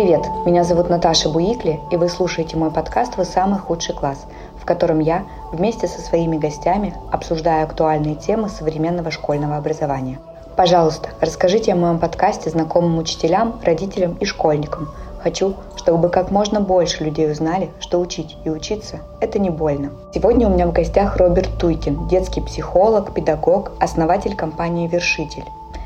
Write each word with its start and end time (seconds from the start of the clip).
Привет, 0.00 0.22
меня 0.46 0.64
зовут 0.64 0.88
Наташа 0.88 1.28
Буикли, 1.28 1.78
и 1.90 1.96
вы 1.98 2.08
слушаете 2.08 2.56
мой 2.56 2.70
подкаст 2.70 3.18
«Вы 3.18 3.26
самый 3.26 3.58
худший 3.58 3.94
класс», 3.94 4.24
в 4.58 4.64
котором 4.64 4.98
я 4.98 5.26
вместе 5.52 5.86
со 5.88 6.00
своими 6.00 6.38
гостями 6.38 6.94
обсуждаю 7.12 7.64
актуальные 7.64 8.14
темы 8.14 8.48
современного 8.48 9.10
школьного 9.10 9.58
образования. 9.58 10.18
Пожалуйста, 10.56 11.10
расскажите 11.20 11.74
о 11.74 11.76
моем 11.76 11.98
подкасте 11.98 12.48
знакомым 12.48 12.96
учителям, 12.96 13.60
родителям 13.62 14.14
и 14.14 14.24
школьникам. 14.24 14.88
Хочу, 15.22 15.52
чтобы 15.76 16.08
как 16.08 16.30
можно 16.30 16.62
больше 16.62 17.04
людей 17.04 17.30
узнали, 17.30 17.68
что 17.78 18.00
учить 18.00 18.38
и 18.44 18.48
учиться– 18.48 19.00
это 19.20 19.38
не 19.38 19.50
больно. 19.50 19.90
Сегодня 20.14 20.48
у 20.48 20.50
меня 20.50 20.66
в 20.66 20.72
гостях 20.72 21.18
Роберт 21.18 21.58
Туйкин, 21.58 22.08
детский 22.08 22.40
психолог, 22.40 23.12
педагог, 23.12 23.72
основатель 23.78 24.34
компании 24.34 24.88
«Вершитель». 24.88 25.44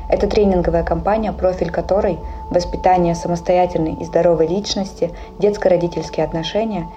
Это 0.09 0.27
тренинговая 0.27 0.83
компания, 0.83 1.31
профиль 1.31 1.71
которой– 1.71 2.19
воспитание 2.49 3.15
самостоятельной 3.15 3.93
и 3.93 4.05
здоровой 4.05 4.47
личности, 4.47 5.11
детско-родительские 5.39 6.25
отношения 6.25 6.87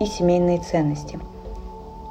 и 0.00 0.06
семейные 0.06 0.58
ценности. 0.58 1.18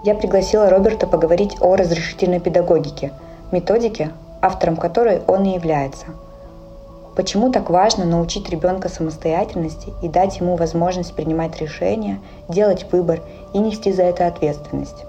Я 0.03 0.15
пригласила 0.15 0.69
Роберта 0.69 1.07
поговорить 1.07 1.57
о 1.61 1.75
разрешительной 1.75 2.39
педагогике, 2.39 3.13
методике, 3.51 4.11
автором 4.41 4.75
которой 4.75 5.21
он 5.27 5.45
и 5.45 5.53
является. 5.53 6.07
Почему 7.15 7.51
так 7.51 7.69
важно 7.69 8.05
научить 8.05 8.49
ребенка 8.49 8.89
самостоятельности 8.89 9.93
и 10.01 10.07
дать 10.07 10.39
ему 10.39 10.55
возможность 10.55 11.13
принимать 11.13 11.59
решения, 11.61 12.19
делать 12.47 12.85
выбор 12.91 13.21
и 13.53 13.59
нести 13.59 13.91
за 13.91 14.03
это 14.03 14.27
ответственность? 14.27 15.05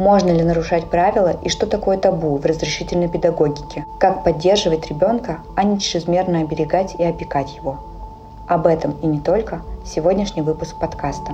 Можно 0.00 0.30
ли 0.30 0.42
нарушать 0.42 0.88
правила 0.88 1.36
и 1.42 1.50
что 1.50 1.66
такое 1.66 1.98
табу 1.98 2.38
в 2.38 2.46
разрешительной 2.46 3.08
педагогике? 3.08 3.84
Как 3.98 4.24
поддерживать 4.24 4.88
ребенка, 4.88 5.40
а 5.56 5.62
не 5.62 5.78
чрезмерно 5.78 6.40
оберегать 6.40 6.94
и 6.94 7.04
опекать 7.04 7.54
его? 7.54 7.80
Об 8.48 8.66
этом 8.66 8.92
и 9.02 9.06
не 9.06 9.20
только 9.20 9.60
сегодняшний 9.84 10.40
выпуск 10.40 10.74
подкаста. 10.80 11.32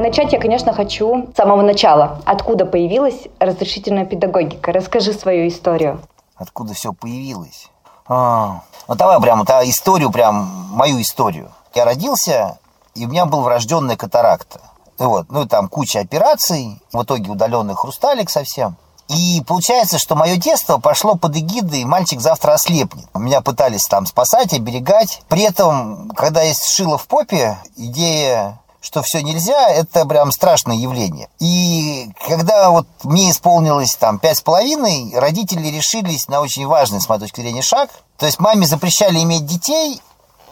Начать 0.00 0.32
я, 0.32 0.40
конечно, 0.40 0.72
хочу 0.72 1.26
с 1.30 1.36
самого 1.36 1.60
начала. 1.60 2.22
Откуда 2.24 2.64
появилась 2.64 3.28
разрешительная 3.38 4.06
педагогика? 4.06 4.72
Расскажи 4.72 5.12
свою 5.12 5.48
историю. 5.48 6.00
Откуда 6.36 6.72
все 6.72 6.94
появилось? 6.94 7.68
А, 8.08 8.62
ну 8.88 8.94
давай 8.94 9.20
прям, 9.20 9.42
историю, 9.42 10.10
прям 10.10 10.48
мою 10.70 11.02
историю. 11.02 11.50
Я 11.74 11.84
родился 11.84 12.56
и 12.96 13.06
у 13.06 13.08
меня 13.08 13.26
был 13.26 13.42
врожденная 13.42 13.96
катаракта. 13.96 14.60
Вот, 14.98 15.30
ну 15.30 15.44
и 15.44 15.48
там 15.48 15.68
куча 15.68 16.00
операций, 16.00 16.80
в 16.92 17.02
итоге 17.02 17.30
удаленный 17.30 17.74
хрусталик 17.74 18.30
совсем. 18.30 18.76
И 19.08 19.42
получается, 19.46 19.98
что 19.98 20.16
мое 20.16 20.36
детство 20.36 20.78
пошло 20.78 21.14
под 21.14 21.36
эгидой 21.36 21.84
«мальчик 21.84 22.20
завтра 22.20 22.54
ослепнет». 22.54 23.06
Меня 23.14 23.40
пытались 23.40 23.86
там 23.86 24.04
спасать, 24.06 24.52
оберегать. 24.52 25.22
При 25.28 25.42
этом, 25.42 26.10
когда 26.16 26.42
есть 26.42 26.64
шило 26.64 26.98
в 26.98 27.06
попе, 27.06 27.58
идея 27.76 28.58
что 28.86 29.02
все 29.02 29.20
нельзя, 29.20 29.68
это 29.68 30.06
прям 30.06 30.30
страшное 30.30 30.76
явление. 30.76 31.28
И 31.40 32.08
когда 32.24 32.70
вот 32.70 32.86
мне 33.02 33.32
исполнилось 33.32 33.96
там 33.96 34.20
пять 34.20 34.38
с 34.38 34.42
половиной, 34.42 35.12
родители 35.12 35.66
решились 35.68 36.28
на 36.28 36.40
очень 36.40 36.68
важный, 36.68 37.00
с 37.00 37.08
моей 37.08 37.20
точки 37.20 37.40
зрения, 37.40 37.62
шаг. 37.62 37.90
То 38.16 38.26
есть 38.26 38.38
маме 38.38 38.64
запрещали 38.64 39.20
иметь 39.24 39.44
детей, 39.44 40.00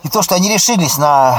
и 0.05 0.09
то, 0.09 0.23
что 0.23 0.35
они 0.37 0.53
решились 0.53 0.99
на 0.99 1.37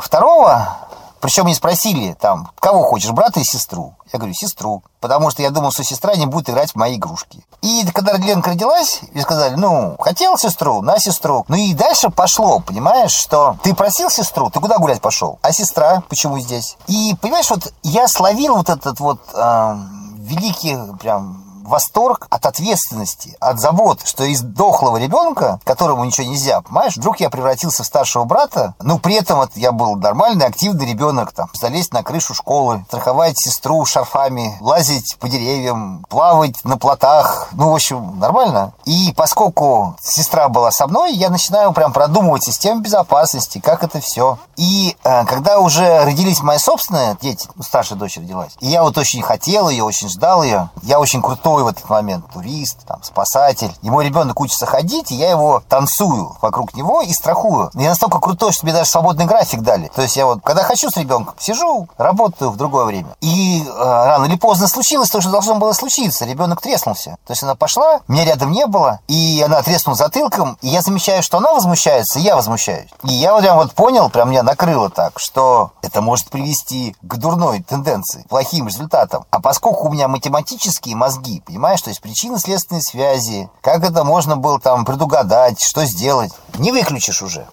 второго, 0.00 0.76
причем 1.20 1.46
не 1.46 1.54
спросили, 1.54 2.12
там, 2.20 2.50
кого 2.60 2.82
хочешь, 2.82 3.10
брата 3.10 3.40
и 3.40 3.44
сестру. 3.44 3.94
Я 4.12 4.18
говорю, 4.18 4.34
сестру. 4.34 4.82
Потому 5.00 5.30
что 5.30 5.40
я 5.42 5.50
думал, 5.50 5.70
что 5.72 5.82
сестра 5.82 6.14
не 6.14 6.26
будет 6.26 6.50
играть 6.50 6.72
в 6.72 6.76
мои 6.76 6.96
игрушки. 6.96 7.44
И 7.62 7.86
когда 7.94 8.12
Ленка 8.14 8.50
родилась, 8.50 9.00
и 9.12 9.20
сказали, 9.20 9.54
ну, 9.54 9.96
хотел 9.98 10.36
сестру, 10.36 10.82
на 10.82 10.98
сестру. 10.98 11.44
Ну 11.48 11.56
и 11.56 11.72
дальше 11.74 12.10
пошло, 12.10 12.60
понимаешь, 12.60 13.12
что 13.12 13.56
ты 13.62 13.74
просил 13.74 14.10
сестру, 14.10 14.50
ты 14.50 14.60
куда 14.60 14.78
гулять 14.78 15.00
пошел? 15.00 15.38
А 15.40 15.52
сестра 15.52 16.02
почему 16.08 16.38
здесь? 16.38 16.76
И, 16.88 17.16
понимаешь, 17.20 17.48
вот 17.48 17.72
я 17.82 18.08
словил 18.08 18.56
вот 18.56 18.68
этот 18.68 19.00
вот 19.00 19.20
э, 19.32 19.76
великий 20.18 20.76
прям 20.98 21.41
восторг 21.62 22.26
от 22.30 22.46
ответственности, 22.46 23.36
от 23.40 23.58
забот, 23.58 24.00
что 24.04 24.24
из 24.24 24.40
дохлого 24.40 24.96
ребенка, 24.96 25.60
которому 25.64 26.04
ничего 26.04 26.26
нельзя, 26.26 26.60
понимаешь, 26.60 26.96
вдруг 26.96 27.20
я 27.20 27.30
превратился 27.30 27.82
в 27.82 27.86
старшего 27.86 28.24
брата, 28.24 28.74
ну, 28.80 28.98
при 28.98 29.14
этом 29.14 29.38
вот, 29.38 29.50
я 29.54 29.72
был 29.72 29.96
нормальный, 29.96 30.46
активный 30.46 30.86
ребенок, 30.86 31.32
там, 31.32 31.48
залезть 31.54 31.92
на 31.92 32.02
крышу 32.02 32.34
школы, 32.34 32.84
страховать 32.88 33.38
сестру 33.38 33.84
шарфами, 33.84 34.56
лазить 34.60 35.16
по 35.18 35.28
деревьям, 35.28 36.04
плавать 36.08 36.64
на 36.64 36.76
плотах, 36.76 37.48
ну, 37.52 37.70
в 37.70 37.74
общем, 37.74 38.18
нормально. 38.18 38.72
И 38.84 39.12
поскольку 39.16 39.96
сестра 40.02 40.48
была 40.48 40.70
со 40.70 40.86
мной, 40.86 41.14
я 41.14 41.30
начинаю 41.30 41.72
прям 41.72 41.92
продумывать 41.92 42.44
систему 42.44 42.80
безопасности, 42.80 43.60
как 43.60 43.84
это 43.84 44.00
все. 44.00 44.38
И 44.56 44.96
э, 45.04 45.24
когда 45.26 45.60
уже 45.60 46.04
родились 46.04 46.42
мои 46.42 46.58
собственные 46.58 47.16
дети, 47.20 47.48
ну, 47.54 47.62
старшая 47.62 47.98
дочь 47.98 48.16
родилась, 48.16 48.52
и 48.60 48.68
я 48.68 48.82
вот 48.82 48.98
очень 48.98 49.22
хотел 49.22 49.68
ее, 49.68 49.84
очень 49.84 50.08
ждал 50.08 50.42
ее, 50.42 50.70
я 50.82 50.98
очень 51.00 51.22
крутой 51.22 51.51
крутой 51.52 51.64
в 51.64 51.66
этот 51.66 51.88
момент 51.90 52.24
турист, 52.32 52.78
там, 52.86 53.02
спасатель. 53.02 53.72
Мой 53.82 54.06
ребенок 54.06 54.40
учится 54.40 54.66
ходить, 54.66 55.10
и 55.10 55.14
я 55.14 55.30
его 55.30 55.62
танцую 55.68 56.36
вокруг 56.40 56.74
него 56.74 57.02
и 57.02 57.12
страхую. 57.12 57.70
Я 57.74 57.90
настолько 57.90 58.18
крутой, 58.18 58.52
что 58.52 58.64
мне 58.64 58.72
даже 58.72 58.88
свободный 58.88 59.26
график 59.26 59.60
дали. 59.60 59.90
То 59.94 60.02
есть 60.02 60.16
я 60.16 60.24
вот, 60.24 60.40
когда 60.42 60.62
хочу 60.62 60.90
с 60.90 60.96
ребенком, 60.96 61.34
сижу, 61.38 61.88
работаю 61.98 62.50
в 62.50 62.56
другое 62.56 62.86
время. 62.86 63.14
И 63.20 63.64
э, 63.66 63.70
рано 63.78 64.24
или 64.24 64.36
поздно 64.36 64.66
случилось 64.66 65.10
то, 65.10 65.20
что 65.20 65.30
должно 65.30 65.56
было 65.56 65.72
случиться. 65.72 66.24
Ребенок 66.24 66.60
треснулся. 66.62 67.16
То 67.26 67.32
есть 67.32 67.42
она 67.42 67.54
пошла, 67.54 68.00
меня 68.08 68.24
рядом 68.24 68.50
не 68.50 68.66
было, 68.66 69.00
и 69.08 69.42
она 69.44 69.62
треснула 69.62 69.96
затылком, 69.96 70.56
и 70.62 70.68
я 70.68 70.80
замечаю, 70.80 71.22
что 71.22 71.38
она 71.38 71.52
возмущается, 71.52 72.18
и 72.18 72.22
я 72.22 72.36
возмущаюсь. 72.36 72.88
И 73.04 73.12
я 73.12 73.34
вот 73.34 73.42
прям 73.42 73.56
вот 73.58 73.72
понял, 73.72 74.08
прям 74.08 74.30
меня 74.30 74.42
накрыло 74.42 74.88
так, 74.88 75.18
что 75.18 75.72
это 75.82 76.00
может 76.00 76.30
привести 76.30 76.96
к 77.02 77.16
дурной 77.16 77.62
тенденции, 77.62 78.24
плохим 78.28 78.68
результатам. 78.68 79.24
А 79.30 79.40
поскольку 79.40 79.88
у 79.88 79.92
меня 79.92 80.08
математические 80.08 80.96
мозги, 80.96 81.41
понимаешь? 81.44 81.82
То 81.82 81.90
есть 81.90 82.00
причинно-следственные 82.00 82.82
связи, 82.82 83.50
как 83.60 83.84
это 83.84 84.04
можно 84.04 84.36
было 84.36 84.60
там 84.60 84.84
предугадать, 84.84 85.60
что 85.60 85.84
сделать. 85.84 86.32
Не 86.58 86.72
выключишь 86.72 87.22
уже. 87.22 87.46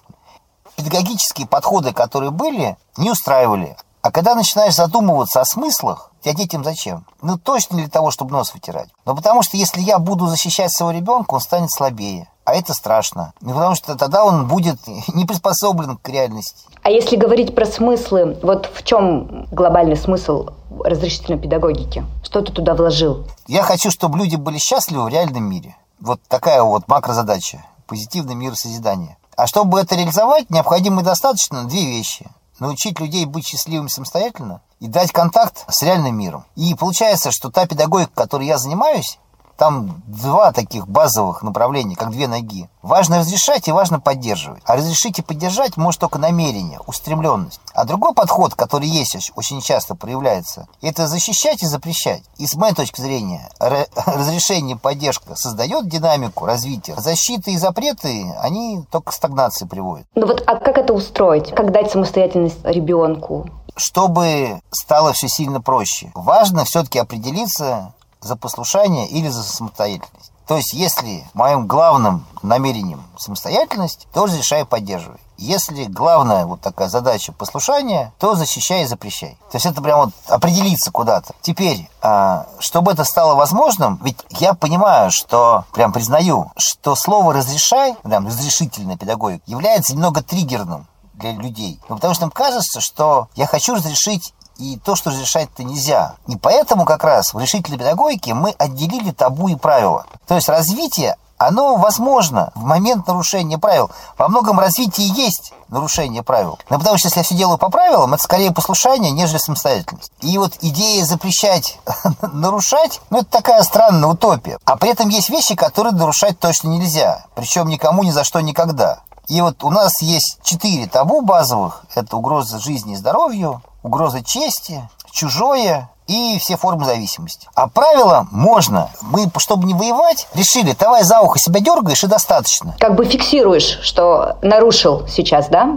Педагогические 0.76 1.46
подходы, 1.46 1.92
которые 1.92 2.30
были, 2.30 2.76
не 2.96 3.10
устраивали. 3.10 3.76
А 4.02 4.10
когда 4.10 4.34
начинаешь 4.34 4.74
задумываться 4.74 5.42
о 5.42 5.44
смыслах, 5.44 6.10
я 6.24 6.32
детям 6.32 6.64
зачем? 6.64 7.04
Ну, 7.20 7.36
точно 7.36 7.76
для 7.76 7.88
того, 7.88 8.10
чтобы 8.10 8.32
нос 8.32 8.54
вытирать. 8.54 8.88
Но 9.04 9.14
потому 9.14 9.42
что 9.42 9.58
если 9.58 9.80
я 9.80 9.98
буду 9.98 10.26
защищать 10.26 10.72
своего 10.72 10.98
ребенка, 10.98 11.34
он 11.34 11.40
станет 11.40 11.70
слабее. 11.70 12.28
А 12.44 12.54
это 12.54 12.72
страшно. 12.72 13.32
Ну, 13.42 13.52
потому 13.52 13.74
что 13.74 13.96
тогда 13.96 14.24
он 14.24 14.48
будет 14.48 14.78
не 15.14 15.26
приспособлен 15.26 15.98
к 15.98 16.08
реальности. 16.08 16.64
А 16.82 16.90
если 16.90 17.16
говорить 17.16 17.54
про 17.54 17.66
смыслы, 17.66 18.38
вот 18.42 18.70
в 18.72 18.82
чем 18.84 19.46
глобальный 19.52 19.96
смысл 19.96 20.48
разрешительной 20.82 21.38
педагогики? 21.38 22.04
Что 22.30 22.42
ты 22.42 22.52
туда 22.52 22.76
вложил? 22.76 23.26
Я 23.48 23.64
хочу, 23.64 23.90
чтобы 23.90 24.16
люди 24.16 24.36
были 24.36 24.56
счастливы 24.56 25.02
в 25.02 25.08
реальном 25.08 25.50
мире. 25.50 25.74
Вот 25.98 26.20
такая 26.28 26.62
вот 26.62 26.86
макрозадача. 26.86 27.66
Позитивный 27.88 28.36
мир 28.36 28.54
созидания. 28.54 29.18
А 29.36 29.48
чтобы 29.48 29.80
это 29.80 29.96
реализовать, 29.96 30.48
необходимо 30.48 31.02
достаточно 31.02 31.64
две 31.64 31.84
вещи. 31.86 32.30
Научить 32.60 33.00
людей 33.00 33.24
быть 33.24 33.48
счастливыми 33.48 33.88
самостоятельно 33.88 34.62
и 34.78 34.86
дать 34.86 35.10
контакт 35.10 35.64
с 35.68 35.82
реальным 35.82 36.16
миром. 36.16 36.44
И 36.54 36.72
получается, 36.76 37.32
что 37.32 37.50
та 37.50 37.66
педагогика, 37.66 38.12
которой 38.14 38.46
я 38.46 38.58
занимаюсь, 38.58 39.18
там 39.60 40.02
два 40.06 40.52
таких 40.52 40.88
базовых 40.88 41.42
направления, 41.42 41.94
как 41.94 42.12
две 42.12 42.26
ноги. 42.26 42.70
Важно 42.80 43.18
разрешать 43.18 43.68
и 43.68 43.72
важно 43.72 44.00
поддерживать. 44.00 44.62
А 44.64 44.74
разрешить 44.74 45.18
и 45.18 45.22
поддержать 45.22 45.76
может 45.76 46.00
только 46.00 46.18
намерение, 46.18 46.80
устремленность. 46.86 47.60
А 47.74 47.84
другой 47.84 48.14
подход, 48.14 48.54
который 48.54 48.88
есть 48.88 49.30
очень 49.36 49.60
часто 49.60 49.94
проявляется, 49.94 50.66
это 50.80 51.06
защищать 51.06 51.62
и 51.62 51.66
запрещать. 51.66 52.22
И 52.38 52.46
с 52.46 52.54
моей 52.54 52.72
точки 52.72 53.02
зрения, 53.02 53.50
разрешение 53.60 54.76
и 54.76 54.78
поддержка 54.78 55.36
создает 55.36 55.90
динамику 55.90 56.46
развития. 56.46 56.94
Защита 56.96 57.50
и 57.50 57.58
запреты, 57.58 58.34
они 58.40 58.82
только 58.90 59.10
к 59.10 59.14
стагнации 59.14 59.66
приводят. 59.66 60.06
Ну 60.14 60.26
вот, 60.26 60.42
а 60.46 60.56
как 60.56 60.78
это 60.78 60.94
устроить? 60.94 61.50
Как 61.50 61.70
дать 61.70 61.90
самостоятельность 61.90 62.64
ребенку? 62.64 63.50
Чтобы 63.76 64.62
стало 64.70 65.12
все 65.12 65.28
сильно 65.28 65.60
проще. 65.60 66.12
Важно 66.14 66.64
все-таки 66.64 66.98
определиться, 66.98 67.92
за 68.20 68.36
послушание 68.36 69.08
или 69.08 69.28
за 69.28 69.42
самостоятельность. 69.42 70.32
То 70.50 70.56
есть, 70.56 70.72
если 70.72 71.24
моим 71.32 71.68
главным 71.68 72.26
намерением 72.42 73.04
самостоятельность, 73.16 74.08
то 74.12 74.26
разрешай 74.26 74.64
поддерживай. 74.64 75.20
Если 75.38 75.84
главная 75.84 76.44
вот 76.44 76.60
такая 76.60 76.88
задача 76.88 77.32
послушания, 77.32 78.12
то 78.18 78.34
защищай 78.34 78.82
и 78.82 78.86
запрещай. 78.86 79.38
То 79.52 79.56
есть 79.56 79.66
это 79.66 79.80
прям 79.80 80.00
вот 80.00 80.10
определиться 80.26 80.90
куда-то. 80.90 81.34
Теперь, 81.40 81.88
а, 82.02 82.48
чтобы 82.58 82.90
это 82.90 83.04
стало 83.04 83.36
возможным, 83.36 84.00
ведь 84.02 84.18
я 84.30 84.54
понимаю, 84.54 85.12
что, 85.12 85.66
прям 85.72 85.92
признаю, 85.92 86.50
что 86.56 86.96
слово 86.96 87.32
«разрешай», 87.32 87.94
прям 88.02 88.26
разрешительная 88.26 88.96
педагогика, 88.96 89.44
является 89.46 89.94
немного 89.94 90.20
триггерным 90.20 90.88
для 91.14 91.32
людей. 91.32 91.80
Ну, 91.88 91.94
потому 91.94 92.12
что 92.14 92.24
им 92.24 92.30
кажется, 92.32 92.80
что 92.80 93.28
я 93.36 93.46
хочу 93.46 93.76
разрешить 93.76 94.34
и 94.60 94.78
то, 94.78 94.94
что 94.94 95.10
разрешать-то 95.10 95.64
нельзя. 95.64 96.14
И 96.28 96.36
поэтому 96.36 96.84
как 96.84 97.02
раз 97.02 97.32
в 97.32 97.38
решительной 97.38 97.78
педагогике 97.78 98.34
мы 98.34 98.50
отделили 98.50 99.10
табу 99.10 99.48
и 99.48 99.56
правила. 99.56 100.06
То 100.26 100.34
есть 100.34 100.48
развитие 100.48 101.16
оно 101.40 101.76
возможно 101.76 102.52
в 102.54 102.64
момент 102.64 103.06
нарушения 103.06 103.56
правил. 103.56 103.90
Во 104.18 104.28
многом 104.28 104.60
развитии 104.60 105.10
есть 105.18 105.54
нарушение 105.68 106.22
правил. 106.22 106.58
Но 106.68 106.78
потому 106.78 106.98
что 106.98 107.08
если 107.08 107.20
я 107.20 107.24
все 107.24 107.34
делаю 107.34 107.56
по 107.56 107.70
правилам, 107.70 108.12
это 108.12 108.22
скорее 108.22 108.52
послушание, 108.52 109.10
нежели 109.10 109.38
самостоятельность. 109.38 110.12
И 110.20 110.36
вот 110.36 110.52
идея 110.60 111.02
запрещать 111.06 111.78
нарушать, 112.20 113.00
ну, 113.08 113.20
это 113.20 113.30
такая 113.30 113.62
странная 113.62 114.10
утопия. 114.10 114.58
А 114.66 114.76
при 114.76 114.90
этом 114.90 115.08
есть 115.08 115.30
вещи, 115.30 115.54
которые 115.54 115.94
нарушать 115.94 116.38
точно 116.38 116.68
нельзя. 116.68 117.24
Причем 117.34 117.68
никому 117.68 118.02
ни 118.02 118.10
за 118.10 118.22
что 118.22 118.40
никогда. 118.40 119.00
И 119.26 119.40
вот 119.40 119.64
у 119.64 119.70
нас 119.70 120.02
есть 120.02 120.40
четыре 120.42 120.88
табу 120.88 121.22
базовых. 121.22 121.84
Это 121.94 122.18
угроза 122.18 122.58
жизни 122.58 122.92
и 122.92 122.96
здоровью, 122.96 123.62
угроза 123.82 124.22
чести, 124.22 124.88
чужое 125.12 125.90
и 126.06 126.38
все 126.40 126.56
формы 126.56 126.84
зависимости. 126.84 127.48
А 127.54 127.68
правила 127.68 128.26
можно. 128.32 128.90
Мы, 129.00 129.30
чтобы 129.38 129.66
не 129.66 129.74
воевать, 129.74 130.26
решили, 130.34 130.74
давай 130.78 131.04
за 131.04 131.20
ухо 131.20 131.38
себя 131.38 131.60
дергаешь 131.60 132.02
и 132.02 132.08
достаточно. 132.08 132.74
Как 132.80 132.96
бы 132.96 133.04
фиксируешь, 133.04 133.78
что 133.82 134.36
нарушил 134.42 135.06
сейчас, 135.06 135.48
да? 135.48 135.68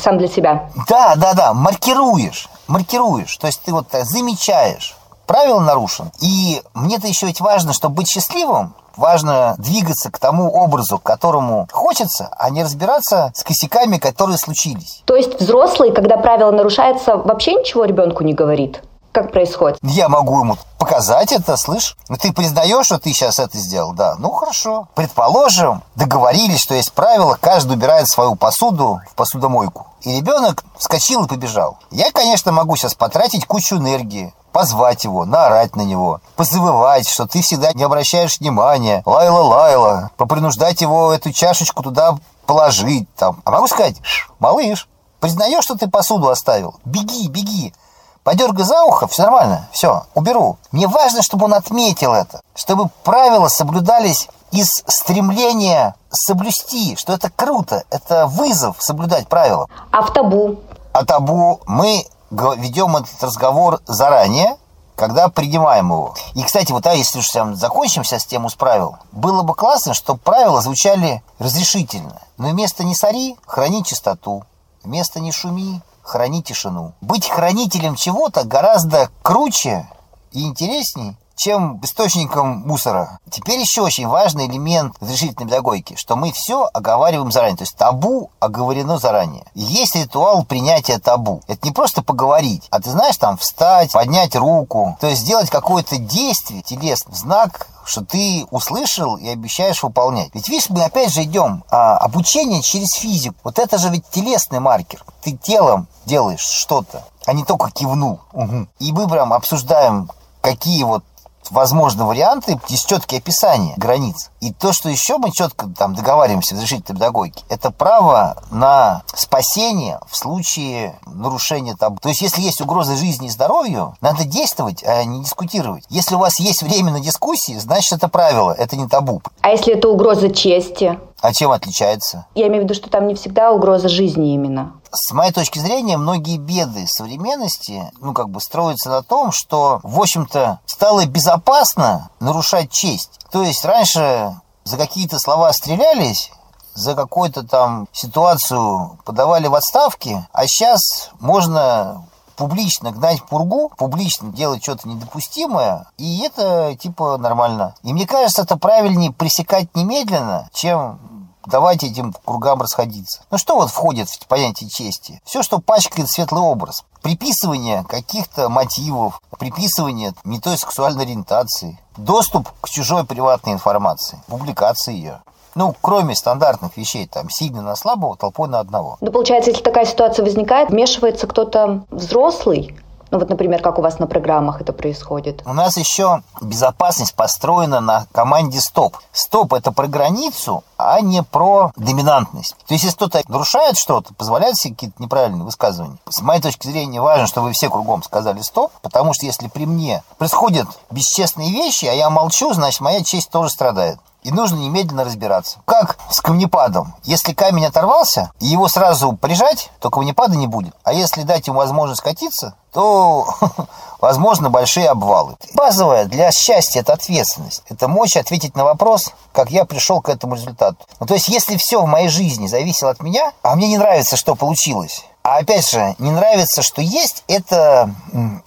Сам 0.00 0.18
для 0.18 0.28
себя. 0.28 0.70
Да, 0.88 1.14
да, 1.16 1.34
да. 1.34 1.54
Маркируешь. 1.54 2.48
Маркируешь. 2.68 3.36
То 3.38 3.48
есть 3.48 3.62
ты 3.62 3.72
вот 3.72 3.86
замечаешь. 3.90 4.96
Правило 5.30 5.60
нарушен. 5.60 6.10
И 6.20 6.60
мне-то 6.74 7.06
еще 7.06 7.26
ведь 7.26 7.40
важно, 7.40 7.72
чтобы 7.72 7.94
быть 7.94 8.08
счастливым, 8.08 8.74
важно 8.96 9.54
двигаться 9.58 10.10
к 10.10 10.18
тому 10.18 10.50
образу, 10.50 10.98
к 10.98 11.04
которому 11.04 11.68
хочется, 11.70 12.30
а 12.36 12.50
не 12.50 12.64
разбираться 12.64 13.30
с 13.32 13.44
косяками, 13.44 13.98
которые 13.98 14.38
случились. 14.38 15.04
То 15.04 15.14
есть 15.14 15.40
взрослый, 15.40 15.92
когда 15.92 16.16
правило 16.16 16.50
нарушается, 16.50 17.14
вообще 17.16 17.54
ничего 17.54 17.84
ребенку 17.84 18.24
не 18.24 18.34
говорит? 18.34 18.82
Как 19.12 19.32
происходит? 19.32 19.78
Я 19.82 20.08
могу 20.08 20.40
ему 20.40 20.56
показать 20.78 21.32
это, 21.32 21.56
слышь? 21.56 21.96
Ну, 22.08 22.16
ты 22.16 22.32
признаешь, 22.32 22.86
что 22.86 22.98
ты 22.98 23.12
сейчас 23.12 23.40
это 23.40 23.58
сделал? 23.58 23.92
Да. 23.92 24.14
Ну, 24.18 24.30
хорошо. 24.30 24.86
Предположим, 24.94 25.82
договорились, 25.96 26.60
что 26.60 26.74
есть 26.74 26.92
правило, 26.92 27.36
каждый 27.40 27.72
убирает 27.72 28.08
свою 28.08 28.36
посуду 28.36 29.00
в 29.10 29.14
посудомойку. 29.16 29.88
И 30.02 30.16
ребенок 30.16 30.64
вскочил 30.78 31.24
и 31.24 31.28
побежал. 31.28 31.78
Я, 31.90 32.12
конечно, 32.12 32.52
могу 32.52 32.76
сейчас 32.76 32.94
потратить 32.94 33.46
кучу 33.46 33.76
энергии, 33.76 34.32
позвать 34.52 35.02
его, 35.02 35.24
наорать 35.24 35.74
на 35.74 35.82
него, 35.82 36.20
позавывать, 36.36 37.08
что 37.08 37.26
ты 37.26 37.42
всегда 37.42 37.72
не 37.72 37.82
обращаешь 37.82 38.38
внимания, 38.38 39.02
лайла-лайла, 39.06 40.10
попринуждать 40.16 40.80
его 40.82 41.12
эту 41.12 41.32
чашечку 41.32 41.82
туда 41.82 42.16
положить 42.46 43.12
там. 43.16 43.42
А 43.44 43.50
могу 43.50 43.66
сказать, 43.66 43.96
малыш, 44.38 44.88
признаешь, 45.18 45.64
что 45.64 45.76
ты 45.76 45.88
посуду 45.88 46.28
оставил? 46.28 46.76
Беги, 46.84 47.28
беги. 47.28 47.74
Подергай 48.22 48.64
за 48.64 48.84
ухо, 48.84 49.06
все 49.06 49.22
нормально, 49.22 49.68
все, 49.72 50.04
уберу. 50.14 50.58
Мне 50.72 50.86
важно, 50.86 51.22
чтобы 51.22 51.46
он 51.46 51.54
отметил 51.54 52.12
это, 52.12 52.40
чтобы 52.54 52.90
правила 53.02 53.48
соблюдались 53.48 54.28
из 54.52 54.82
стремления 54.86 55.94
соблюсти, 56.10 56.96
что 56.96 57.14
это 57.14 57.30
круто, 57.30 57.84
это 57.90 58.26
вызов 58.26 58.76
соблюдать 58.80 59.28
правила. 59.28 59.68
А 59.90 60.02
в 60.02 60.12
табу? 60.12 60.60
А 60.92 61.04
табу 61.04 61.60
мы 61.66 62.06
ведем 62.30 62.96
этот 62.96 63.22
разговор 63.22 63.80
заранее, 63.86 64.56
когда 64.96 65.28
принимаем 65.28 65.90
его. 65.90 66.14
И, 66.34 66.42
кстати, 66.42 66.72
вот 66.72 66.86
а 66.86 66.92
если 66.92 67.20
уж 67.20 67.30
закончим 67.54 68.04
сейчас 68.04 68.26
тему 68.26 68.50
с 68.50 68.54
правил, 68.54 68.96
было 69.12 69.42
бы 69.42 69.54
классно, 69.54 69.94
чтобы 69.94 70.20
правила 70.20 70.60
звучали 70.60 71.22
разрешительно. 71.38 72.20
Но 72.36 72.48
вместо 72.48 72.84
«не 72.84 72.94
сори» 72.94 73.36
храни 73.46 73.82
чистоту, 73.82 74.44
вместо 74.82 75.20
«не 75.20 75.32
шуми» 75.32 75.80
храни 76.02 76.42
тишину. 76.42 76.94
Быть 77.00 77.28
хранителем 77.28 77.94
чего-то 77.94 78.44
гораздо 78.44 79.10
круче 79.22 79.88
и 80.32 80.42
интересней, 80.42 81.16
чем 81.40 81.80
источником 81.82 82.64
мусора. 82.66 83.18
Теперь 83.30 83.58
еще 83.58 83.80
очень 83.80 84.06
важный 84.06 84.46
элемент 84.46 84.94
разрешительной 85.00 85.48
педагогики, 85.48 85.96
что 85.96 86.14
мы 86.14 86.32
все 86.32 86.68
оговариваем 86.74 87.32
заранее. 87.32 87.56
То 87.56 87.62
есть 87.62 87.76
табу 87.76 88.30
оговорено 88.40 88.98
заранее. 88.98 89.44
есть 89.54 89.96
ритуал 89.96 90.44
принятия 90.44 90.98
табу. 90.98 91.40
Это 91.48 91.66
не 91.66 91.72
просто 91.72 92.02
поговорить, 92.02 92.68
а 92.70 92.78
ты 92.80 92.90
знаешь, 92.90 93.16
там 93.16 93.38
встать, 93.38 93.92
поднять 93.92 94.36
руку, 94.36 94.98
то 95.00 95.06
есть 95.06 95.22
сделать 95.22 95.48
какое-то 95.48 95.96
действие 95.96 96.60
телесное, 96.60 97.14
знак 97.14 97.68
что 97.86 98.04
ты 98.04 98.46
услышал 98.52 99.16
и 99.16 99.26
обещаешь 99.26 99.82
выполнять. 99.82 100.30
Ведь 100.32 100.48
видишь, 100.48 100.70
мы 100.70 100.84
опять 100.84 101.12
же 101.12 101.24
идем 101.24 101.64
а, 101.70 101.96
обучение 101.96 102.62
через 102.62 102.92
физику. 102.92 103.34
Вот 103.42 103.58
это 103.58 103.78
же 103.78 103.88
ведь 103.88 104.08
телесный 104.10 104.60
маркер. 104.60 105.04
Ты 105.22 105.32
телом 105.32 105.88
делаешь 106.04 106.40
что-то, 106.40 107.02
а 107.26 107.32
не 107.32 107.42
только 107.42 107.70
кивнул. 107.72 108.20
Угу. 108.32 108.68
И 108.78 108.92
мы 108.92 109.08
прям 109.08 109.32
обсуждаем, 109.32 110.08
какие 110.40 110.84
вот 110.84 111.02
возможны 111.50 112.04
варианты, 112.04 112.60
есть 112.68 112.88
четкие 112.88 113.18
описания 113.18 113.74
границ. 113.76 114.30
И 114.40 114.52
то, 114.52 114.72
что 114.72 114.88
еще 114.88 115.18
мы 115.18 115.30
четко 115.30 115.68
там 115.76 115.94
договариваемся 115.94 116.54
в 116.54 116.58
разрешительной 116.58 116.96
педагогике, 116.96 117.44
это 117.48 117.70
право 117.70 118.42
на 118.50 119.02
спасение 119.14 120.00
в 120.08 120.16
случае 120.16 120.98
нарушения 121.06 121.74
табу. 121.74 121.98
То 122.00 122.08
есть, 122.08 122.22
если 122.22 122.40
есть 122.42 122.60
угроза 122.60 122.96
жизни 122.96 123.26
и 123.26 123.30
здоровью, 123.30 123.96
надо 124.00 124.24
действовать, 124.24 124.82
а 124.84 125.04
не 125.04 125.22
дискутировать. 125.22 125.84
Если 125.88 126.14
у 126.14 126.18
вас 126.18 126.38
есть 126.38 126.62
время 126.62 126.92
на 126.92 127.00
дискуссии, 127.00 127.58
значит, 127.58 127.92
это 127.92 128.08
правило, 128.08 128.52
это 128.52 128.76
не 128.76 128.86
табу. 128.88 129.22
А 129.42 129.50
если 129.50 129.74
это 129.74 129.88
угроза 129.88 130.30
чести? 130.30 130.98
А 131.20 131.32
чем 131.32 131.50
отличается? 131.50 132.26
Я 132.34 132.48
имею 132.48 132.62
в 132.62 132.64
виду, 132.64 132.74
что 132.74 132.88
там 132.88 133.06
не 133.06 133.14
всегда 133.14 133.52
угроза 133.52 133.88
жизни 133.88 134.34
именно. 134.34 134.74
С 134.90 135.12
моей 135.12 135.32
точки 135.32 135.58
зрения, 135.58 135.96
многие 135.96 136.38
беды 136.38 136.86
современности, 136.86 137.92
ну, 138.00 138.12
как 138.12 138.30
бы 138.30 138.40
строятся 138.40 138.88
на 138.88 139.02
том, 139.02 139.30
что, 139.30 139.80
в 139.82 140.00
общем-то, 140.00 140.60
стало 140.66 141.06
безопасно 141.06 142.10
нарушать 142.20 142.70
честь. 142.70 143.20
То 143.30 143.42
есть 143.42 143.64
раньше 143.64 144.40
за 144.64 144.76
какие-то 144.76 145.18
слова 145.18 145.52
стрелялись, 145.52 146.30
за 146.74 146.94
какую-то 146.94 147.42
там 147.42 147.88
ситуацию 147.92 148.98
подавали 149.04 149.46
в 149.46 149.54
отставки, 149.54 150.26
а 150.32 150.46
сейчас 150.46 151.10
можно 151.20 152.04
публично 152.40 152.90
гнать 152.90 153.22
пургу, 153.26 153.70
публично 153.76 154.32
делать 154.32 154.62
что-то 154.62 154.88
недопустимое, 154.88 155.86
и 155.98 156.22
это 156.22 156.74
типа 156.74 157.18
нормально. 157.18 157.74
И 157.82 157.92
мне 157.92 158.06
кажется, 158.06 158.42
это 158.42 158.56
правильнее 158.56 159.12
пресекать 159.12 159.68
немедленно, 159.76 160.48
чем 160.54 160.98
давайте 161.44 161.88
этим 161.88 162.14
кругам 162.24 162.62
расходиться. 162.62 163.20
Ну 163.30 163.36
что 163.36 163.56
вот 163.56 163.70
входит 163.70 164.08
в 164.08 164.26
понятие 164.26 164.70
чести? 164.70 165.20
Все, 165.22 165.42
что 165.42 165.58
пачкает 165.58 166.08
светлый 166.08 166.40
образ. 166.40 166.84
Приписывание 167.02 167.84
каких-то 167.84 168.48
мотивов, 168.48 169.20
приписывание 169.38 170.14
не 170.24 170.40
той 170.40 170.56
сексуальной 170.56 171.04
ориентации, 171.04 171.78
доступ 171.98 172.48
к 172.62 172.70
чужой 172.70 173.04
приватной 173.04 173.52
информации, 173.52 174.22
публикация 174.28 174.94
ее. 174.94 175.20
Ну, 175.54 175.74
кроме 175.80 176.14
стандартных 176.14 176.76
вещей, 176.76 177.06
там, 177.06 177.30
сильно 177.30 177.62
на 177.62 177.76
слабого, 177.76 178.16
толпой 178.16 178.48
на 178.48 178.60
одного. 178.60 178.96
Ну, 179.00 179.10
получается, 179.10 179.50
если 179.50 179.62
такая 179.62 179.84
ситуация 179.84 180.24
возникает, 180.24 180.70
вмешивается 180.70 181.26
кто-то 181.26 181.84
взрослый, 181.90 182.76
ну 183.10 183.18
вот, 183.18 183.28
например, 183.28 183.60
как 183.60 183.78
у 183.78 183.82
вас 183.82 183.98
на 183.98 184.06
программах 184.06 184.60
это 184.60 184.72
происходит? 184.72 185.42
У 185.44 185.52
нас 185.52 185.76
еще 185.76 186.22
безопасность 186.40 187.14
построена 187.14 187.80
на 187.80 188.06
команде 188.12 188.60
стоп. 188.60 188.96
Стоп 189.12 189.52
это 189.52 189.72
про 189.72 189.88
границу, 189.88 190.62
а 190.76 191.00
не 191.00 191.22
про 191.24 191.72
доминантность. 191.76 192.54
То 192.68 192.74
есть, 192.74 192.84
если 192.84 192.96
кто-то 192.96 193.20
нарушает 193.26 193.76
что-то, 193.76 194.14
позволяет 194.14 194.56
себе 194.56 194.74
какие-то 194.74 195.02
неправильные 195.02 195.44
высказывания. 195.44 195.96
С 196.08 196.22
моей 196.22 196.40
точки 196.40 196.68
зрения, 196.68 197.00
важно, 197.00 197.26
чтобы 197.26 197.48
вы 197.48 197.52
все 197.52 197.68
кругом 197.68 198.04
сказали 198.04 198.40
стоп, 198.42 198.70
потому 198.80 199.12
что 199.12 199.26
если 199.26 199.48
при 199.48 199.66
мне 199.66 200.04
происходят 200.18 200.68
бесчестные 200.90 201.50
вещи, 201.50 201.86
а 201.86 201.92
я 201.92 202.10
молчу, 202.10 202.52
значит, 202.52 202.80
моя 202.80 203.02
честь 203.02 203.30
тоже 203.30 203.50
страдает 203.50 203.98
и 204.22 204.30
нужно 204.30 204.56
немедленно 204.56 205.04
разбираться. 205.04 205.58
Как 205.64 205.98
с 206.10 206.20
камнепадом? 206.20 206.94
Если 207.04 207.32
камень 207.32 207.66
оторвался, 207.66 208.30
и 208.40 208.46
его 208.46 208.68
сразу 208.68 209.12
прижать, 209.14 209.70
то 209.80 209.90
камнепада 209.90 210.36
не 210.36 210.46
будет. 210.46 210.74
А 210.84 210.92
если 210.92 211.22
дать 211.22 211.46
ему 211.46 211.58
возможность 211.58 212.02
катиться, 212.02 212.54
то 212.72 213.26
возможно 214.00 214.50
большие 214.50 214.88
обвалы. 214.88 215.36
Базовая 215.54 216.04
для 216.04 216.30
счастья– 216.32 216.80
это 216.80 216.92
ответственность. 216.92 217.62
Это 217.68 217.88
мощь 217.88 218.16
ответить 218.16 218.56
на 218.56 218.64
вопрос, 218.64 219.12
как 219.32 219.50
я 219.50 219.64
пришел 219.64 220.00
к 220.00 220.08
этому 220.08 220.34
результату. 220.34 220.76
Ну, 220.98 221.06
то 221.06 221.14
есть, 221.14 221.28
если 221.28 221.56
все 221.56 221.82
в 221.82 221.86
моей 221.86 222.08
жизни 222.08 222.46
зависело 222.46 222.90
от 222.90 223.02
меня, 223.02 223.32
а 223.42 223.56
мне 223.56 223.68
не 223.68 223.78
нравится, 223.78 224.16
что 224.16 224.34
получилось, 224.34 225.04
а 225.22 225.38
опять 225.38 225.68
же, 225.68 225.94
не 225.98 226.10
нравится, 226.10 226.62
что 226.62 226.80
есть, 226.80 227.24
это 227.28 227.94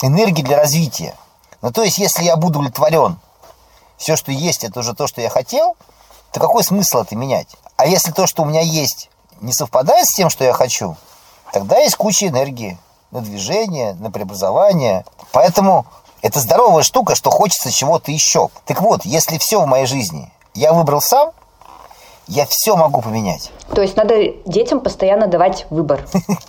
энергия 0.01 0.43
для 0.43 0.57
развития. 0.57 1.15
Ну, 1.61 1.71
то 1.71 1.83
есть, 1.83 1.97
если 1.97 2.23
я 2.23 2.35
буду 2.35 2.59
удовлетворен 2.59 3.17
все, 4.03 4.17
что 4.17 4.33
есть, 4.33 4.65
это 4.65 4.81
уже 4.81 4.93
то, 4.93 5.07
что 5.07 5.21
я 5.21 5.29
хотел, 5.29 5.77
то 6.33 6.41
какой 6.41 6.61
смысл 6.65 6.99
это 6.99 7.15
менять? 7.15 7.47
А 7.77 7.85
если 7.85 8.11
то, 8.11 8.27
что 8.27 8.43
у 8.43 8.45
меня 8.45 8.59
есть, 8.59 9.09
не 9.39 9.53
совпадает 9.53 10.05
с 10.05 10.13
тем, 10.13 10.29
что 10.29 10.43
я 10.43 10.51
хочу, 10.51 10.97
тогда 11.53 11.77
есть 11.77 11.95
куча 11.95 12.27
энергии 12.27 12.77
на 13.11 13.21
движение, 13.21 13.93
на 13.93 14.11
преобразование. 14.11 15.05
Поэтому 15.31 15.85
это 16.21 16.41
здоровая 16.41 16.83
штука, 16.83 17.15
что 17.15 17.31
хочется 17.31 17.71
чего-то 17.71 18.11
еще. 18.11 18.49
Так 18.65 18.81
вот, 18.81 19.05
если 19.05 19.37
все 19.37 19.61
в 19.61 19.67
моей 19.67 19.85
жизни 19.85 20.33
я 20.53 20.73
выбрал 20.73 20.99
сам, 20.99 21.31
я 22.27 22.45
все 22.45 22.75
могу 22.75 23.01
поменять. 23.01 23.51
То 23.73 23.81
есть 23.81 23.95
надо 23.95 24.15
детям 24.45 24.81
постоянно 24.81 25.27
давать 25.27 25.65
выбор. 25.69 26.05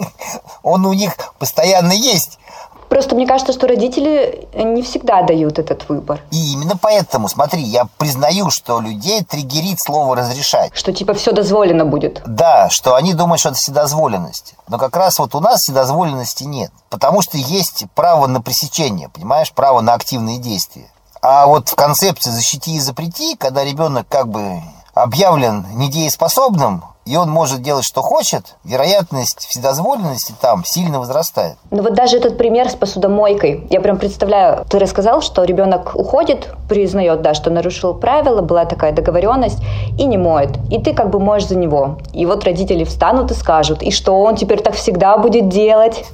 Он 0.64 0.84
у 0.86 0.92
них 0.92 1.16
постоянно 1.38 1.92
есть. 1.92 2.40
Просто 2.88 3.14
мне 3.14 3.26
кажется, 3.26 3.52
что 3.52 3.66
родители 3.66 4.48
не 4.54 4.82
всегда 4.82 5.22
дают 5.22 5.58
этот 5.58 5.88
выбор. 5.88 6.20
И 6.30 6.52
именно 6.52 6.76
поэтому, 6.80 7.28
смотри, 7.28 7.62
я 7.62 7.86
признаю, 7.98 8.50
что 8.50 8.80
людей 8.80 9.22
триггерит 9.24 9.78
слово 9.80 10.16
«разрешать». 10.16 10.70
Что 10.74 10.92
типа 10.92 11.14
все 11.14 11.32
дозволено 11.32 11.84
будет. 11.84 12.22
Да, 12.26 12.68
что 12.70 12.94
они 12.94 13.14
думают, 13.14 13.40
что 13.40 13.50
это 13.50 13.58
вседозволенность. 13.58 14.54
Но 14.68 14.78
как 14.78 14.96
раз 14.96 15.18
вот 15.18 15.34
у 15.34 15.40
нас 15.40 15.60
вседозволенности 15.62 16.44
нет. 16.44 16.70
Потому 16.90 17.22
что 17.22 17.36
есть 17.36 17.84
право 17.94 18.26
на 18.26 18.40
пресечение, 18.40 19.08
понимаешь, 19.08 19.52
право 19.52 19.80
на 19.80 19.94
активные 19.94 20.38
действия. 20.38 20.90
А 21.22 21.46
вот 21.46 21.70
в 21.70 21.74
концепции 21.74 22.30
«защити 22.30 22.76
и 22.76 22.80
запрети», 22.80 23.34
когда 23.36 23.64
ребенок 23.64 24.06
как 24.08 24.28
бы 24.28 24.60
объявлен 24.92 25.66
недееспособным, 25.72 26.84
и 27.04 27.16
он 27.16 27.30
может 27.30 27.62
делать, 27.62 27.84
что 27.84 28.02
хочет, 28.02 28.56
вероятность 28.64 29.46
вседозволенности 29.46 30.34
там 30.40 30.64
сильно 30.64 31.00
возрастает. 31.00 31.56
Ну 31.70 31.82
вот 31.82 31.94
даже 31.94 32.16
этот 32.16 32.38
пример 32.38 32.70
с 32.70 32.74
посудомойкой. 32.74 33.66
Я 33.70 33.80
прям 33.80 33.98
представляю, 33.98 34.64
ты 34.68 34.78
рассказал, 34.78 35.20
что 35.20 35.44
ребенок 35.44 35.92
уходит, 35.94 36.48
признает, 36.68 37.22
да, 37.22 37.34
что 37.34 37.50
нарушил 37.50 37.94
правила, 37.94 38.40
была 38.40 38.64
такая 38.64 38.92
договоренность, 38.92 39.58
и 39.98 40.04
не 40.04 40.16
моет. 40.16 40.56
И 40.70 40.82
ты 40.82 40.94
как 40.94 41.10
бы 41.10 41.20
моешь 41.20 41.46
за 41.46 41.56
него. 41.56 41.98
И 42.12 42.26
вот 42.26 42.44
родители 42.44 42.84
встанут 42.84 43.30
и 43.30 43.34
скажут, 43.34 43.82
и 43.82 43.90
что 43.90 44.20
он 44.22 44.36
теперь 44.36 44.62
так 44.62 44.74
всегда 44.74 45.18
будет 45.18 45.48
делать? 45.48 46.04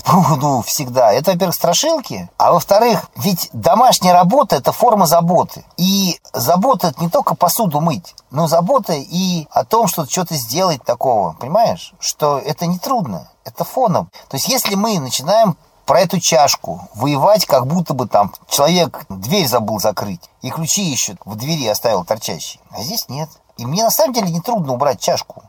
Ну, 0.40 0.62
всегда. 0.62 1.12
Это, 1.12 1.32
во-первых, 1.32 1.54
страшилки, 1.54 2.28
а 2.37 2.52
во-вторых, 2.52 3.11
ведь 3.16 3.49
домашняя 3.52 4.12
работа– 4.12 4.56
это 4.56 4.73
форма 4.73 5.06
заботы. 5.06 5.64
И 5.76 6.18
забота– 6.32 6.88
это 6.88 7.02
не 7.02 7.11
только 7.11 7.35
посуду 7.35 7.80
мыть, 7.80 8.14
но 8.30 8.47
забота 8.47 8.94
и 8.94 9.47
о 9.50 9.64
том, 9.64 9.87
что 9.87 10.06
что-то 10.06 10.35
сделать 10.35 10.80
такого, 10.85 11.35
понимаешь? 11.35 11.95
Что 11.99 12.39
это 12.39 12.67
не 12.67 12.79
трудно, 12.79 13.31
это 13.45 13.65
фоном. 13.65 14.11
То 14.29 14.37
есть 14.37 14.49
если 14.49 14.75
мы 14.75 14.99
начинаем 14.99 15.57
про 15.87 16.01
эту 16.01 16.21
чашку 16.21 16.89
воевать, 16.95 17.47
как 17.47 17.67
будто 17.67 17.95
бы 17.95 18.07
там 18.07 18.33
человек 18.49 19.05
дверь 19.09 19.49
забыл 19.49 19.81
закрыть 19.81 20.31
и 20.41 20.51
ключи 20.51 20.83
еще 20.83 21.17
в 21.25 21.35
двери 21.35 21.67
оставил 21.67 22.05
торчащие. 22.05 22.63
А 22.71 22.83
здесь 22.83 23.09
нет. 23.09 23.29
И 23.57 23.67
мне 23.67 23.83
на 23.83 23.91
самом 23.91 24.15
деле 24.15 24.31
не 24.31 24.41
трудно 24.41 24.73
убрать 24.73 25.01
чашку. 25.01 25.43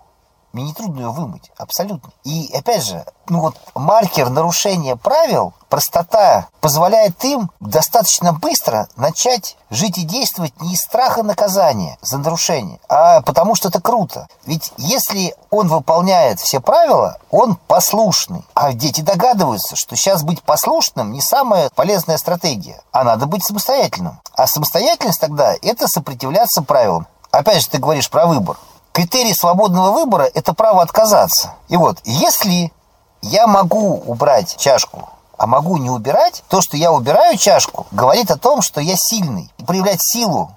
Мне 0.53 0.65
не 0.65 0.73
трудно 0.73 0.99
ее 0.99 1.11
вымыть, 1.11 1.51
абсолютно. 1.57 2.11
И 2.23 2.51
опять 2.53 2.83
же, 2.83 3.05
ну 3.29 3.39
вот 3.39 3.55
маркер 3.73 4.29
нарушения 4.29 4.97
правил, 4.97 5.53
простота 5.69 6.47
позволяет 6.59 7.23
им 7.23 7.49
достаточно 7.61 8.33
быстро 8.33 8.89
начать 8.97 9.55
жить 9.69 9.97
и 9.97 10.03
действовать 10.03 10.59
не 10.61 10.73
из 10.73 10.81
страха 10.81 11.23
наказания 11.23 11.97
за 12.01 12.17
нарушение, 12.17 12.79
а 12.89 13.21
потому 13.21 13.55
что 13.55 13.69
это 13.69 13.81
круто. 13.81 14.27
Ведь 14.45 14.73
если 14.77 15.33
он 15.49 15.69
выполняет 15.69 16.41
все 16.41 16.59
правила, 16.59 17.17
он 17.29 17.55
послушный. 17.55 18.45
А 18.53 18.73
дети 18.73 18.99
догадываются, 18.99 19.77
что 19.77 19.95
сейчас 19.95 20.23
быть 20.23 20.43
послушным 20.43 21.13
не 21.13 21.21
самая 21.21 21.69
полезная 21.69 22.17
стратегия, 22.17 22.81
а 22.91 23.05
надо 23.05 23.25
быть 23.25 23.45
самостоятельным. 23.45 24.19
А 24.35 24.47
самостоятельность 24.47 25.21
тогда– 25.21 25.55
это 25.61 25.87
сопротивляться 25.87 26.61
правилам. 26.61 27.07
Опять 27.31 27.61
же, 27.61 27.69
ты 27.69 27.77
говоришь 27.77 28.09
про 28.09 28.25
выбор. 28.25 28.57
Критерий 28.93 29.33
свободного 29.33 29.91
выбора– 29.91 30.29
это 30.33 30.53
право 30.53 30.81
отказаться. 30.81 31.53
И 31.69 31.77
вот, 31.77 31.99
если 32.03 32.73
я 33.21 33.47
могу 33.47 33.95
убрать 34.05 34.57
чашку, 34.57 35.07
а 35.37 35.47
могу 35.47 35.77
не 35.77 35.89
убирать, 35.89 36.43
то, 36.49 36.61
что 36.61 36.75
я 36.75 36.91
убираю 36.91 37.37
чашку, 37.37 37.87
говорит 37.91 38.29
о 38.31 38.37
том, 38.37 38.61
что 38.61 38.81
я 38.81 38.95
сильный. 38.97 39.49
И 39.57 39.63
проявлять 39.63 40.01
силу, 40.01 40.51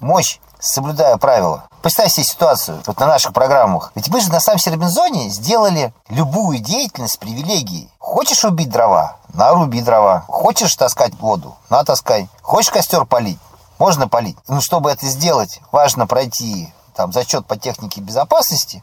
мощь, 0.00 0.38
соблюдая 0.60 1.16
правила. 1.16 1.64
Представь 1.80 2.12
себе 2.12 2.24
ситуацию 2.24 2.82
вот 2.86 3.00
на 3.00 3.06
наших 3.06 3.32
программах. 3.32 3.90
Ведь 3.94 4.08
мы 4.08 4.20
же 4.20 4.30
на 4.30 4.40
самом 4.40 4.60
Робинзоне 4.66 5.30
сделали 5.30 5.94
любую 6.10 6.58
деятельность 6.58 7.18
привилегией. 7.18 7.90
Хочешь 7.98 8.44
убить 8.44 8.68
дрова? 8.68 9.16
Наруби 9.32 9.80
дрова. 9.80 10.24
Хочешь 10.28 10.76
таскать 10.76 11.14
воду? 11.20 11.56
Натаскай. 11.70 12.28
Хочешь 12.42 12.70
костер 12.70 13.06
полить? 13.06 13.38
Можно 13.78 14.08
полить. 14.08 14.36
Но 14.46 14.60
чтобы 14.60 14.90
это 14.90 15.06
сделать, 15.06 15.60
важно 15.72 16.06
пройти 16.06 16.72
там 16.98 17.12
зачет 17.12 17.46
по 17.46 17.56
технике 17.56 18.00
безопасности, 18.00 18.82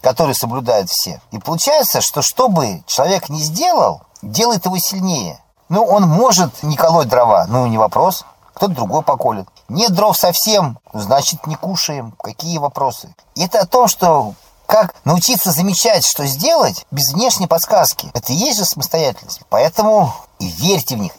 который 0.00 0.36
соблюдают 0.36 0.88
все. 0.88 1.20
И 1.32 1.40
получается, 1.40 2.00
что 2.00 2.22
что 2.22 2.48
бы 2.48 2.84
человек 2.86 3.28
не 3.28 3.40
сделал, 3.40 4.02
делает 4.22 4.66
его 4.66 4.78
сильнее. 4.78 5.42
Ну, 5.68 5.84
он 5.84 6.04
может 6.04 6.62
не 6.62 6.76
колоть 6.76 7.08
дрова, 7.08 7.46
ну, 7.48 7.66
не 7.66 7.76
вопрос. 7.76 8.24
Кто-то 8.54 8.72
другой 8.72 9.02
поколет. 9.02 9.48
Нет 9.68 9.92
дров 9.92 10.16
совсем, 10.16 10.78
значит, 10.92 11.44
не 11.48 11.56
кушаем. 11.56 12.12
Какие 12.22 12.58
вопросы? 12.58 13.12
И 13.34 13.44
это 13.44 13.58
о 13.58 13.66
том, 13.66 13.88
что 13.88 14.34
как 14.66 14.94
научиться 15.04 15.50
замечать, 15.50 16.06
что 16.06 16.26
сделать 16.26 16.86
без 16.92 17.12
внешней 17.12 17.48
подсказки. 17.48 18.12
Это 18.14 18.32
и 18.32 18.36
есть 18.36 18.58
же 18.58 18.64
самостоятельность. 18.64 19.40
Поэтому 19.48 20.14
и 20.38 20.46
верьте 20.46 20.94
в 20.94 21.00
них. 21.00 21.12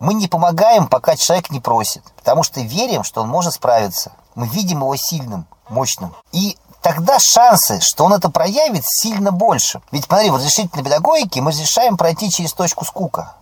Мы 0.00 0.12
не 0.12 0.28
помогаем, 0.28 0.86
пока 0.86 1.16
человек 1.16 1.50
не 1.50 1.60
просит. 1.60 2.02
Потому 2.16 2.42
что 2.42 2.60
верим, 2.60 3.04
что 3.04 3.22
он 3.22 3.28
может 3.28 3.54
справиться. 3.54 4.12
Мы 4.34 4.46
видим 4.48 4.80
его 4.80 4.94
сильным 4.94 5.46
мощным. 5.68 6.14
И 6.32 6.56
тогда 6.82 7.18
шансы, 7.18 7.80
что 7.80 8.04
он 8.04 8.12
это 8.12 8.30
проявит, 8.30 8.84
сильно 8.84 9.32
больше. 9.32 9.80
Ведь, 9.92 10.04
смотри, 10.04 10.30
в 10.30 10.36
разрешительной 10.36 10.84
педагогике 10.84 11.40
мы 11.40 11.50
разрешаем 11.50 11.96
пройти 11.96 12.30
через 12.30 12.52
точку 12.52 12.84
скука. 12.84 13.34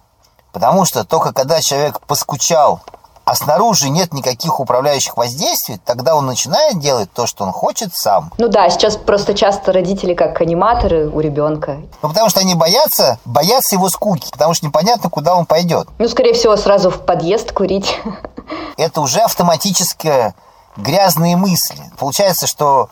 Потому 0.53 0.85
что 0.85 1.05
только 1.05 1.33
когда 1.33 1.61
человек 1.61 2.01
поскучал, 2.01 2.81
а 3.27 3.35
снаружи 3.35 3.89
нет 3.89 4.15
никаких 4.15 4.61
управляющих 4.61 5.17
воздействий, 5.17 5.81
тогда 5.85 6.15
он 6.15 6.27
начинает 6.27 6.79
делать 6.79 7.13
то, 7.13 7.27
что 7.27 7.43
он 7.43 7.51
хочет 7.51 7.93
сам. 7.93 8.33
Ну 8.39 8.47
да, 8.47 8.71
сейчас 8.71 8.97
просто 8.97 9.35
часто 9.35 9.73
родители 9.73 10.15
как 10.15 10.41
аниматоры 10.41 11.09
у 11.09 11.19
ребенка. 11.19 11.79
Ну 12.03 12.09
потому 12.09 12.29
что 12.29 12.39
они 12.39 12.55
боятся, 12.55 13.19
боятся 13.25 13.75
его 13.75 13.89
скуки, 13.91 14.29
потому 14.31 14.55
что 14.55 14.65
непонятно, 14.65 15.11
куда 15.11 15.35
он 15.35 15.45
пойдет. 15.45 15.89
Ну, 15.99 16.09
скорее 16.09 16.35
всего, 16.35 16.57
сразу 16.57 16.89
в 16.89 17.05
подъезд 17.05 17.51
курить. 17.51 17.99
Это 18.77 19.01
уже 19.01 19.19
автоматическое 19.19 20.37
грязные 20.77 21.37
мысли. 21.37 21.91
Получается, 21.99 22.47
что 22.47 22.89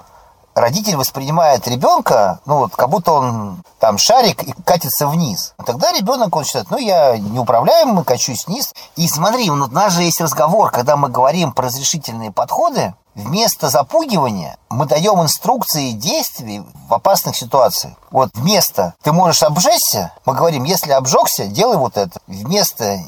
родитель 0.54 0.96
воспринимает 0.96 1.66
ребенка, 1.68 2.40
ну 2.46 2.58
вот, 2.58 2.76
как 2.76 2.88
будто 2.88 3.12
он 3.12 3.62
там 3.78 3.98
шарик 3.98 4.42
и 4.42 4.52
катится 4.64 5.06
вниз. 5.06 5.54
Тогда 5.64 5.92
ребенок, 5.92 6.34
он 6.34 6.44
считает, 6.44 6.70
ну 6.70 6.78
я 6.78 7.18
неуправляемый, 7.18 8.04
качусь 8.04 8.46
вниз. 8.46 8.72
И 8.96 9.08
смотри, 9.08 9.50
вот 9.50 9.70
у 9.70 9.74
нас 9.74 9.92
же 9.92 10.02
есть 10.02 10.20
разговор, 10.20 10.70
когда 10.70 10.96
мы 10.96 11.08
говорим 11.08 11.52
про 11.52 11.66
разрешительные 11.66 12.32
подходы, 12.32 12.94
вместо 13.14 13.68
запугивания 13.68 14.56
мы 14.68 14.86
даем 14.86 15.22
инструкции 15.22 15.92
действий 15.92 16.62
в 16.88 16.94
опасных 16.94 17.36
ситуациях. 17.36 17.94
Вот 18.10 18.30
вместо 18.34 18.94
«ты 19.02 19.12
можешь 19.12 19.42
обжечься», 19.42 20.12
мы 20.24 20.34
говорим 20.34 20.64
«если 20.64 20.92
обжегся, 20.92 21.46
делай 21.46 21.76
вот 21.76 21.96
это». 21.96 22.18
Вместо 22.26 22.98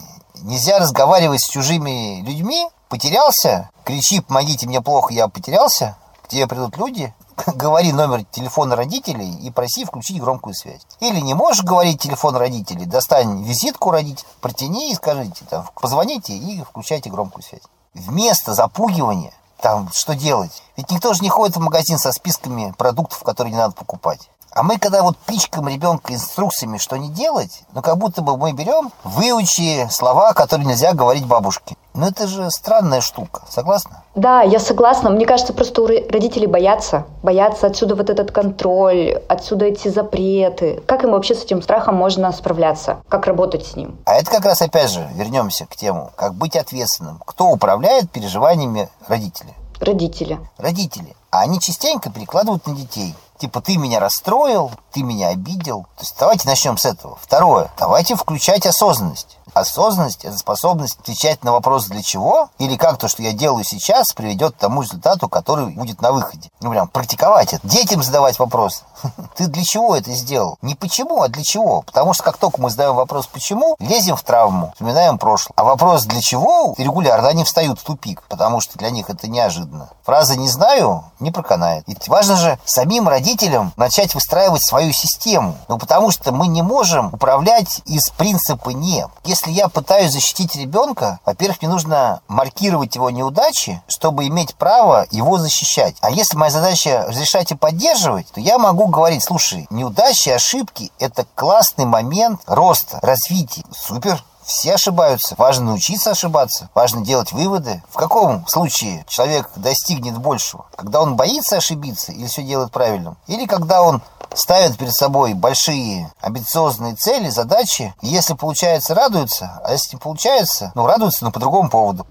«нельзя 0.42 0.78
разговаривать 0.78 1.42
с 1.42 1.48
чужими 1.48 2.20
людьми», 2.22 2.68
потерялся, 2.88 3.70
кричи, 3.84 4.20
помогите, 4.20 4.66
мне 4.66 4.80
плохо, 4.80 5.12
я 5.12 5.28
потерялся, 5.28 5.96
к 6.22 6.28
тебе 6.28 6.46
придут 6.46 6.76
люди, 6.76 7.14
говори 7.46 7.92
номер 7.92 8.24
телефона 8.24 8.76
родителей 8.76 9.30
и 9.42 9.50
проси 9.50 9.84
включить 9.84 10.20
громкую 10.20 10.54
связь. 10.54 10.82
Или 11.00 11.20
не 11.20 11.34
можешь 11.34 11.64
говорить 11.64 12.00
телефон 12.00 12.36
родителей, 12.36 12.86
достань 12.86 13.44
визитку 13.44 13.90
родителей, 13.90 14.28
протяни 14.40 14.90
и 14.90 14.94
скажите, 14.94 15.44
там, 15.48 15.68
позвоните 15.80 16.32
и 16.32 16.62
включайте 16.62 17.10
громкую 17.10 17.42
связь. 17.42 17.62
Вместо 17.94 18.54
запугивания, 18.54 19.32
там, 19.60 19.90
что 19.92 20.14
делать? 20.14 20.62
Ведь 20.76 20.90
никто 20.90 21.14
же 21.14 21.22
не 21.22 21.28
ходит 21.28 21.56
в 21.56 21.60
магазин 21.60 21.98
со 21.98 22.12
списками 22.12 22.74
продуктов, 22.76 23.22
которые 23.22 23.52
не 23.52 23.58
надо 23.58 23.74
покупать. 23.74 24.28
А 24.56 24.62
мы, 24.62 24.78
когда 24.78 25.02
вот 25.02 25.18
пичкаем 25.18 25.68
ребенка 25.68 26.14
инструкциями, 26.14 26.78
что 26.78 26.96
не 26.96 27.10
делать, 27.10 27.64
ну, 27.72 27.82
как 27.82 27.98
будто 27.98 28.22
бы 28.22 28.38
мы 28.38 28.52
берем, 28.52 28.90
выучи 29.04 29.86
слова, 29.90 30.32
которые 30.32 30.66
нельзя 30.66 30.94
говорить 30.94 31.26
бабушке. 31.26 31.76
Ну, 31.96 32.06
это 32.06 32.26
же 32.26 32.50
странная 32.50 33.00
штука. 33.00 33.42
Согласна? 33.48 34.02
Да, 34.14 34.42
я 34.42 34.60
согласна. 34.60 35.08
Мне 35.08 35.24
кажется, 35.24 35.54
просто 35.54 35.80
у 35.80 35.86
родителей 35.86 36.46
боятся. 36.46 37.06
Боятся 37.22 37.66
отсюда 37.68 37.94
вот 37.94 38.10
этот 38.10 38.30
контроль, 38.32 39.22
отсюда 39.28 39.64
эти 39.64 39.88
запреты. 39.88 40.82
Как 40.86 41.04
им 41.04 41.12
вообще 41.12 41.34
с 41.34 41.42
этим 41.42 41.62
страхом 41.62 41.94
можно 41.94 42.30
справляться? 42.32 42.98
Как 43.08 43.26
работать 43.26 43.66
с 43.66 43.76
ним? 43.76 43.98
А 44.04 44.14
это 44.14 44.30
как 44.30 44.44
раз, 44.44 44.60
опять 44.60 44.90
же, 44.90 45.08
вернемся 45.14 45.64
к 45.64 45.74
тему, 45.74 46.12
как 46.16 46.34
быть 46.34 46.54
ответственным. 46.54 47.22
Кто 47.24 47.46
управляет 47.46 48.10
переживаниями 48.10 48.90
родителей? 49.08 49.54
Родители. 49.80 50.38
Родители. 50.58 51.16
А 51.30 51.40
они 51.40 51.60
частенько 51.60 52.10
перекладывают 52.10 52.66
на 52.66 52.74
детей. 52.74 53.14
Типа, 53.38 53.60
ты 53.60 53.76
меня 53.76 54.00
расстроил, 54.00 54.70
ты 54.92 55.02
меня 55.02 55.28
обидел. 55.28 55.82
То 55.96 56.02
есть 56.02 56.16
давайте 56.18 56.48
начнем 56.48 56.76
с 56.76 56.84
этого. 56.84 57.18
Второе. 57.20 57.70
Давайте 57.78 58.16
включать 58.16 58.66
осознанность. 58.66 59.38
Осознанность– 59.56 60.22
это 60.26 60.36
способность 60.36 60.98
отвечать 61.00 61.42
на 61.42 61.50
вопрос 61.50 61.86
«для 61.86 62.02
чего?» 62.02 62.50
или 62.58 62.76
как 62.76 62.98
то, 62.98 63.08
что 63.08 63.22
я 63.22 63.32
делаю 63.32 63.64
сейчас, 63.64 64.12
приведет 64.12 64.52
к 64.54 64.58
тому 64.58 64.82
результату, 64.82 65.30
который 65.30 65.68
будет 65.68 66.02
на 66.02 66.12
выходе. 66.12 66.50
Ну, 66.60 66.72
прям 66.72 66.88
практиковать 66.88 67.54
это. 67.54 67.66
Детям 67.66 68.02
задавать 68.02 68.38
вопрос. 68.38 68.84
Ты 69.36 69.46
для 69.46 69.64
чего 69.64 69.96
это 69.96 70.12
сделал? 70.12 70.58
Не 70.60 70.74
почему, 70.74 71.22
а 71.22 71.28
для 71.28 71.42
чего? 71.42 71.80
Потому 71.80 72.12
что 72.12 72.22
как 72.22 72.36
только 72.36 72.60
мы 72.60 72.68
задаем 72.68 72.96
вопрос 72.96 73.28
«почему?», 73.28 73.76
лезем 73.78 74.16
в 74.16 74.22
травму, 74.22 74.72
вспоминаем 74.74 75.16
прошлое. 75.16 75.54
А 75.56 75.64
вопрос 75.64 76.04
«для 76.04 76.20
чего?» 76.20 76.74
регулярно 76.76 77.28
они 77.28 77.42
встают 77.44 77.80
в 77.80 77.82
тупик, 77.82 78.22
потому 78.28 78.60
что 78.60 78.78
для 78.78 78.90
них 78.90 79.08
это 79.08 79.26
неожиданно. 79.26 79.88
Фраза 80.04 80.36
«не 80.36 80.48
знаю» 80.48 81.04
не 81.18 81.30
проканает. 81.30 81.84
Ведь 81.86 82.08
важно 82.08 82.36
же 82.36 82.58
самим 82.66 83.08
родителям 83.08 83.72
начать 83.76 84.14
выстраивать 84.14 84.62
свою 84.62 84.92
систему. 84.92 85.56
Ну, 85.68 85.78
потому 85.78 86.10
что 86.10 86.30
мы 86.30 86.46
не 86.46 86.60
можем 86.60 87.14
управлять 87.14 87.80
из 87.86 88.10
принципа 88.10 88.70
«не». 88.70 89.06
Если 89.24 89.45
я 89.50 89.68
пытаюсь 89.68 90.12
защитить 90.12 90.56
ребенка, 90.56 91.20
во-первых, 91.24 91.62
мне 91.62 91.70
нужно 91.70 92.20
маркировать 92.28 92.94
его 92.94 93.10
неудачи, 93.10 93.82
чтобы 93.88 94.26
иметь 94.26 94.54
право 94.54 95.06
его 95.10 95.38
защищать. 95.38 95.96
А 96.00 96.10
если 96.10 96.36
моя 96.36 96.50
задача 96.50 97.04
разрешать 97.08 97.50
и 97.50 97.56
поддерживать, 97.56 98.28
то 98.32 98.40
я 98.40 98.58
могу 98.58 98.86
говорить, 98.86 99.22
слушай, 99.22 99.66
неудачи, 99.70 100.28
ошибки– 100.28 100.90
это 100.98 101.26
классный 101.34 101.84
момент 101.84 102.40
роста, 102.46 102.98
развития. 103.02 103.64
Супер, 103.72 104.22
все 104.46 104.74
ошибаются. 104.74 105.34
Важно 105.36 105.66
научиться 105.66 106.12
ошибаться. 106.12 106.70
Важно 106.72 107.04
делать 107.04 107.32
выводы. 107.32 107.82
В 107.90 107.96
каком 107.96 108.46
случае 108.46 109.04
человек 109.08 109.50
достигнет 109.56 110.16
большего? 110.18 110.66
Когда 110.76 111.02
он 111.02 111.16
боится 111.16 111.56
ошибиться 111.56 112.12
или 112.12 112.26
все 112.26 112.42
делает 112.42 112.70
правильно? 112.70 113.16
Или 113.26 113.46
когда 113.46 113.82
он 113.82 114.02
ставит 114.34 114.76
перед 114.78 114.92
собой 114.92 115.34
большие 115.34 116.12
амбициозные 116.20 116.94
цели, 116.94 117.28
задачи, 117.28 117.94
и 118.02 118.08
если 118.08 118.34
получается, 118.34 118.94
радуется, 118.94 119.60
а 119.64 119.72
если 119.72 119.96
не 119.96 120.00
получается, 120.00 120.72
ну, 120.74 120.86
радуется, 120.86 121.24
но 121.24 121.30
по 121.30 121.40
другому 121.40 121.70
поводу. 121.70 122.06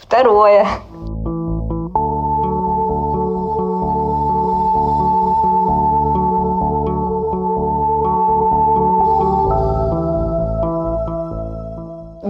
Второе. 0.00 0.66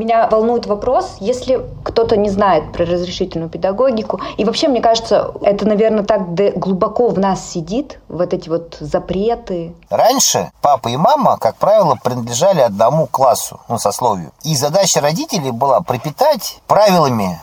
Меня 0.08 0.26
волнует 0.28 0.66
вопрос, 0.66 1.16
если 1.20 1.60
кто-то 1.84 2.16
не 2.16 2.30
знает 2.30 2.72
про 2.72 2.86
разрешительную 2.86 3.50
педагогику, 3.50 4.20
и 4.38 4.44
вообще, 4.44 4.68
мне 4.68 4.80
кажется, 4.80 5.34
это, 5.42 5.66
наверное, 5.66 6.02
так 6.02 6.34
глубоко 6.58 7.08
в 7.08 7.18
нас 7.18 7.46
сидит, 7.46 7.98
вот 8.08 8.32
эти 8.32 8.48
вот 8.48 8.78
запреты. 8.80 9.74
Раньше 9.90 10.50
папа 10.62 10.88
и 10.88 10.96
мама, 10.96 11.36
как 11.38 11.56
правило, 11.56 11.98
принадлежали 12.02 12.60
одному 12.60 13.06
классу, 13.06 13.60
ну, 13.68 13.78
сословию. 13.78 14.32
И 14.44 14.56
задача 14.56 15.02
родителей 15.02 15.50
была 15.50 15.80
пропитать 15.80 16.60
правилами 16.66 17.38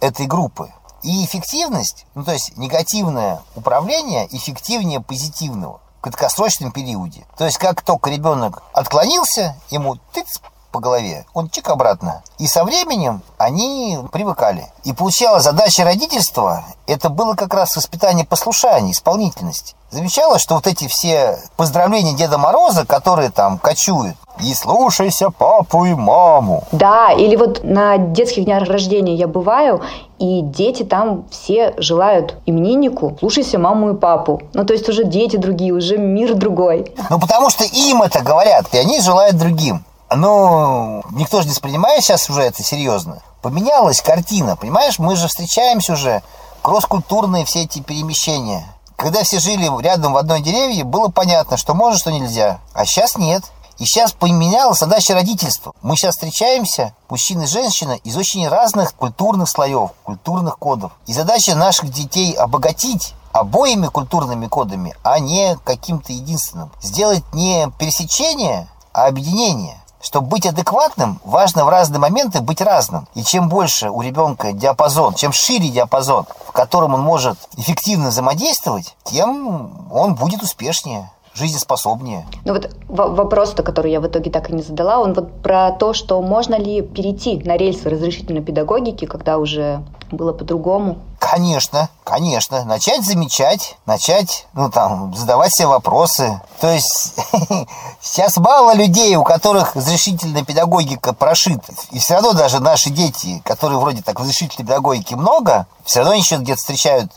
этой 0.00 0.26
группы. 0.26 0.70
И 1.02 1.24
эффективность, 1.24 2.06
ну, 2.14 2.24
то 2.24 2.32
есть 2.32 2.56
негативное 2.56 3.42
управление 3.56 4.28
эффективнее 4.30 5.00
позитивного 5.00 5.80
в 5.98 6.02
краткосрочном 6.02 6.70
периоде. 6.70 7.26
То 7.36 7.44
есть, 7.44 7.58
как 7.58 7.82
только 7.82 8.10
ребенок 8.10 8.62
отклонился, 8.72 9.56
ему 9.70 9.96
тыц, 10.12 10.40
по 10.70 10.80
голове, 10.80 11.24
он 11.34 11.48
чик 11.48 11.68
обратно. 11.68 12.22
И 12.38 12.46
со 12.46 12.64
временем 12.64 13.22
они 13.38 13.98
привыкали. 14.12 14.66
И 14.84 14.92
получалась 14.92 15.44
задача 15.44 15.84
родительства, 15.84 16.64
это 16.86 17.08
было 17.08 17.34
как 17.34 17.54
раз 17.54 17.76
воспитание 17.76 18.26
послушания, 18.26 18.92
исполнительности. 18.92 19.74
Замечала, 19.90 20.38
что 20.38 20.56
вот 20.56 20.66
эти 20.66 20.88
все 20.88 21.38
поздравления 21.56 22.12
Деда 22.12 22.38
Мороза, 22.38 22.84
которые 22.84 23.30
там 23.30 23.58
кочуют, 23.58 24.16
и 24.40 24.52
слушайся 24.52 25.30
папу 25.30 25.84
и 25.84 25.94
маму. 25.94 26.64
Да, 26.72 27.12
или 27.12 27.36
вот 27.36 27.62
на 27.62 27.96
детских 27.96 28.44
днях 28.44 28.68
рождения 28.68 29.14
я 29.14 29.28
бываю, 29.28 29.82
и 30.18 30.42
дети 30.42 30.82
там 30.82 31.24
все 31.30 31.74
желают 31.78 32.36
имениннику 32.46 33.16
«слушайся 33.20 33.58
маму 33.58 33.90
и 33.90 33.96
папу». 33.96 34.42
Ну, 34.54 34.64
то 34.64 34.72
есть 34.72 34.88
уже 34.88 35.04
дети 35.04 35.36
другие, 35.36 35.72
уже 35.72 35.98
мир 35.98 36.34
другой. 36.34 36.92
Ну, 37.08 37.20
потому 37.20 37.48
что 37.50 37.64
им 37.64 38.02
это 38.02 38.22
говорят, 38.22 38.66
и 38.72 38.78
они 38.78 39.00
желают 39.00 39.36
другим. 39.36 39.84
Ну, 40.14 41.02
никто 41.10 41.40
же 41.40 41.46
не 41.46 41.52
воспринимает 41.52 42.02
сейчас 42.04 42.30
уже 42.30 42.42
это 42.42 42.62
серьезно. 42.62 43.22
Поменялась 43.42 44.00
картина, 44.00 44.56
понимаешь? 44.56 44.98
Мы 44.98 45.16
же 45.16 45.28
встречаемся 45.28 45.94
уже, 45.94 46.22
кросс-культурные 46.62 47.44
все 47.44 47.62
эти 47.64 47.80
перемещения. 47.80 48.64
Когда 48.96 49.24
все 49.24 49.40
жили 49.40 49.70
рядом 49.82 50.12
в 50.12 50.16
одной 50.16 50.40
деревне, 50.40 50.84
было 50.84 51.08
понятно, 51.08 51.56
что 51.56 51.74
можно, 51.74 51.98
что 51.98 52.12
нельзя. 52.12 52.60
А 52.72 52.86
сейчас 52.86 53.16
нет. 53.16 53.44
И 53.78 53.84
сейчас 53.84 54.12
поменялась 54.12 54.78
задача 54.78 55.12
родительства. 55.12 55.72
Мы 55.82 55.96
сейчас 55.96 56.14
встречаемся, 56.14 56.94
мужчина 57.10 57.42
и 57.42 57.46
женщина, 57.46 57.92
из 58.04 58.16
очень 58.16 58.48
разных 58.48 58.94
культурных 58.94 59.50
слоев, 59.50 59.90
культурных 60.02 60.58
кодов. 60.58 60.92
И 61.06 61.12
задача 61.12 61.54
наших 61.54 61.92
детей 61.92 62.32
обогатить 62.32 63.12
обоими 63.32 63.88
культурными 63.88 64.46
кодами, 64.46 64.94
а 65.02 65.18
не 65.18 65.58
каким-то 65.62 66.12
единственным. 66.12 66.70
Сделать 66.80 67.22
не 67.34 67.70
пересечение, 67.78 68.66
а 68.94 69.08
объединение. 69.08 69.78
Чтобы 70.00 70.28
быть 70.28 70.46
адекватным, 70.46 71.20
важно 71.24 71.64
в 71.64 71.68
разные 71.68 71.98
моменты 71.98 72.40
быть 72.40 72.60
разным. 72.60 73.08
И 73.14 73.22
чем 73.22 73.48
больше 73.48 73.90
у 73.90 74.02
ребенка 74.02 74.52
диапазон, 74.52 75.14
чем 75.14 75.32
шире 75.32 75.68
диапазон, 75.68 76.26
в 76.46 76.52
котором 76.52 76.94
он 76.94 77.00
может 77.00 77.38
эффективно 77.56 78.08
взаимодействовать, 78.08 78.94
тем 79.04 79.90
он 79.90 80.14
будет 80.14 80.42
успешнее 80.42 81.10
жизнеспособнее. 81.36 82.26
Ну 82.44 82.54
вот 82.54 82.70
вопрос-то, 82.88 83.62
который 83.62 83.92
я 83.92 84.00
в 84.00 84.06
итоге 84.06 84.30
так 84.30 84.50
и 84.50 84.54
не 84.54 84.62
задала, 84.62 84.98
он 84.98 85.14
вот 85.14 85.42
про 85.42 85.70
то, 85.72 85.92
что 85.92 86.20
можно 86.22 86.54
ли 86.56 86.82
перейти 86.82 87.38
на 87.44 87.56
рельсы 87.56 87.88
разрешительной 87.88 88.42
педагогики, 88.42 89.04
когда 89.04 89.38
уже 89.38 89.82
было 90.10 90.32
по-другому? 90.32 90.98
Конечно, 91.18 91.88
конечно. 92.04 92.64
Начать 92.64 93.04
замечать, 93.04 93.76
начать, 93.86 94.46
ну 94.52 94.70
там, 94.70 95.14
задавать 95.14 95.52
себе 95.52 95.66
вопросы. 95.68 96.40
То 96.60 96.70
есть 96.70 97.14
сейчас 98.00 98.36
мало 98.36 98.74
людей, 98.74 99.16
у 99.16 99.24
которых 99.24 99.74
разрешительная 99.74 100.44
педагогика 100.44 101.12
прошита. 101.12 101.72
И 101.90 101.98
все 101.98 102.14
равно 102.14 102.32
даже 102.32 102.60
наши 102.60 102.90
дети, 102.90 103.42
которые 103.44 103.78
вроде 103.78 104.02
так 104.02 104.20
разрешительной 104.20 104.66
педагогики 104.66 105.14
много, 105.14 105.66
все 105.84 106.00
равно 106.00 106.14
еще 106.14 106.36
где-то 106.36 106.58
встречают 106.58 107.12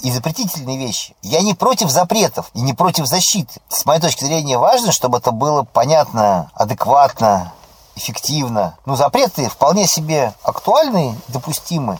и 0.00 0.10
запретительные 0.10 0.78
вещи. 0.78 1.14
Я 1.22 1.40
не 1.40 1.54
против 1.54 1.90
запретов 1.90 2.50
и 2.54 2.60
не 2.60 2.72
против 2.74 3.06
защиты. 3.06 3.60
С 3.68 3.84
моей 3.86 4.00
точки 4.00 4.24
зрения 4.24 4.58
важно, 4.58 4.92
чтобы 4.92 5.18
это 5.18 5.32
было 5.32 5.62
понятно, 5.62 6.50
адекватно, 6.54 7.52
эффективно. 7.96 8.76
Но 8.84 8.96
запреты 8.96 9.48
вполне 9.48 9.86
себе 9.86 10.34
актуальны, 10.42 11.18
допустимы 11.28 11.98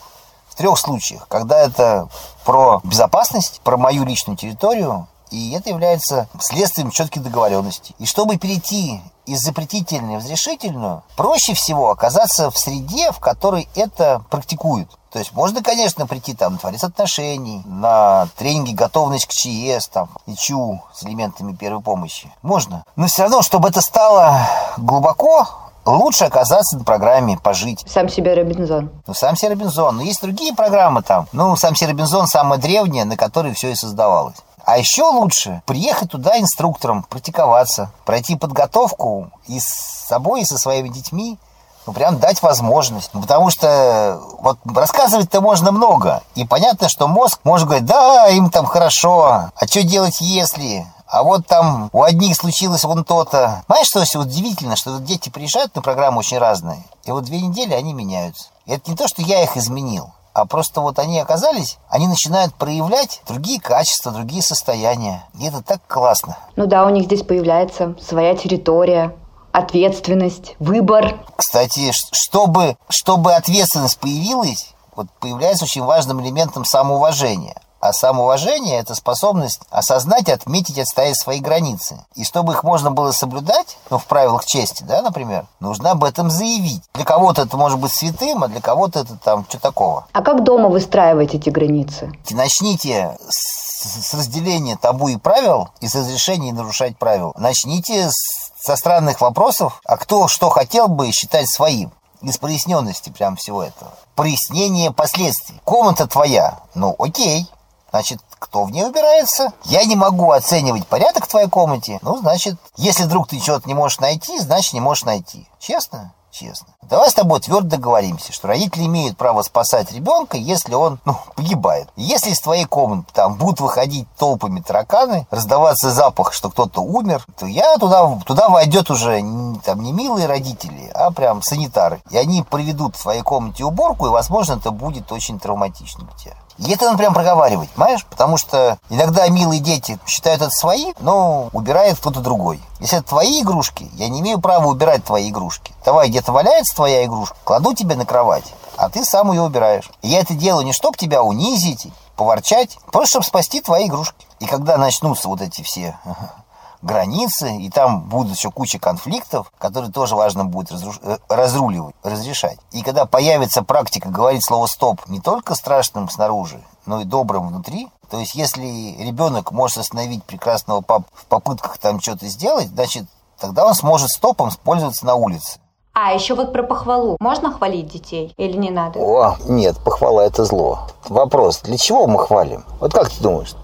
в 0.48 0.54
трех 0.54 0.78
случаях. 0.78 1.26
Когда 1.28 1.58
это 1.58 2.08
про 2.44 2.80
безопасность, 2.84 3.60
про 3.64 3.76
мою 3.76 4.04
личную 4.04 4.36
территорию, 4.36 5.08
и 5.36 5.50
это 5.52 5.68
является 5.68 6.28
следствием 6.40 6.90
четких 6.90 7.22
договоренностей. 7.22 7.94
И 7.98 8.06
чтобы 8.06 8.38
перейти 8.38 9.02
из 9.26 9.40
запретительной 9.40 10.16
в 10.16 10.18
разрешительную, 10.20 11.02
проще 11.14 11.52
всего 11.52 11.90
оказаться 11.90 12.50
в 12.50 12.58
среде, 12.58 13.12
в 13.12 13.18
которой 13.18 13.68
это 13.74 14.22
практикуют. 14.30 14.88
То 15.12 15.18
есть 15.18 15.32
можно, 15.32 15.62
конечно, 15.62 16.06
прийти 16.06 16.34
там 16.34 16.54
на 16.54 16.58
творец 16.58 16.84
отношений, 16.84 17.62
на 17.66 18.28
тренинги 18.36 18.72
готовность 18.72 19.26
к 19.26 19.32
ЧС, 19.32 19.88
там, 19.88 20.08
ИЧУ 20.26 20.82
с 20.94 21.04
элементами 21.04 21.54
первой 21.54 21.82
помощи. 21.82 22.32
Можно. 22.42 22.84
Но 22.96 23.06
все 23.06 23.22
равно, 23.22 23.42
чтобы 23.42 23.68
это 23.68 23.82
стало 23.82 24.38
глубоко, 24.78 25.46
лучше 25.84 26.24
оказаться 26.24 26.78
на 26.78 26.84
программе 26.84 27.38
«Пожить». 27.38 27.84
Сам 27.88 28.08
себе 28.08 28.34
Робинзон. 28.34 28.90
Ну, 29.06 29.14
сам 29.14 29.36
себе 29.36 29.50
Робинзон. 29.50 29.96
Но 29.96 30.02
есть 30.02 30.22
другие 30.22 30.54
программы 30.54 31.02
там. 31.02 31.28
Ну, 31.32 31.56
сам 31.56 31.74
себе 31.74 31.90
Робинзон 31.90 32.26
самая 32.26 32.58
древняя, 32.58 33.04
на 33.04 33.16
которой 33.16 33.54
все 33.54 33.70
и 33.70 33.74
создавалось. 33.74 34.36
А 34.66 34.78
еще 34.78 35.04
лучше 35.04 35.62
приехать 35.64 36.10
туда 36.10 36.40
инструктором, 36.40 37.04
практиковаться, 37.04 37.92
пройти 38.04 38.34
подготовку 38.34 39.30
и 39.46 39.60
с 39.60 39.68
собой, 40.08 40.42
и 40.42 40.44
со 40.44 40.58
своими 40.58 40.88
детьми, 40.88 41.38
ну, 41.86 41.92
прям 41.92 42.18
дать 42.18 42.42
возможность. 42.42 43.10
Ну, 43.12 43.22
потому 43.22 43.48
что 43.50 44.20
вот 44.40 44.58
рассказывать-то 44.64 45.40
можно 45.40 45.70
много. 45.70 46.20
И 46.34 46.44
понятно, 46.44 46.88
что 46.88 47.06
мозг 47.06 47.38
может 47.44 47.68
говорить, 47.68 47.86
да, 47.86 48.26
им 48.26 48.50
там 48.50 48.66
хорошо, 48.66 49.52
а 49.54 49.66
что 49.68 49.84
делать 49.84 50.20
если? 50.20 50.84
А 51.06 51.22
вот 51.22 51.46
там 51.46 51.88
у 51.92 52.02
одних 52.02 52.36
случилось 52.36 52.82
вон 52.82 53.04
то-то. 53.04 53.62
Знаешь, 53.68 53.86
что 53.86 54.18
удивительно, 54.18 54.74
что 54.74 54.98
дети 54.98 55.28
приезжают 55.28 55.76
на 55.76 55.80
программу 55.80 56.18
очень 56.18 56.38
разные, 56.38 56.82
и 57.04 57.12
вот 57.12 57.22
две 57.22 57.40
недели 57.40 57.72
они 57.72 57.92
меняются. 57.92 58.48
И 58.64 58.72
это 58.72 58.90
не 58.90 58.96
то, 58.96 59.06
что 59.06 59.22
я 59.22 59.44
их 59.44 59.56
изменил 59.56 60.10
а 60.36 60.44
просто 60.44 60.82
вот 60.82 60.98
они 60.98 61.18
оказались, 61.18 61.78
они 61.88 62.06
начинают 62.08 62.54
проявлять 62.54 63.22
другие 63.26 63.58
качества, 63.58 64.12
другие 64.12 64.42
состояния. 64.42 65.24
И 65.40 65.46
это 65.46 65.62
так 65.62 65.80
классно. 65.86 66.36
Ну 66.56 66.66
да, 66.66 66.84
у 66.84 66.90
них 66.90 67.06
здесь 67.06 67.22
появляется 67.22 67.94
своя 67.98 68.36
территория, 68.36 69.16
ответственность, 69.52 70.54
выбор. 70.58 71.18
Кстати, 71.36 71.90
чтобы, 72.12 72.76
чтобы 72.90 73.32
ответственность 73.32 73.98
появилась, 73.98 74.74
вот 74.94 75.06
появляется 75.20 75.64
очень 75.64 75.82
важным 75.82 76.22
элементом 76.22 76.66
самоуважения. 76.66 77.56
А 77.86 77.92
самоуважение– 77.92 78.78
это 78.80 78.96
способность 78.96 79.60
осознать, 79.70 80.28
отметить, 80.28 80.76
отстоять 80.76 81.16
свои 81.16 81.38
границы. 81.38 82.04
И 82.16 82.24
чтобы 82.24 82.54
их 82.54 82.64
можно 82.64 82.90
было 82.90 83.12
соблюдать, 83.12 83.78
ну, 83.90 83.98
в 83.98 84.06
правилах 84.06 84.44
чести, 84.44 84.82
да, 84.82 85.02
например, 85.02 85.46
нужно 85.60 85.92
об 85.92 86.02
этом 86.02 86.28
заявить. 86.28 86.82
Для 86.94 87.04
кого-то 87.04 87.42
это 87.42 87.56
может 87.56 87.78
быть 87.78 87.92
святым, 87.92 88.42
а 88.42 88.48
для 88.48 88.60
кого-то 88.60 89.00
это 89.00 89.16
там 89.16 89.46
что 89.48 89.60
такого. 89.60 90.08
А 90.12 90.22
как 90.22 90.42
дома 90.42 90.68
выстраивать 90.68 91.34
эти 91.34 91.48
границы? 91.48 92.12
Начните 92.30 93.16
с, 93.28 94.08
с 94.08 94.14
разделения 94.14 94.76
табу 94.76 95.06
и 95.06 95.16
правил 95.16 95.68
и 95.80 95.86
с 95.86 95.94
разрешения 95.94 96.52
нарушать 96.52 96.98
правил. 96.98 97.34
Начните 97.36 98.10
с, 98.10 98.50
со 98.58 98.74
странных 98.74 99.20
вопросов, 99.20 99.80
а 99.84 99.96
кто 99.96 100.26
что 100.26 100.50
хотел 100.50 100.88
бы 100.88 101.12
считать 101.12 101.48
своим 101.48 101.92
из 102.22 102.38
проясненности 102.38 103.10
прям 103.10 103.36
всего 103.36 103.62
этого. 103.62 103.92
Прояснение 104.16 104.90
последствий. 104.90 105.60
Комната 105.64 106.08
твоя. 106.08 106.58
Ну, 106.74 106.96
окей. 106.98 107.46
Значит, 107.90 108.20
кто 108.38 108.64
в 108.64 108.70
ней 108.70 108.84
убирается? 108.84 109.52
Я 109.64 109.84
не 109.84 109.96
могу 109.96 110.30
оценивать 110.30 110.86
порядок 110.86 111.24
в 111.24 111.28
твоей 111.28 111.48
комнате. 111.48 111.98
Ну, 112.02 112.18
значит, 112.18 112.56
если 112.76 113.04
вдруг 113.04 113.28
ты 113.28 113.40
чего-то 113.40 113.68
не 113.68 113.74
можешь 113.74 114.00
найти, 114.00 114.38
значит, 114.38 114.72
не 114.72 114.80
можешь 114.80 115.04
найти. 115.04 115.48
Честно? 115.58 116.12
честно. 116.38 116.68
Давай 116.82 117.10
с 117.10 117.14
тобой 117.14 117.40
твердо 117.40 117.68
договоримся, 117.68 118.32
что 118.32 118.48
родители 118.48 118.84
имеют 118.84 119.16
право 119.16 119.42
спасать 119.42 119.92
ребенка, 119.92 120.36
если 120.36 120.74
он, 120.74 121.00
ну, 121.04 121.16
погибает. 121.34 121.88
Если 121.96 122.30
из 122.30 122.40
твоей 122.40 122.64
комнаты 122.64 123.08
там 123.12 123.36
будут 123.36 123.60
выходить 123.60 124.06
толпами 124.18 124.60
тараканы, 124.60 125.26
раздаваться 125.30 125.90
запах, 125.90 126.32
что 126.32 126.50
кто-то 126.50 126.80
умер, 126.80 127.24
то 127.38 127.46
я 127.46 127.76
туда, 127.78 128.06
туда 128.26 128.48
войдет 128.48 128.90
уже 128.90 129.20
там 129.64 129.82
не 129.82 129.92
милые 129.92 130.26
родители, 130.26 130.90
а 130.94 131.10
прям 131.10 131.42
санитары. 131.42 132.02
И 132.10 132.16
они 132.16 132.42
проведут 132.42 132.96
в 132.96 133.02
твоей 133.02 133.22
комнате 133.22 133.64
уборку, 133.64 134.06
и, 134.06 134.10
возможно, 134.10 134.54
это 134.54 134.70
будет 134.70 135.10
очень 135.12 135.40
травматично 135.40 136.04
для 136.04 136.16
тебя. 136.18 136.45
И 136.58 136.70
это 136.72 136.86
надо 136.86 136.98
прям 136.98 137.14
проговаривать, 137.14 137.70
понимаешь? 137.70 138.04
Потому 138.06 138.36
что 138.36 138.78
иногда 138.88 139.28
милые 139.28 139.60
дети 139.60 139.98
считают 140.06 140.42
это 140.42 140.50
свои, 140.50 140.92
но 141.00 141.48
убирает 141.52 141.98
кто-то 141.98 142.20
другой. 142.20 142.60
Если 142.80 142.98
это 142.98 143.08
твои 143.08 143.42
игрушки, 143.42 143.90
я 143.94 144.08
не 144.08 144.20
имею 144.20 144.40
права 144.40 144.66
убирать 144.66 145.04
твои 145.04 145.30
игрушки. 145.30 145.72
Давай, 145.84 146.08
где-то 146.08 146.32
валяется 146.32 146.74
твоя 146.74 147.04
игрушка, 147.04 147.36
кладу 147.44 147.74
тебе 147.74 147.94
на 147.94 148.06
кровать, 148.06 148.44
а 148.76 148.88
ты 148.88 149.04
сам 149.04 149.32
ее 149.32 149.42
убираешь. 149.42 149.90
И 150.02 150.08
я 150.08 150.20
это 150.20 150.34
делаю 150.34 150.64
не 150.64 150.72
чтобы 150.72 150.96
тебя 150.96 151.22
унизить, 151.22 151.88
поворчать, 152.16 152.78
просто 152.90 153.08
чтобы 153.08 153.26
спасти 153.26 153.60
твои 153.60 153.86
игрушки. 153.86 154.26
И 154.40 154.46
когда 154.46 154.76
начнутся 154.76 155.28
вот 155.28 155.40
эти 155.40 155.62
все 155.62 155.98
границы, 156.82 157.56
и 157.56 157.70
там 157.70 158.02
будут 158.02 158.36
еще 158.36 158.50
куча 158.50 158.78
конфликтов, 158.78 159.52
которые 159.58 159.92
тоже 159.92 160.16
важно 160.16 160.44
будет 160.44 160.70
разруш... 160.70 161.00
Э, 161.02 161.18
разруливать, 161.28 161.94
разрешать. 162.02 162.58
И 162.72 162.82
когда 162.82 163.06
появится 163.06 163.62
практика 163.62 164.08
говорить 164.08 164.44
слово 164.44 164.66
«стоп» 164.66 165.00
не 165.08 165.20
только 165.20 165.54
страшным 165.54 166.08
снаружи, 166.08 166.60
но 166.86 167.00
и 167.00 167.04
добрым 167.04 167.48
внутри, 167.48 167.88
то 168.10 168.18
есть 168.18 168.34
если 168.34 168.96
ребенок 169.02 169.50
может 169.50 169.78
остановить 169.78 170.24
прекрасного 170.24 170.80
пап 170.80 171.02
в 171.12 171.26
попытках 171.26 171.78
там 171.78 172.00
что-то 172.00 172.26
сделать, 172.26 172.68
значит, 172.68 173.06
тогда 173.38 173.66
он 173.66 173.74
сможет 173.74 174.10
стопом 174.10 174.50
пользоваться 174.64 175.06
на 175.06 175.14
улице. 175.14 175.58
А, 175.98 176.12
еще 176.12 176.34
вот 176.34 176.52
про 176.52 176.62
похвалу. 176.62 177.16
Можно 177.20 177.50
хвалить 177.50 177.88
детей 177.88 178.34
или 178.36 178.56
не 178.58 178.68
надо? 178.70 178.98
О, 178.98 179.36
нет, 179.48 179.78
похвала 179.82 180.20
это 180.26 180.44
зло. 180.44 180.88
Вопрос, 181.08 181.62
для 181.62 181.78
чего 181.78 182.06
мы 182.06 182.18
хвалим? 182.18 182.64
Вот 182.80 182.92
как 182.92 183.08
ты 183.08 183.22
думаешь, 183.22 183.54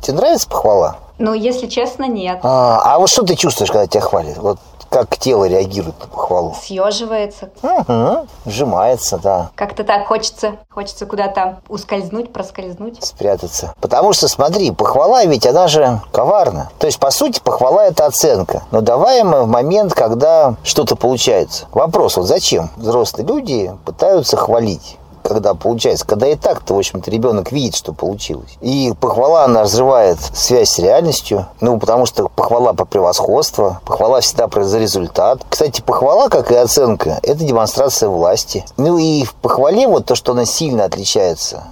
тебе 0.00 0.16
нравится 0.16 0.48
похвала? 0.48 0.96
Ну, 1.18 1.34
если 1.34 1.66
честно, 1.66 2.08
нет. 2.08 2.40
А, 2.42 2.80
а 2.94 2.98
вот 2.98 3.10
что 3.10 3.22
ты 3.22 3.34
чувствуешь, 3.36 3.70
когда 3.70 3.86
тебя 3.86 4.00
хвалят? 4.00 4.38
Вот 4.38 4.58
как 4.90 5.16
тело 5.16 5.44
реагирует 5.44 5.98
на 6.00 6.06
похвалу? 6.08 6.56
Съеживается. 6.60 7.50
Угу, 7.62 8.26
сжимается, 8.46 9.18
да. 9.18 9.50
Как-то 9.54 9.84
так 9.84 10.08
хочется, 10.08 10.56
хочется 10.68 11.06
куда-то 11.06 11.60
ускользнуть, 11.68 12.32
проскользнуть. 12.32 13.04
Спрятаться. 13.04 13.72
Потому 13.80 14.12
что, 14.12 14.26
смотри, 14.28 14.72
похвала 14.72 15.24
ведь 15.24 15.46
она 15.46 15.68
же 15.68 16.00
коварна. 16.10 16.70
То 16.78 16.86
есть, 16.86 16.98
по 16.98 17.10
сути, 17.10 17.40
похвала 17.40 17.86
это 17.86 18.06
оценка. 18.06 18.64
Но 18.72 18.80
даваемая 18.80 19.42
в 19.42 19.46
момент, 19.46 19.94
когда 19.94 20.56
что-то 20.64 20.96
получается. 20.96 21.66
Вопрос, 21.72 22.16
вот 22.16 22.26
зачем 22.26 22.70
взрослые 22.76 23.26
люди 23.26 23.72
пытаются 23.84 24.36
хвалить? 24.36 24.96
Когда 25.30 25.54
получается, 25.54 26.04
когда 26.04 26.26
и 26.26 26.34
так-то, 26.34 26.74
в 26.74 26.78
общем-то, 26.78 27.08
ребенок 27.08 27.52
видит, 27.52 27.76
что 27.76 27.92
получилось. 27.92 28.58
И 28.60 28.92
похвала, 28.98 29.44
она 29.44 29.62
разрывает 29.62 30.18
связь 30.34 30.70
с 30.70 30.78
реальностью, 30.80 31.46
ну, 31.60 31.78
потому 31.78 32.04
что 32.04 32.28
похвала 32.28 32.72
по 32.72 32.84
превосходству, 32.84 33.78
похвала 33.84 34.20
всегда 34.20 34.48
за 34.50 34.78
результат. 34.80 35.42
Кстати, 35.48 35.82
похвала, 35.82 36.28
как 36.28 36.50
и 36.50 36.56
оценка, 36.56 37.20
это 37.22 37.44
демонстрация 37.44 38.08
власти. 38.08 38.64
Ну 38.76 38.98
и 38.98 39.22
в 39.22 39.34
похвале 39.34 39.86
вот 39.86 40.06
то, 40.06 40.16
что 40.16 40.32
она 40.32 40.44
сильно 40.44 40.84
отличается 40.84 41.62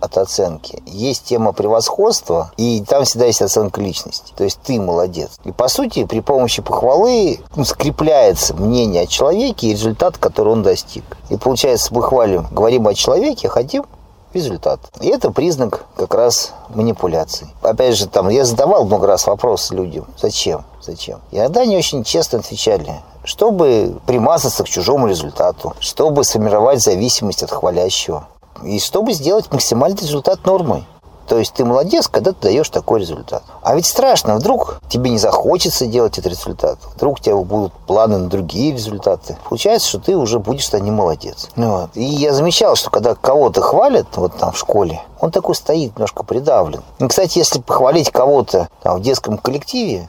от 0.00 0.18
оценки. 0.18 0.82
Есть 0.86 1.24
тема 1.24 1.52
превосходства, 1.52 2.52
и 2.56 2.82
там 2.86 3.04
всегда 3.04 3.26
есть 3.26 3.42
оценка 3.42 3.80
личности. 3.80 4.32
То 4.36 4.44
есть 4.44 4.60
ты 4.62 4.80
молодец. 4.80 5.38
И 5.44 5.52
по 5.52 5.68
сути, 5.68 6.04
при 6.04 6.20
помощи 6.20 6.62
похвалы 6.62 7.40
ну, 7.56 7.64
скрепляется 7.64 8.54
мнение 8.54 9.02
о 9.02 9.06
человеке 9.06 9.68
и 9.68 9.72
результат, 9.72 10.18
который 10.18 10.52
он 10.52 10.62
достиг. 10.62 11.04
И 11.30 11.36
получается, 11.36 11.92
мы 11.94 12.02
хвалим, 12.02 12.46
говорим 12.50 12.86
о 12.86 12.94
человеке, 12.94 13.48
а 13.48 13.50
хотим 13.50 13.84
результат. 14.34 14.80
И 15.00 15.08
это 15.08 15.30
признак 15.30 15.86
как 15.96 16.14
раз 16.14 16.52
манипуляции. 16.68 17.48
Опять 17.62 17.96
же, 17.96 18.06
там 18.06 18.28
я 18.28 18.44
задавал 18.44 18.84
много 18.84 19.06
раз 19.06 19.26
вопрос 19.26 19.70
людям, 19.70 20.06
зачем, 20.20 20.64
зачем. 20.82 21.20
И 21.30 21.36
иногда 21.38 21.62
они 21.62 21.76
очень 21.76 22.04
честно 22.04 22.38
отвечали, 22.38 23.00
чтобы 23.24 23.98
примазаться 24.06 24.64
к 24.64 24.68
чужому 24.68 25.06
результату, 25.06 25.74
чтобы 25.80 26.24
сформировать 26.24 26.82
зависимость 26.82 27.42
от 27.42 27.50
хвалящего 27.50 28.28
и 28.64 28.78
чтобы 28.78 29.12
сделать 29.12 29.50
максимальный 29.52 30.00
результат 30.00 30.44
нормой. 30.44 30.84
То 31.28 31.38
есть 31.38 31.52
ты 31.52 31.64
молодец, 31.64 32.08
когда 32.08 32.32
ты 32.32 32.44
даешь 32.44 32.70
такой 32.70 33.00
результат. 33.00 33.42
А 33.62 33.74
ведь 33.74 33.84
страшно, 33.84 34.36
вдруг 34.36 34.80
тебе 34.88 35.10
не 35.10 35.18
захочется 35.18 35.86
делать 35.86 36.16
этот 36.16 36.32
результат. 36.32 36.78
Вдруг 36.96 37.18
у 37.18 37.22
тебя 37.22 37.36
будут 37.36 37.74
планы 37.86 38.16
на 38.16 38.28
другие 38.28 38.72
результаты. 38.72 39.36
Получается, 39.46 39.88
что 39.88 39.98
ты 39.98 40.16
уже 40.16 40.38
будешь 40.38 40.72
не 40.72 40.90
молодец. 40.90 41.50
Вот. 41.54 41.90
И 41.94 42.02
я 42.02 42.32
замечал, 42.32 42.76
что 42.76 42.88
когда 42.88 43.14
кого-то 43.14 43.60
хвалят, 43.60 44.06
вот 44.16 44.38
там 44.38 44.52
в 44.52 44.58
школе, 44.58 45.02
он 45.20 45.30
такой 45.30 45.54
стоит 45.54 45.94
немножко 45.96 46.22
придавлен. 46.22 46.82
И, 46.98 47.06
кстати, 47.06 47.38
если 47.38 47.60
похвалить 47.60 48.10
кого-то 48.10 48.68
там, 48.82 48.96
в 48.98 49.02
детском 49.02 49.36
коллективе, 49.36 50.08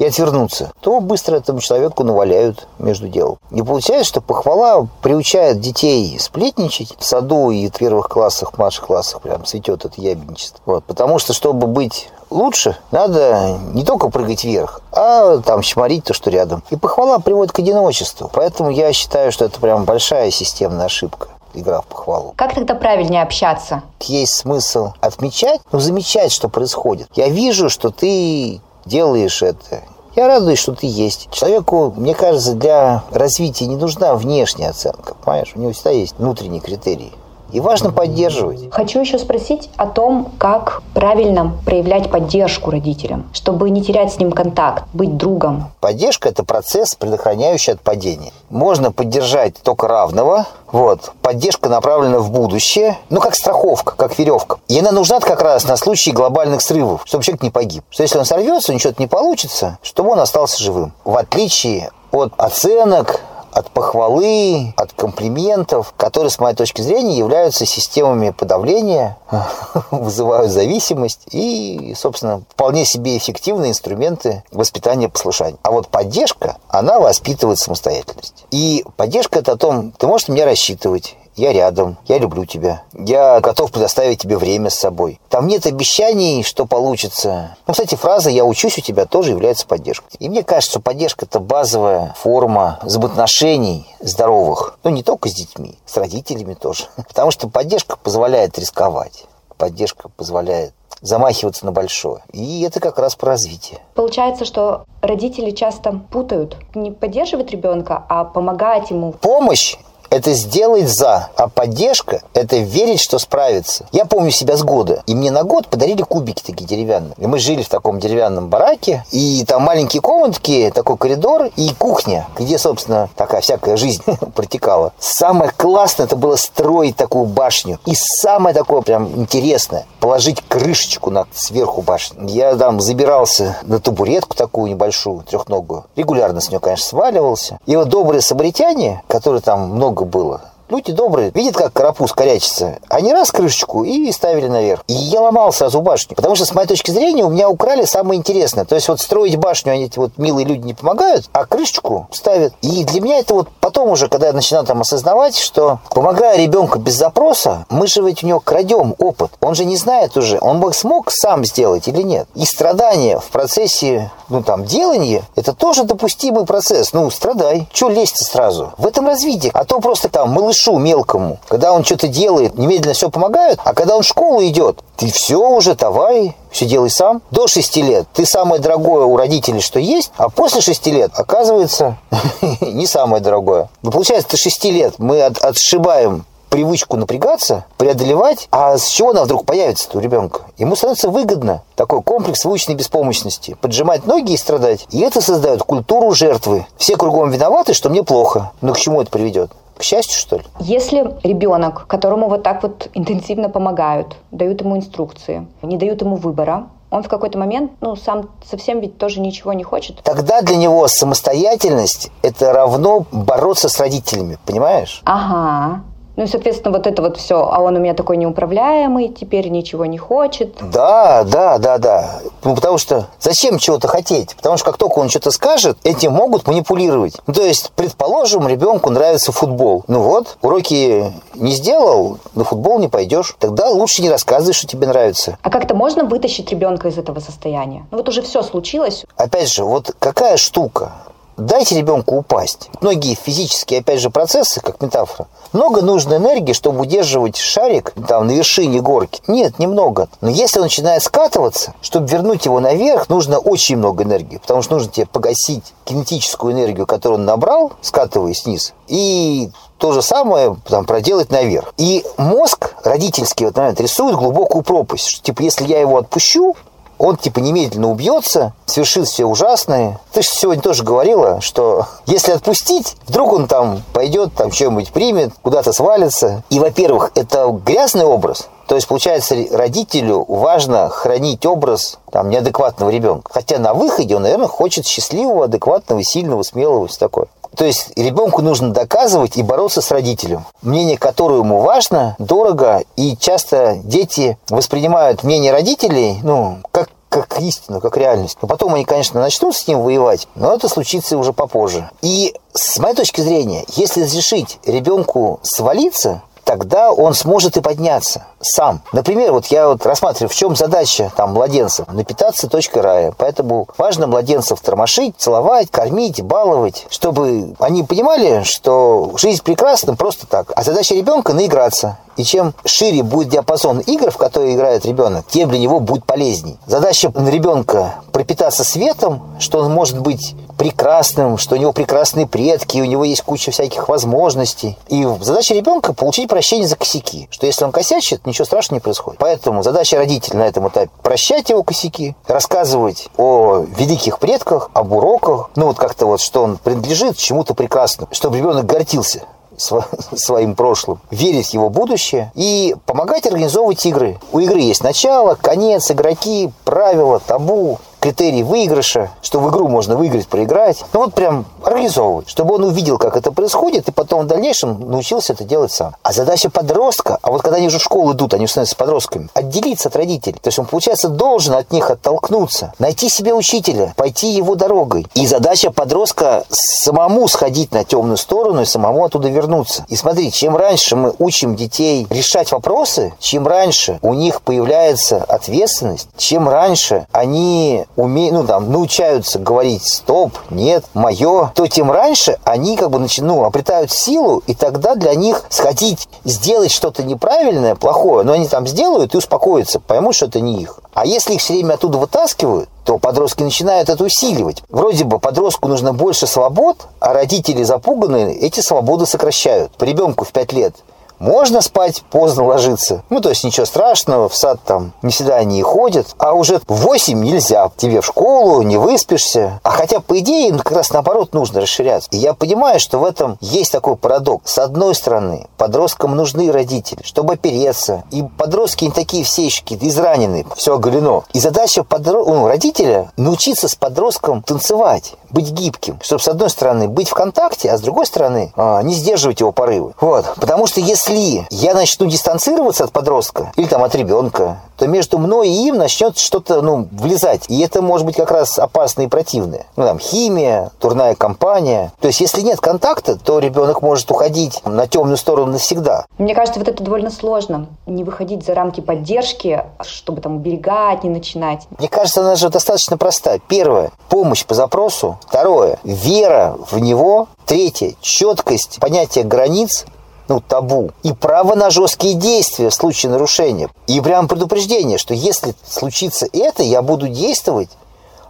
и 0.00 0.06
отвернуться, 0.06 0.72
то 0.80 0.98
быстро 1.00 1.36
этому 1.36 1.60
человеку 1.60 2.04
наваляют 2.04 2.66
между 2.78 3.06
делом. 3.06 3.38
И 3.50 3.62
получается, 3.62 4.08
что 4.08 4.20
похвала 4.22 4.88
приучает 5.02 5.60
детей 5.60 6.18
сплетничать. 6.18 6.96
В 6.98 7.04
саду 7.04 7.50
и 7.50 7.68
в 7.68 7.72
первых 7.74 8.08
классах, 8.08 8.52
в 8.52 8.58
младших 8.58 8.86
классах 8.86 9.20
прям 9.20 9.44
цветет 9.44 9.84
это 9.84 10.00
ябедничество. 10.00 10.62
Вот. 10.64 10.84
Потому 10.84 11.18
что, 11.18 11.34
чтобы 11.34 11.66
быть 11.66 12.08
лучше, 12.30 12.78
надо 12.90 13.58
не 13.74 13.84
только 13.84 14.08
прыгать 14.08 14.42
вверх, 14.42 14.80
а 14.90 15.36
там 15.38 15.60
чморить 15.60 16.04
то, 16.04 16.14
что 16.14 16.30
рядом. 16.30 16.62
И 16.70 16.76
похвала 16.76 17.18
приводит 17.18 17.52
к 17.52 17.58
одиночеству. 17.58 18.30
Поэтому 18.32 18.70
я 18.70 18.94
считаю, 18.94 19.30
что 19.32 19.44
это 19.44 19.60
прям 19.60 19.84
большая 19.84 20.30
системная 20.30 20.86
ошибка 20.86 21.28
игра 21.52 21.82
в 21.82 21.86
похвалу. 21.86 22.32
Как 22.36 22.54
тогда 22.54 22.74
правильнее 22.74 23.22
общаться? 23.22 23.82
Есть 24.00 24.34
смысл 24.34 24.92
отмечать, 25.00 25.60
но 25.72 25.78
замечать, 25.78 26.32
что 26.32 26.48
происходит. 26.48 27.08
Я 27.16 27.28
вижу, 27.28 27.68
что 27.68 27.90
ты 27.90 28.62
делаешь 28.84 29.42
это. 29.42 29.82
Я 30.16 30.26
радуюсь, 30.26 30.58
что 30.58 30.72
ты 30.74 30.86
есть. 30.86 31.28
Человеку, 31.30 31.94
мне 31.96 32.14
кажется, 32.14 32.54
для 32.54 33.04
развития 33.12 33.66
не 33.66 33.76
нужна 33.76 34.14
внешняя 34.16 34.70
оценка. 34.70 35.14
Понимаешь, 35.24 35.52
у 35.54 35.60
него 35.60 35.72
всегда 35.72 35.90
есть 35.90 36.16
внутренние 36.18 36.60
критерии. 36.60 37.12
И 37.52 37.60
важно 37.60 37.92
поддерживать. 37.92 38.70
Хочу 38.70 39.00
еще 39.00 39.18
спросить 39.18 39.70
о 39.76 39.86
том, 39.86 40.32
как 40.38 40.82
правильно 40.94 41.52
проявлять 41.64 42.10
поддержку 42.10 42.70
родителям, 42.70 43.28
чтобы 43.32 43.70
не 43.70 43.82
терять 43.82 44.12
с 44.12 44.18
ним 44.18 44.32
контакт, 44.32 44.84
быть 44.92 45.16
другом. 45.16 45.70
Поддержка– 45.80 46.28
это 46.30 46.44
процесс, 46.44 46.94
предохраняющий 46.94 47.72
от 47.74 47.80
падения. 47.80 48.32
Можно 48.50 48.92
поддержать 48.92 49.54
только 49.62 49.88
равного. 49.88 50.46
Вот. 50.70 51.12
Поддержка 51.22 51.68
направлена 51.68 52.18
в 52.18 52.30
будущее, 52.30 52.98
ну, 53.08 53.20
как 53.20 53.34
страховка, 53.34 53.94
как 53.96 54.18
веревка. 54.18 54.58
И 54.68 54.78
она 54.78 54.92
нужна 54.92 55.20
как 55.20 55.42
раз 55.42 55.66
на 55.66 55.76
случай 55.76 56.12
глобальных 56.12 56.60
срывов, 56.60 57.02
чтобы 57.04 57.24
человек 57.24 57.42
не 57.42 57.50
погиб. 57.50 57.84
Что 57.90 58.02
если 58.02 58.18
он 58.18 58.24
сорвется, 58.24 58.72
ничего 58.72 58.92
не 58.98 59.06
получится, 59.06 59.78
чтобы 59.82 60.10
он 60.10 60.20
остался 60.20 60.62
живым. 60.62 60.92
В 61.04 61.16
отличие 61.16 61.90
от 62.12 62.32
оценок, 62.36 63.20
от 63.52 63.70
похвалы, 63.70 64.72
от 64.76 64.92
комплиментов, 64.92 65.92
которые, 65.96 66.30
с 66.30 66.38
моей 66.38 66.54
точки 66.54 66.82
зрения, 66.82 67.16
являются 67.16 67.66
системами 67.66 68.30
подавления, 68.30 69.18
вызывают 69.90 70.50
зависимость 70.50 71.22
и, 71.30 71.94
собственно, 71.96 72.42
вполне 72.48 72.84
себе 72.84 73.16
эффективные 73.16 73.70
инструменты 73.70 74.42
воспитания 74.50 75.08
послушания. 75.08 75.56
А 75.62 75.70
вот 75.70 75.88
поддержка, 75.88 76.56
она 76.68 76.98
воспитывает 76.98 77.58
самостоятельность. 77.58 78.44
И 78.50 78.84
поддержка 78.96 79.40
это 79.40 79.52
о 79.52 79.56
том, 79.56 79.92
ты 79.92 80.06
можешь 80.06 80.28
на 80.28 80.32
меня 80.34 80.44
рассчитывать, 80.44 81.16
я 81.36 81.52
рядом, 81.52 81.96
я 82.06 82.18
люблю 82.18 82.44
тебя, 82.44 82.82
я 82.92 83.40
готов 83.40 83.72
предоставить 83.72 84.20
тебе 84.20 84.36
время 84.36 84.70
с 84.70 84.74
собой. 84.74 85.20
Там 85.28 85.46
нет 85.46 85.66
обещаний, 85.66 86.42
что 86.42 86.66
получится. 86.66 87.56
Ну, 87.66 87.72
кстати, 87.72 87.94
фраза 87.94 88.30
«я 88.30 88.44
учусь 88.44 88.78
у 88.78 88.80
тебя» 88.80 89.06
тоже 89.06 89.30
является 89.30 89.66
поддержкой. 89.66 90.16
И 90.18 90.28
мне 90.28 90.42
кажется, 90.42 90.72
что 90.72 90.80
поддержка– 90.80 91.24
это 91.26 91.40
базовая 91.40 92.14
форма 92.18 92.78
взаимоотношений 92.82 93.86
здоровых. 94.00 94.78
Ну, 94.84 94.90
не 94.90 95.02
только 95.02 95.28
с 95.28 95.34
детьми, 95.34 95.78
с 95.86 95.96
родителями 95.96 96.54
тоже. 96.54 96.84
Потому 97.08 97.30
что 97.30 97.48
поддержка 97.48 97.96
позволяет 97.96 98.58
рисковать. 98.58 99.24
Поддержка 99.56 100.08
позволяет 100.08 100.72
замахиваться 101.02 101.64
на 101.64 101.72
большое. 101.72 102.22
И 102.32 102.62
это 102.62 102.80
как 102.80 102.98
раз 102.98 103.14
про 103.14 103.30
развитие. 103.30 103.80
Получается, 103.94 104.44
что 104.44 104.84
родители 105.00 105.50
часто 105.50 106.00
путают 106.10 106.56
не 106.74 106.90
поддерживать 106.90 107.50
ребенка, 107.50 108.04
а 108.08 108.24
помогать 108.24 108.90
ему. 108.90 109.12
Помощь 109.12 109.76
это 110.10 110.32
сделать 110.34 110.88
за, 110.88 111.30
а 111.36 111.48
поддержка– 111.48 112.22
это 112.34 112.56
верить, 112.56 113.00
что 113.00 113.18
справится. 113.18 113.86
Я 113.92 114.04
помню 114.04 114.30
себя 114.30 114.56
с 114.56 114.62
года, 114.62 115.02
и 115.06 115.14
мне 115.14 115.30
на 115.30 115.44
год 115.44 115.68
подарили 115.68 116.02
кубики 116.02 116.42
такие 116.42 116.66
деревянные. 116.66 117.14
И 117.16 117.26
мы 117.26 117.38
жили 117.38 117.62
в 117.62 117.68
таком 117.68 118.00
деревянном 118.00 118.48
бараке, 118.48 119.04
и 119.12 119.44
там 119.46 119.62
маленькие 119.62 120.02
комнатки, 120.02 120.72
такой 120.74 120.96
коридор 120.96 121.48
и 121.56 121.72
кухня, 121.78 122.26
где, 122.36 122.58
собственно, 122.58 123.08
такая 123.16 123.40
всякая 123.40 123.76
жизнь 123.76 124.02
протекала. 124.34 124.92
Самое 124.98 125.52
классное 125.56 126.06
это 126.06 126.16
было 126.16 126.36
строить 126.36 126.96
такую 126.96 127.26
башню. 127.26 127.78
И 127.86 127.94
самое 127.94 128.54
такое 128.54 128.82
прям 128.82 129.14
интересное– 129.14 129.86
положить 130.00 130.42
крышечку 130.48 131.10
на 131.10 131.26
сверху 131.32 131.82
башни. 131.82 132.30
Я 132.30 132.56
там 132.56 132.80
забирался 132.80 133.58
на 133.62 133.78
табуретку 133.78 134.36
такую 134.36 134.70
небольшую, 134.70 135.22
трехногую. 135.22 135.84
Регулярно 135.94 136.40
с 136.40 136.48
нее, 136.48 136.58
конечно, 136.58 136.86
сваливался. 136.86 137.58
И 137.66 137.76
вот 137.76 137.88
добрые 137.88 138.22
самаритяне, 138.22 139.02
которые 139.06 139.40
там 139.40 139.70
много 139.70 139.99
было, 140.04 140.49
Люди 140.70 140.92
добрые, 140.92 141.32
видят, 141.34 141.56
как 141.56 141.72
карапуз 141.72 142.12
корячится. 142.12 142.78
Они 142.88 143.12
раз 143.12 143.32
крышечку 143.32 143.82
и 143.82 144.12
ставили 144.12 144.46
наверх. 144.46 144.84
И 144.86 144.92
я 144.92 145.20
ломал 145.20 145.52
сразу 145.52 145.80
башню. 145.80 146.14
Потому 146.14 146.36
что, 146.36 146.44
с 146.44 146.54
моей 146.54 146.68
точки 146.68 146.92
зрения, 146.92 147.24
у 147.24 147.28
меня 147.28 147.48
украли 147.48 147.84
самое 147.84 148.18
интересное. 148.18 148.64
То 148.64 148.76
есть 148.76 148.86
вот 148.86 149.00
строить 149.00 149.36
башню, 149.36 149.72
они 149.72 149.86
эти 149.86 149.98
вот 149.98 150.16
милые 150.16 150.46
люди 150.46 150.64
не 150.64 150.74
помогают, 150.74 151.28
а 151.32 151.44
крышечку 151.44 152.06
ставят. 152.12 152.54
И 152.62 152.84
для 152.84 153.00
меня 153.00 153.18
это 153.18 153.34
вот 153.34 153.48
потом 153.60 153.90
уже, 153.90 154.08
когда 154.08 154.28
я 154.28 154.32
начинал 154.32 154.64
там 154.64 154.80
осознавать, 154.80 155.36
что 155.36 155.80
помогая 155.92 156.38
ребенку 156.38 156.78
без 156.78 156.94
запроса, 156.94 157.66
мы 157.68 157.88
же 157.88 158.00
ведь 158.02 158.22
у 158.22 158.28
него 158.28 158.38
крадем 158.38 158.94
опыт. 158.98 159.32
Он 159.40 159.56
же 159.56 159.64
не 159.64 159.76
знает 159.76 160.16
уже, 160.16 160.38
он 160.40 160.60
бы 160.60 160.72
смог 160.72 161.10
сам 161.10 161.44
сделать 161.44 161.88
или 161.88 162.02
нет. 162.02 162.28
И 162.36 162.44
страдания 162.44 163.18
в 163.18 163.26
процессе, 163.30 164.12
ну 164.28 164.44
там, 164.44 164.64
делания, 164.64 165.24
это 165.34 165.52
тоже 165.52 165.82
допустимый 165.82 166.46
процесс. 166.46 166.92
Ну, 166.92 167.10
страдай. 167.10 167.68
Че 167.72 167.88
лезть 167.88 168.24
сразу? 168.24 168.72
В 168.78 168.86
этом 168.86 169.08
развитии. 169.08 169.50
А 169.52 169.64
то 169.64 169.80
просто 169.80 170.08
там 170.08 170.30
малыш 170.30 170.59
малышу 170.60 170.78
мелкому, 170.78 171.38
когда 171.48 171.72
он 171.72 171.84
что-то 171.84 172.08
делает, 172.08 172.58
немедленно 172.58 172.94
все 172.94 173.10
помогают, 173.10 173.60
а 173.64 173.74
когда 173.74 173.96
он 173.96 174.02
в 174.02 174.06
школу 174.06 174.44
идет, 174.44 174.80
ты 174.96 175.10
все 175.10 175.36
уже, 175.36 175.74
давай, 175.74 176.36
все 176.50 176.66
делай 176.66 176.90
сам. 176.90 177.22
До 177.30 177.46
6 177.46 177.76
лет 177.78 178.06
ты 178.12 178.26
самое 178.26 178.60
дорогое 178.60 179.04
у 179.04 179.16
родителей, 179.16 179.60
что 179.60 179.78
есть, 179.78 180.12
а 180.16 180.28
после 180.28 180.60
6 180.60 180.86
лет, 180.88 181.10
оказывается, 181.14 181.96
не 182.60 182.86
самое 182.86 183.22
дорогое. 183.22 183.68
Ну, 183.82 183.90
получается, 183.90 184.30
до 184.30 184.36
6 184.36 184.64
лет 184.66 184.94
мы 184.98 185.22
от, 185.22 185.38
отшибаем 185.38 186.24
привычку 186.50 186.96
напрягаться, 186.96 187.64
преодолевать, 187.78 188.48
а 188.50 188.76
с 188.76 188.88
чего 188.88 189.10
она 189.10 189.24
вдруг 189.24 189.46
появится 189.46 189.88
у 189.94 190.00
ребенка? 190.00 190.42
Ему 190.58 190.74
становится 190.74 191.08
выгодно 191.08 191.62
такой 191.76 192.02
комплекс 192.02 192.44
выученной 192.44 192.76
беспомощности, 192.76 193.56
поджимать 193.60 194.04
ноги 194.04 194.32
и 194.32 194.36
страдать. 194.36 194.86
И 194.90 194.98
это 195.00 195.20
создает 195.20 195.62
культуру 195.62 196.10
жертвы. 196.12 196.66
Все 196.76 196.96
кругом 196.96 197.30
виноваты, 197.30 197.72
что 197.72 197.88
мне 197.88 198.02
плохо. 198.02 198.50
Но 198.60 198.74
к 198.74 198.78
чему 198.78 199.00
это 199.00 199.12
приведет? 199.12 199.52
К 199.80 199.82
счастью, 199.82 200.18
что 200.18 200.36
ли? 200.36 200.44
Если 200.60 201.16
ребенок, 201.22 201.86
которому 201.86 202.28
вот 202.28 202.42
так 202.42 202.62
вот 202.62 202.88
интенсивно 202.94 203.48
помогают, 203.48 204.16
дают 204.30 204.60
ему 204.60 204.76
инструкции, 204.76 205.46
не 205.62 205.76
дают 205.76 206.02
ему 206.02 206.16
выбора, 206.16 206.68
он 206.90 207.02
в 207.02 207.08
какой-то 207.08 207.38
момент, 207.38 207.72
ну, 207.80 207.96
сам 207.96 208.30
совсем 208.44 208.80
ведь 208.80 208.98
тоже 208.98 209.20
ничего 209.20 209.52
не 209.52 209.62
хочет. 209.62 210.02
Тогда 210.02 210.42
для 210.42 210.56
него 210.56 210.88
самостоятельность– 210.88 212.10
это 212.22 212.52
равно 212.52 213.06
бороться 213.12 213.68
с 213.68 213.78
родителями, 213.78 214.38
понимаешь? 214.44 215.00
Ага. 215.04 215.82
Ну 216.20 216.26
и, 216.26 216.28
соответственно, 216.28 216.76
вот 216.76 216.86
это 216.86 217.00
вот 217.00 217.16
все, 217.16 217.48
а 217.50 217.60
он 217.62 217.76
у 217.76 217.80
меня 217.80 217.94
такой 217.94 218.18
неуправляемый, 218.18 219.08
теперь 219.08 219.48
ничего 219.48 219.86
не 219.86 219.96
хочет. 219.96 220.54
Да, 220.60 221.24
да, 221.24 221.56
да, 221.56 221.78
да. 221.78 222.20
Ну, 222.44 222.54
потому 222.54 222.76
что 222.76 223.06
зачем 223.18 223.56
чего-то 223.56 223.88
хотеть? 223.88 224.36
Потому 224.36 224.58
что 224.58 224.66
как 224.66 224.76
только 224.76 224.98
он 224.98 225.08
что-то 225.08 225.30
скажет, 225.30 225.78
этим 225.82 226.12
могут 226.12 226.46
манипулировать. 226.46 227.14
Ну, 227.26 227.32
то 227.32 227.40
есть, 227.40 227.72
предположим, 227.74 228.46
ребенку 228.46 228.90
нравится 228.90 229.32
футбол. 229.32 229.84
Ну 229.88 230.02
вот, 230.02 230.36
уроки 230.42 231.10
не 231.36 231.52
сделал, 231.52 232.18
на 232.34 232.44
футбол 232.44 232.80
не 232.80 232.88
пойдешь. 232.88 233.34
Тогда 233.38 233.70
лучше 233.70 234.02
не 234.02 234.10
рассказывай, 234.10 234.52
что 234.52 234.66
тебе 234.66 234.88
нравится. 234.88 235.38
А 235.40 235.48
как-то 235.48 235.74
можно 235.74 236.04
вытащить 236.04 236.50
ребенка 236.50 236.88
из 236.88 236.98
этого 236.98 237.20
состояния? 237.20 237.86
Ну 237.90 237.96
вот 237.96 238.10
уже 238.10 238.20
все 238.20 238.42
случилось. 238.42 239.06
Опять 239.16 239.50
же, 239.50 239.64
вот 239.64 239.96
какая 239.98 240.36
штука? 240.36 240.92
Дайте 241.36 241.76
ребенку 241.76 242.16
упасть. 242.16 242.68
Многие 242.80 243.14
физические, 243.14 243.80
опять 243.80 244.00
же, 244.00 244.10
процессы, 244.10 244.60
как 244.60 244.82
метафора, 244.82 245.28
много 245.52 245.80
нужно 245.82 246.14
энергии, 246.14 246.52
чтобы 246.52 246.80
удерживать 246.80 247.36
шарик 247.36 247.92
там 248.06 248.26
на 248.26 248.32
вершине 248.32 248.80
горки. 248.80 249.22
Нет, 249.26 249.58
немного. 249.58 250.08
Но 250.20 250.28
если 250.28 250.58
он 250.58 250.64
начинает 250.64 251.02
скатываться, 251.02 251.74
чтобы 251.80 252.08
вернуть 252.08 252.44
его 252.44 252.60
наверх, 252.60 253.08
нужно 253.08 253.38
очень 253.38 253.76
много 253.76 254.04
энергии. 254.04 254.36
Потому 254.36 254.62
что 254.62 254.74
нужно 254.74 254.92
тебе 254.92 255.06
погасить 255.06 255.72
кинетическую 255.84 256.52
энергию, 256.52 256.86
которую 256.86 257.20
он 257.20 257.24
набрал, 257.24 257.72
скатываясь 257.80 258.44
вниз, 258.44 258.74
и 258.86 259.50
то 259.78 259.92
же 259.92 260.02
самое 260.02 260.56
там, 260.68 260.84
проделать 260.84 261.30
наверх. 261.30 261.72
И 261.78 262.04
мозг 262.18 262.74
родительский 262.84 263.46
в 263.46 263.48
этот 263.48 263.58
момент 263.58 263.80
рисует 263.80 264.14
глубокую 264.14 264.62
пропасть. 264.62 265.06
Что, 265.06 265.22
типа, 265.22 265.42
если 265.42 265.64
я 265.64 265.80
его 265.80 265.96
отпущу, 265.96 266.54
он 267.00 267.16
типа 267.16 267.38
немедленно 267.38 267.90
убьется, 267.90 268.52
совершит 268.66 269.08
все 269.08 269.24
ужасное. 269.24 269.98
Ты 270.12 270.20
же 270.20 270.28
сегодня 270.28 270.62
тоже 270.62 270.84
говорила, 270.84 271.40
что 271.40 271.86
если 272.04 272.32
отпустить, 272.32 272.96
вдруг 273.08 273.32
он 273.32 273.46
там 273.48 273.82
пойдет, 273.94 274.34
там 274.34 274.52
что-нибудь 274.52 274.92
примет, 274.92 275.32
куда-то 275.42 275.72
свалится. 275.72 276.42
И, 276.50 276.60
во-первых, 276.60 277.12
это 277.14 277.48
грязный 277.64 278.04
образ, 278.04 278.48
то 278.66 278.76
есть, 278.76 278.86
получается, 278.86 279.34
родителю 279.50 280.24
важно 280.28 280.90
хранить 280.90 281.44
образ 281.44 281.98
там, 282.12 282.28
неадекватного 282.28 282.90
ребенка. 282.90 283.28
Хотя 283.32 283.58
на 283.58 283.74
выходе 283.74 284.14
он, 284.14 284.22
наверное, 284.22 284.46
хочет 284.46 284.86
счастливого, 284.86 285.46
адекватного, 285.46 286.04
сильного, 286.04 286.44
смелого, 286.44 286.86
все 286.86 286.98
такое. 286.98 287.26
То 287.56 287.64
есть 287.64 287.92
ребенку 287.96 288.42
нужно 288.42 288.72
доказывать 288.72 289.36
и 289.36 289.42
бороться 289.42 289.80
с 289.80 289.90
родителем. 289.90 290.44
Мнение, 290.62 290.96
которое 290.96 291.40
ему 291.40 291.60
важно, 291.60 292.16
дорого, 292.18 292.82
и 292.96 293.16
часто 293.16 293.78
дети 293.82 294.38
воспринимают 294.48 295.22
мнение 295.22 295.52
родителей, 295.52 296.20
ну, 296.22 296.58
как 296.70 296.88
как 297.10 297.40
истину, 297.40 297.80
как 297.80 297.96
реальность. 297.96 298.38
Но 298.40 298.46
потом 298.46 298.72
они, 298.74 298.84
конечно, 298.84 299.20
начнут 299.20 299.56
с 299.56 299.66
ним 299.66 299.80
воевать, 299.80 300.28
но 300.36 300.54
это 300.54 300.68
случится 300.68 301.18
уже 301.18 301.32
попозже. 301.32 301.90
И 302.02 302.34
с 302.54 302.78
моей 302.78 302.94
точки 302.94 303.20
зрения, 303.20 303.64
если 303.74 304.04
разрешить 304.04 304.60
ребенку 304.64 305.40
свалиться, 305.42 306.22
тогда 306.50 306.90
он 306.90 307.14
сможет 307.14 307.56
и 307.56 307.60
подняться 307.60 308.24
сам. 308.40 308.80
Например, 308.92 309.30
вот 309.30 309.46
я 309.46 309.68
вот 309.68 309.86
рассматриваю, 309.86 310.28
в 310.28 310.34
чем 310.34 310.56
задача 310.56 311.12
там 311.16 311.34
младенцев. 311.34 311.86
Напитаться 311.86 312.48
точкой 312.48 312.82
рая. 312.82 313.14
Поэтому 313.16 313.68
важно 313.78 314.08
младенцев 314.08 314.58
тормошить, 314.58 315.14
целовать, 315.16 315.70
кормить, 315.70 316.20
баловать, 316.22 316.88
чтобы 316.90 317.54
они 317.60 317.84
понимали, 317.84 318.42
что 318.42 319.12
жизнь 319.16 319.44
прекрасна 319.44 319.94
просто 319.94 320.26
так. 320.26 320.50
А 320.56 320.64
задача 320.64 320.96
ребенка 320.96 321.34
наиграться. 321.34 321.98
И 322.16 322.24
чем 322.24 322.54
шире 322.64 323.02
будет 323.02 323.28
диапазон 323.28 323.80
игр, 323.80 324.10
в 324.10 324.16
которые 324.16 324.54
играет 324.54 324.84
ребенок, 324.84 325.26
тем 325.28 325.48
для 325.50 325.58
него 325.58 325.80
будет 325.80 326.04
полезней. 326.04 326.58
Задача 326.66 327.12
ребенка 327.14 327.94
пропитаться 328.12 328.64
светом, 328.64 329.22
что 329.38 329.60
он 329.60 329.72
может 329.72 329.98
быть 329.98 330.34
прекрасным, 330.60 331.38
что 331.38 331.54
у 331.54 331.58
него 331.58 331.72
прекрасные 331.72 332.26
предки, 332.26 332.78
у 332.80 332.84
него 332.84 333.04
есть 333.04 333.22
куча 333.22 333.50
всяких 333.50 333.88
возможностей. 333.88 334.76
И 334.88 335.08
задача 335.22 335.54
ребенка 335.54 335.94
получить 335.94 336.28
прощение 336.28 336.68
за 336.68 336.76
косяки. 336.76 337.28
Что 337.30 337.46
если 337.46 337.64
он 337.64 337.72
косячит, 337.72 338.26
ничего 338.26 338.44
страшного 338.44 338.76
не 338.76 338.80
происходит. 338.80 339.18
Поэтому 339.18 339.62
задача 339.62 339.96
родителя 339.96 340.40
на 340.40 340.46
этом 340.46 340.68
этапе 340.68 340.90
прощать 341.02 341.48
его 341.48 341.62
косяки, 341.62 342.14
рассказывать 342.26 343.08
о 343.16 343.64
великих 343.78 344.18
предках, 344.18 344.70
об 344.74 344.92
уроках, 344.92 345.48
ну 345.56 345.66
вот 345.66 345.78
как-то 345.78 346.04
вот, 346.04 346.20
что 346.20 346.42
он 346.42 346.58
принадлежит 346.58 347.16
чему-то 347.16 347.54
прекрасному, 347.54 348.08
чтобы 348.12 348.36
ребенок 348.36 348.66
гордился 348.66 349.22
своим 350.14 350.54
прошлым, 350.54 351.00
верить 351.10 351.50
в 351.50 351.54
его 351.54 351.68
будущее 351.68 352.32
и 352.34 352.74
помогать 352.86 353.26
организовывать 353.26 353.84
игры. 353.86 354.18
У 354.32 354.40
игры 354.40 354.60
есть 354.60 354.82
начало, 354.82 355.36
конец, 355.40 355.90
игроки, 355.90 356.50
правила, 356.64 357.20
табу, 357.20 357.78
критерий 358.00 358.42
выигрыша, 358.42 359.10
что 359.22 359.40
в 359.40 359.50
игру 359.50 359.68
можно 359.68 359.96
выиграть, 359.96 360.26
проиграть. 360.26 360.84
Ну 360.92 361.00
вот 361.00 361.14
прям 361.14 361.44
организовывать, 361.62 362.28
чтобы 362.28 362.54
он 362.54 362.64
увидел, 362.64 362.98
как 362.98 363.16
это 363.16 363.32
происходит, 363.32 363.88
и 363.88 363.92
потом 363.92 364.24
в 364.24 364.26
дальнейшем 364.26 364.90
научился 364.90 365.32
это 365.32 365.44
делать 365.44 365.72
сам. 365.72 365.94
А 366.02 366.12
задача 366.12 366.50
подростка, 366.50 367.18
а 367.22 367.30
вот 367.30 367.42
когда 367.42 367.58
они 367.58 367.68
уже 367.68 367.78
в 367.78 367.82
школу 367.82 368.12
идут, 368.12 368.34
они 368.34 368.46
становятся 368.46 368.76
подростками, 368.76 369.28
отделиться 369.34 369.88
от 369.88 369.96
родителей. 369.96 370.38
То 370.40 370.48
есть 370.48 370.58
он, 370.58 370.66
получается, 370.66 371.08
должен 371.08 371.54
от 371.54 371.72
них 371.72 371.90
оттолкнуться, 371.90 372.72
найти 372.78 373.08
себе 373.08 373.34
учителя, 373.34 373.92
пойти 373.96 374.30
его 374.30 374.54
дорогой. 374.54 375.06
И 375.14 375.26
задача 375.26 375.70
подростка 375.70 376.44
самому 376.50 377.28
сходить 377.28 377.72
на 377.72 377.84
темную 377.84 378.16
сторону 378.16 378.62
и 378.62 378.64
самому 378.64 379.04
оттуда 379.04 379.28
вернуться. 379.28 379.84
И 379.88 379.96
смотри, 379.96 380.32
чем 380.32 380.56
раньше 380.56 380.96
мы 380.96 381.14
учим 381.18 381.56
детей 381.56 382.06
решать 382.10 382.50
вопросы, 382.52 383.12
чем 383.18 383.46
раньше 383.46 383.98
у 384.02 384.14
них 384.14 384.42
появляется 384.42 385.18
ответственность, 385.18 386.08
чем 386.16 386.48
раньше 386.48 387.06
они 387.12 387.84
умеют, 387.96 388.34
ну 388.34 388.46
там, 388.46 388.70
научаются 388.70 389.38
говорить 389.38 389.86
стоп, 389.86 390.32
нет, 390.50 390.84
мое, 390.94 391.52
то 391.54 391.66
тем 391.66 391.90
раньше 391.90 392.38
они 392.44 392.76
как 392.76 392.90
бы 392.90 392.98
начинают, 392.98 393.36
ну, 393.36 393.44
обретают 393.44 393.92
силу, 393.92 394.42
и 394.46 394.54
тогда 394.54 394.94
для 394.94 395.14
них 395.14 395.44
сходить, 395.48 396.08
сделать 396.24 396.70
что-то 396.70 397.02
неправильное, 397.02 397.74
плохое, 397.74 398.24
но 398.24 398.32
они 398.32 398.48
там 398.48 398.66
сделают 398.66 399.14
и 399.14 399.18
успокоятся, 399.18 399.80
поймут, 399.80 400.14
что 400.14 400.26
это 400.26 400.40
не 400.40 400.60
их. 400.62 400.80
А 400.94 401.06
если 401.06 401.34
их 401.34 401.40
все 401.40 401.54
время 401.54 401.74
оттуда 401.74 401.98
вытаскивают, 401.98 402.68
то 402.84 402.98
подростки 402.98 403.42
начинают 403.42 403.88
это 403.88 404.02
усиливать. 404.02 404.62
Вроде 404.68 405.04
бы 405.04 405.18
подростку 405.18 405.68
нужно 405.68 405.92
больше 405.92 406.26
свобод, 406.26 406.88
а 406.98 407.12
родители 407.12 407.62
запуганные 407.62 408.34
эти 408.36 408.60
свободы 408.60 409.06
сокращают. 409.06 409.72
Ребенку 409.80 410.24
в 410.24 410.32
5 410.32 410.52
лет 410.52 410.74
можно 411.20 411.60
спать, 411.60 412.02
поздно 412.10 412.46
ложиться. 412.46 413.04
Ну, 413.10 413.20
то 413.20 413.28
есть 413.28 413.44
ничего 413.44 413.66
страшного, 413.66 414.28
в 414.28 414.36
сад 414.36 414.58
там 414.64 414.92
не 415.02 415.12
всегда 415.12 415.40
и 415.40 415.62
ходят. 415.62 416.08
А 416.18 416.32
уже 416.32 416.60
в 416.66 416.74
8 416.74 417.22
нельзя. 417.22 417.70
Тебе 417.76 418.00
в 418.00 418.06
школу, 418.06 418.62
не 418.62 418.78
выспишься. 418.78 419.60
А 419.62 419.70
хотя, 419.70 420.00
по 420.00 420.18
идее, 420.18 420.56
как 420.56 420.72
раз 420.72 420.90
наоборот 420.90 421.34
нужно 421.34 421.60
расширяться. 421.60 422.08
И 422.12 422.16
я 422.16 422.34
понимаю, 422.34 422.80
что 422.80 422.98
в 422.98 423.04
этом 423.04 423.36
есть 423.40 423.70
такой 423.70 423.96
парадокс. 423.96 424.50
С 424.50 424.58
одной 424.58 424.94
стороны, 424.94 425.46
подросткам 425.58 426.16
нужны 426.16 426.50
родители, 426.50 427.02
чтобы 427.04 427.34
опереться. 427.34 428.04
И 428.10 428.22
подростки 428.22 428.86
не 428.86 428.90
такие 428.90 429.24
все 429.24 429.44
еще 429.44 429.62
израненные, 429.68 430.46
все 430.56 430.74
оголено. 430.74 431.24
И 431.34 431.38
задача 431.40 431.84
подро... 431.84 432.24
ну, 432.24 432.48
родителя 432.48 433.12
научиться 433.16 433.68
с 433.68 433.74
подростком 433.74 434.42
танцевать, 434.42 435.14
быть 435.30 435.50
гибким. 435.50 435.98
Чтобы, 436.02 436.22
с 436.22 436.28
одной 436.28 436.50
стороны, 436.50 436.88
быть 436.88 437.08
в 437.08 437.14
контакте, 437.14 437.70
а 437.70 437.76
с 437.76 437.82
другой 437.82 438.06
стороны, 438.06 438.52
а, 438.56 438.82
не 438.82 438.94
сдерживать 438.94 439.40
его 439.40 439.52
порывы. 439.52 439.92
Вот. 440.00 440.24
Потому 440.36 440.66
что 440.66 440.80
если 440.80 441.09
если 441.10 441.46
я 441.50 441.74
начну 441.74 442.06
дистанцироваться 442.06 442.84
от 442.84 442.92
подростка 442.92 443.52
или 443.56 443.66
там 443.66 443.82
от 443.82 443.94
ребенка, 443.94 444.60
то 444.76 444.86
между 444.86 445.18
мной 445.18 445.48
и 445.48 445.68
им 445.68 445.76
начнет 445.76 446.16
что-то 446.16 446.62
ну, 446.62 446.88
влезать. 446.90 447.44
И 447.48 447.60
это 447.60 447.82
может 447.82 448.06
быть 448.06 448.16
как 448.16 448.30
раз 448.30 448.58
опасно 448.58 449.02
и 449.02 449.06
противное. 449.08 449.66
Ну, 449.76 449.84
там, 449.84 449.98
химия, 449.98 450.70
турная 450.78 451.14
компания. 451.14 451.92
То 452.00 452.08
есть, 452.08 452.20
если 452.20 452.40
нет 452.40 452.60
контакта, 452.60 453.16
то 453.16 453.38
ребенок 453.40 453.82
может 453.82 454.10
уходить 454.10 454.62
на 454.64 454.86
темную 454.86 455.16
сторону 455.16 455.52
навсегда. 455.52 456.06
Мне 456.18 456.34
кажется, 456.34 456.60
вот 456.60 456.68
это 456.68 456.82
довольно 456.82 457.10
сложно. 457.10 457.66
Не 457.86 458.04
выходить 458.04 458.44
за 458.44 458.54
рамки 458.54 458.80
поддержки, 458.80 459.64
чтобы 459.82 460.20
там 460.20 460.36
уберегать, 460.36 461.04
не 461.04 461.10
начинать. 461.10 461.66
Мне 461.78 461.88
кажется, 461.88 462.20
она 462.20 462.36
же 462.36 462.48
достаточно 462.48 462.96
проста. 462.96 463.38
Первое– 463.48 463.90
помощь 464.08 464.44
по 464.44 464.54
запросу. 464.54 465.18
Второе– 465.26 465.78
вера 465.84 466.56
в 466.70 466.78
него. 466.78 467.28
Третье– 467.46 467.94
четкость 468.00 468.78
понятия 468.80 469.24
границ 469.24 469.84
ну, 470.30 470.40
табу. 470.40 470.92
И 471.02 471.12
право 471.12 471.56
на 471.56 471.70
жесткие 471.70 472.14
действия 472.14 472.70
в 472.70 472.74
случае 472.74 473.10
нарушения. 473.10 473.68
И 473.88 474.00
прям 474.00 474.28
предупреждение, 474.28 474.96
что 474.96 475.12
если 475.12 475.54
случится 475.68 476.28
это, 476.32 476.62
я 476.62 476.82
буду 476.82 477.08
действовать, 477.08 477.68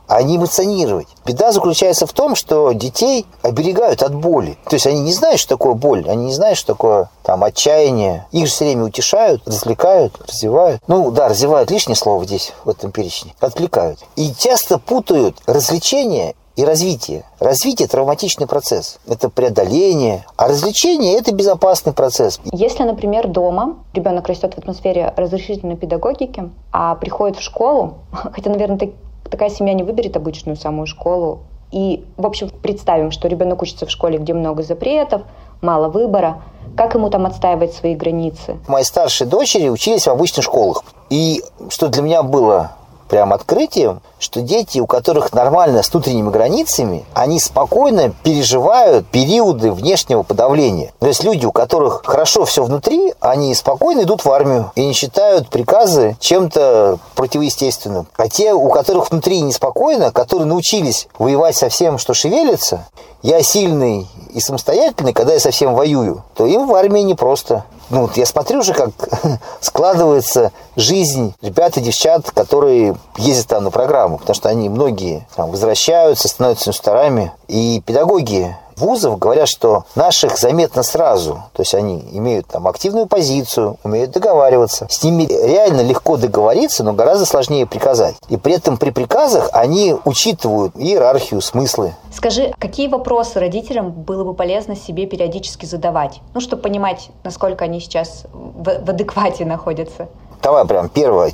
а 0.09 0.23
не 0.23 0.39
эмоционировать. 0.39 1.09
Беда 1.27 1.53
заключается 1.53 2.07
в 2.07 2.13
том, 2.15 2.35
что 2.35 2.73
детей 2.73 3.27
оберегают 3.43 4.03
от 4.03 4.15
боли. 4.15 4.57
То 4.69 4.75
есть 4.75 4.87
они 4.87 5.01
не 5.01 5.13
знают, 5.13 5.39
что 5.39 5.51
такое 5.51 5.75
боль, 5.75 6.09
они 6.09 6.25
не 6.27 6.33
знают, 6.33 6.59
что 6.59 6.73
такое 6.73 7.11
там 7.23 7.45
отчаяние. 7.45 8.27
Их 8.33 8.47
же 8.47 8.53
все 8.53 8.65
время 8.65 8.87
утешают, 8.87 9.47
развлекают, 9.47 10.19
развивают. 10.27 10.83
Ну 10.89 11.11
да, 11.11 11.29
развивают 11.29 11.71
лишнее 11.71 11.97
слово 11.97 12.25
здесь, 12.25 12.55
в 12.65 12.71
этом 12.71 12.93
перечне. 12.93 13.35
Отвлекают. 13.41 14.01
И 14.17 14.33
часто 14.37 14.79
путают 14.79 15.37
развлечение 15.47 16.35
и 16.57 16.65
развитие. 16.65 17.25
Развитие– 17.39 17.89
травматичный 17.89 18.47
процесс. 18.47 18.99
Это 19.07 19.31
преодоление. 19.31 20.25
А 20.37 20.49
развлечение– 20.49 21.19
это 21.19 21.33
безопасный 21.35 21.93
процесс. 21.93 22.41
Если, 22.53 22.83
например, 22.83 23.29
дома 23.29 23.77
ребенок 23.95 24.29
растет 24.29 24.55
в 24.55 24.59
атмосфере 24.59 25.13
разрешительной 25.17 25.77
педагогики, 25.77 26.51
а 26.73 26.95
приходит 26.97 27.39
в 27.39 27.43
школу, 27.43 27.95
хотя, 28.13 28.51
наверное, 28.51 28.79
так, 28.79 28.91
такая 29.31 29.51
семья 29.51 29.75
не 29.75 29.83
выберет 29.83 30.17
обычную 30.17 30.57
самую 30.57 30.87
школу, 30.87 31.41
и, 31.73 32.05
в 32.17 32.27
общем, 32.27 32.51
представим, 32.51 33.13
что 33.13 33.29
ребенок 33.29 33.63
учится 33.63 33.87
в 33.87 33.91
школе, 33.91 34.19
где 34.19 34.35
много 34.35 34.63
запретов, 34.63 35.23
мало 35.63 35.89
выбора, 35.89 36.43
как 36.77 36.95
ему 36.95 37.11
там 37.11 37.27
отстаивать 37.27 37.75
свои 37.75 37.95
границы? 37.95 38.59
Мои 38.67 38.83
старшие 38.83 39.29
дочери 39.29 39.69
учились 39.69 40.07
в 40.07 40.11
обычных 40.11 40.45
школах. 40.45 40.83
И 41.11 41.43
что 41.69 41.89
для 41.89 42.03
меня 42.03 42.23
было 42.23 42.73
прям 43.11 43.33
открытием, 43.33 44.01
что 44.19 44.41
дети, 44.41 44.79
у 44.79 44.87
которых 44.87 45.33
нормально 45.33 45.83
с 45.83 45.91
внутренними 45.93 46.31
границами, 46.31 47.05
они 47.13 47.41
спокойно 47.41 48.15
переживают 48.23 49.07
периоды 49.09 49.73
внешнего 49.73 50.23
подавления. 50.23 50.93
То 51.01 51.09
есть 51.09 51.25
люди, 51.25 51.45
у 51.45 51.53
которых 51.53 52.03
хорошо 52.05 52.45
все 52.45 52.63
внутри, 52.63 53.13
они 53.21 53.55
спокойно 53.55 54.03
идут 54.03 54.25
в 54.25 54.31
армию 54.31 54.71
и 54.77 54.87
не 54.87 54.93
считают 54.93 55.49
приказы 55.49 56.17
чем-то 56.21 56.99
противоестественным. 57.17 58.07
А 58.17 58.29
те, 58.29 58.55
у 58.55 58.71
которых 58.71 59.11
внутри 59.11 59.41
неспокойно, 59.41 60.13
которые 60.13 60.47
научились 60.47 61.09
воевать 61.19 61.57
со 61.57 61.69
всем, 61.69 61.99
что 61.99 62.15
шевелится, 62.15 62.87
я 63.23 63.43
сильный 63.43 64.09
и 64.33 64.41
самостоятельный, 64.41 65.13
когда 65.13 65.35
я 65.35 65.41
совсем 65.41 65.75
воюю, 65.75 66.23
то 66.35 66.47
им 66.47 66.69
в 66.69 66.75
армии 66.75 67.01
непросто 67.01 67.65
ну, 67.91 68.03
вот 68.03 68.17
я 68.17 68.25
смотрю 68.25 68.61
уже, 68.61 68.73
как 68.73 68.91
складывается 69.61 70.53
жизнь 70.77 71.35
ребят 71.43 71.77
и 71.77 71.81
девчат, 71.81 72.31
которые 72.31 72.97
ездят 73.19 73.49
там 73.49 73.65
на 73.65 73.71
программу, 73.71 74.19
потому 74.19 74.35
что 74.35 74.49
они 74.49 74.69
многие 74.69 75.27
там, 75.35 75.51
возвращаются, 75.51 76.29
становятся 76.29 76.71
инструкторами. 76.71 77.33
И 77.49 77.83
педагоги 77.85 78.57
вузов 78.81 79.19
говорят, 79.19 79.49
что 79.49 79.85
наших 79.95 80.39
заметно 80.39 80.83
сразу. 80.83 81.45
То 81.53 81.63
есть 81.63 81.75
они 81.75 82.05
имеют 82.13 82.47
там 82.47 82.67
активную 82.67 83.07
позицию, 83.07 83.77
умеют 83.85 84.11
договариваться. 84.11 84.87
С 84.91 85.03
ними 85.03 85.25
реально 85.25 85.83
легко 85.83 86.17
договориться, 86.17 86.85
но 86.85 86.93
гораздо 86.93 87.27
сложнее 87.27 87.67
приказать. 87.67 88.17
И 88.29 88.37
при 88.37 88.55
этом 88.55 88.77
при 88.77 88.91
приказах 88.91 89.51
они 89.53 89.97
учитывают 90.05 90.75
иерархию, 90.77 91.41
смыслы. 91.41 91.95
Скажи, 92.13 92.53
какие 92.59 92.89
вопросы 92.89 93.39
родителям 93.39 93.91
было 93.91 94.25
бы 94.25 94.35
полезно 94.35 94.77
себе 94.77 95.07
периодически 95.07 95.67
задавать? 95.67 96.21
Ну, 96.35 96.41
чтобы 96.41 96.63
понимать, 96.63 97.11
насколько 97.23 97.65
они 97.65 97.81
сейчас 97.81 98.25
в, 98.33 98.65
в 98.65 98.91
адеквате 98.91 99.45
находятся. 99.45 100.09
Давай 100.43 100.65
прям 100.65 100.89
первое. 100.89 101.33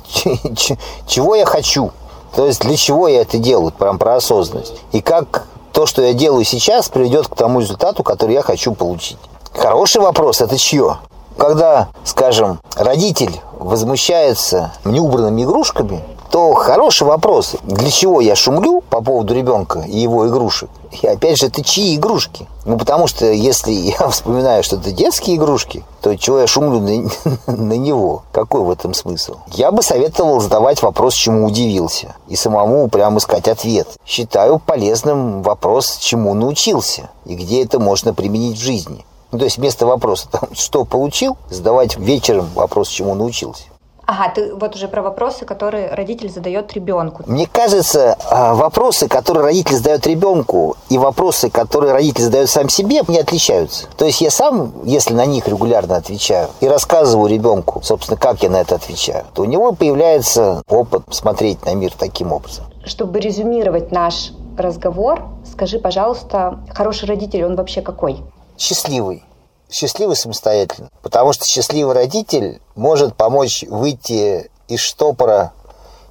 Чего 1.07 1.35
я 1.35 1.45
хочу? 1.45 1.91
То 2.35 2.45
есть 2.45 2.61
для 2.61 2.75
чего 2.75 3.07
я 3.07 3.21
это 3.21 3.37
делаю? 3.37 3.71
Прям 3.71 3.97
про 3.97 4.15
осознанность. 4.15 4.79
И 4.91 5.01
как 5.01 5.47
то, 5.77 5.85
что 5.85 6.01
я 6.01 6.13
делаю 6.13 6.43
сейчас, 6.43 6.89
приведет 6.89 7.27
к 7.27 7.35
тому 7.35 7.59
результату, 7.59 8.01
который 8.01 8.33
я 8.33 8.41
хочу 8.41 8.73
получить. 8.73 9.19
Хороший 9.53 10.01
вопрос, 10.01 10.41
это 10.41 10.57
чье? 10.57 10.97
Когда, 11.37 11.89
скажем, 12.03 12.59
родитель 12.75 13.39
возмущается 13.59 14.73
неубранными 14.85 15.43
игрушками, 15.43 16.03
то 16.31 16.55
хороший 16.55 17.03
вопрос, 17.03 17.57
для 17.61 17.91
чего 17.91 18.21
я 18.21 18.35
шумлю 18.35 18.81
по 18.89 19.03
поводу 19.03 19.35
ребенка 19.35 19.81
и 19.81 19.99
его 19.99 20.27
игрушек. 20.27 20.71
И 20.91 21.07
опять 21.07 21.37
же, 21.37 21.47
это 21.47 21.63
чьи 21.63 21.95
игрушки? 21.95 22.47
Ну, 22.65 22.77
потому 22.77 23.07
что 23.07 23.25
если 23.31 23.71
я 23.99 24.07
вспоминаю, 24.09 24.63
что 24.63 24.77
это 24.77 24.91
детские 24.91 25.37
игрушки, 25.37 25.83
то 26.01 26.15
чего 26.15 26.39
я 26.39 26.47
шумлю 26.47 26.79
на, 26.79 27.09
на 27.47 27.77
него? 27.77 28.23
Какой 28.31 28.61
в 28.61 28.69
этом 28.69 28.93
смысл? 28.93 29.35
Я 29.51 29.71
бы 29.71 29.83
советовал 29.83 30.39
задавать 30.39 30.81
вопрос, 30.81 31.13
чему 31.13 31.45
удивился. 31.45 32.15
И 32.27 32.35
самому 32.35 32.87
прямо 32.87 33.17
искать 33.19 33.47
ответ. 33.47 33.87
Считаю 34.05 34.59
полезным 34.59 35.41
вопрос, 35.41 35.97
чему 35.97 36.33
научился. 36.33 37.09
И 37.25 37.35
где 37.35 37.63
это 37.63 37.79
можно 37.79 38.13
применить 38.13 38.57
в 38.57 38.61
жизни. 38.61 39.05
Ну, 39.31 39.39
то 39.39 39.45
есть 39.45 39.57
вместо 39.57 39.85
вопроса, 39.85 40.27
там, 40.31 40.49
что 40.53 40.85
получил, 40.85 41.37
задавать 41.49 41.97
вечером 41.97 42.47
вопрос, 42.55 42.89
чему 42.89 43.13
научился. 43.13 43.63
Ага, 44.09 44.29
ты 44.33 44.55
вот 44.55 44.73
уже 44.73 44.87
про 44.87 45.01
вопросы, 45.01 45.43
которые 45.43 45.93
родитель 45.93 46.29
задает 46.29 46.71
ребенку. 46.71 47.23
Мне 47.27 47.45
кажется, 47.45 48.17
а, 48.31 48.53
вопросы, 48.55 49.09
которые 49.09 49.43
родитель 49.43 49.75
задает 49.75 50.07
ребенку, 50.07 50.77
и 50.87 50.97
вопросы, 50.97 51.49
которые 51.49 51.91
родитель 51.91 52.23
задает 52.23 52.49
сам 52.49 52.69
себе, 52.69 53.01
не 53.09 53.19
отличаются. 53.19 53.87
То 53.97 54.05
есть 54.05 54.21
я 54.21 54.31
сам, 54.31 54.71
если 54.85 55.13
на 55.13 55.25
них 55.25 55.49
регулярно 55.49 55.97
отвечаю 55.97 56.47
и 56.61 56.69
рассказываю 56.69 57.29
ребенку, 57.29 57.81
собственно, 57.83 58.17
как 58.17 58.41
я 58.43 58.49
на 58.49 58.61
это 58.61 58.75
отвечаю, 58.75 59.25
то 59.33 59.41
у 59.41 59.45
него 59.45 59.73
появляется 59.73 60.61
опыт 60.69 61.03
смотреть 61.11 61.65
на 61.65 61.75
мир 61.75 61.91
таким 61.91 62.31
образом. 62.31 62.63
Чтобы 62.85 63.19
резюмировать 63.19 63.91
наш 63.91 64.31
разговор, 64.57 65.21
скажи, 65.51 65.79
пожалуйста, 65.79 66.59
хороший 66.73 67.09
родитель, 67.09 67.43
он 67.43 67.57
вообще 67.57 67.81
какой? 67.81 68.23
Счастливый 68.57 69.25
счастливый 69.69 70.15
самостоятельно. 70.15 70.89
Потому 71.01 71.33
что 71.33 71.45
счастливый 71.45 71.93
родитель 71.93 72.61
может 72.75 73.15
помочь 73.15 73.63
выйти 73.67 74.49
из 74.67 74.79
штопора, 74.79 75.53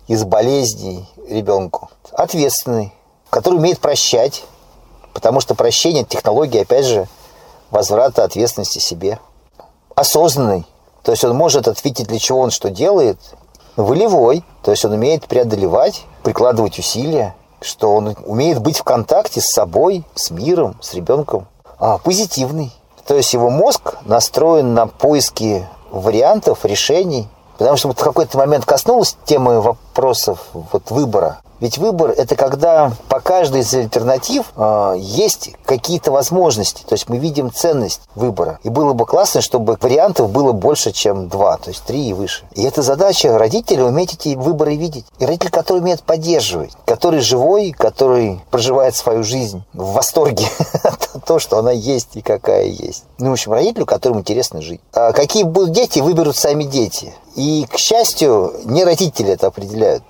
из 0.08 0.24
болезней 0.24 1.08
ребенку. 1.28 1.90
Ответственный, 2.12 2.92
который 3.30 3.56
умеет 3.56 3.80
прощать, 3.80 4.44
потому 5.12 5.40
что 5.40 5.54
прощение– 5.54 6.04
технология, 6.08 6.62
опять 6.62 6.86
же, 6.86 7.08
возврата 7.70 8.24
ответственности 8.24 8.78
себе. 8.78 9.18
Осознанный, 9.94 10.66
то 11.02 11.12
есть 11.12 11.24
он 11.24 11.36
может 11.36 11.68
ответить, 11.68 12.06
для 12.08 12.18
чего 12.18 12.40
он 12.40 12.50
что 12.50 12.70
делает. 12.70 13.18
Волевой, 13.76 14.42
то 14.62 14.70
есть 14.70 14.84
он 14.84 14.92
умеет 14.92 15.26
преодолевать, 15.26 16.04
прикладывать 16.22 16.78
усилия, 16.78 17.34
что 17.60 17.94
он 17.94 18.16
умеет 18.24 18.60
быть 18.60 18.78
в 18.78 18.84
контакте 18.84 19.40
с 19.40 19.50
собой, 19.50 20.04
с 20.14 20.30
миром, 20.30 20.76
с 20.80 20.94
ребенком. 20.94 21.46
А, 21.78 21.98
позитивный, 21.98 22.72
то 23.06 23.14
есть 23.14 23.32
его 23.32 23.50
мозг 23.50 23.94
настроен 24.04 24.74
на 24.74 24.86
поиски 24.86 25.66
вариантов, 25.90 26.64
решений. 26.64 27.28
Потому 27.58 27.76
что 27.76 27.88
вот 27.88 27.98
в 27.98 28.04
какой-то 28.04 28.36
момент 28.36 28.64
коснулась 28.64 29.16
темы 29.24 29.60
вопросов 29.60 30.40
вот, 30.52 30.90
выбора. 30.90 31.38
Ведь 31.60 31.78
выбор– 31.78 32.10
это 32.16 32.36
когда 32.36 32.92
по 33.08 33.20
каждой 33.20 33.62
из 33.62 33.72
альтернатив 33.72 34.52
э, 34.56 34.94
есть 34.98 35.52
какие-то 35.64 36.12
возможности. 36.12 36.82
То 36.82 36.94
есть 36.94 37.08
мы 37.08 37.18
видим 37.18 37.52
ценность 37.52 38.02
выбора. 38.14 38.58
И 38.62 38.68
было 38.68 38.92
бы 38.92 39.06
классно, 39.06 39.40
чтобы 39.40 39.78
вариантов 39.80 40.30
было 40.30 40.52
больше, 40.52 40.92
чем 40.92 41.28
два, 41.28 41.56
то 41.56 41.70
есть 41.70 41.84
три 41.84 42.08
и 42.08 42.12
выше. 42.12 42.44
И 42.54 42.62
это 42.62 42.82
задача 42.82 43.38
родителя– 43.38 43.84
уметь 43.86 44.14
эти 44.14 44.34
выборы 44.34 44.76
видеть. 44.76 45.06
И 45.18 45.24
родитель, 45.24 45.50
который 45.50 45.78
умеет 45.78 46.02
поддерживать, 46.02 46.72
который 46.84 47.20
живой, 47.20 47.72
который 47.72 48.40
проживает 48.50 48.94
свою 48.94 49.22
жизнь 49.22 49.62
в 49.72 49.92
восторге 49.92 50.46
от 50.82 51.24
того, 51.24 51.38
что 51.38 51.58
она 51.58 51.72
есть 51.72 52.16
и 52.16 52.22
какая 52.22 52.66
есть. 52.66 53.04
Ну, 53.18 53.30
в 53.30 53.32
общем, 53.32 53.52
родителю, 53.52 53.86
которому 53.86 54.20
интересно 54.20 54.60
жить. 54.60 54.80
А 54.92 55.12
какие 55.12 55.44
будут 55.44 55.72
дети, 55.72 56.00
выберут 56.00 56.36
сами 56.36 56.64
дети. 56.64 57.14
И, 57.34 57.66
к 57.70 57.78
счастью, 57.78 58.54
не 58.64 58.84
родители 58.84 59.32
это 59.32 59.48
определяют. 59.48 60.02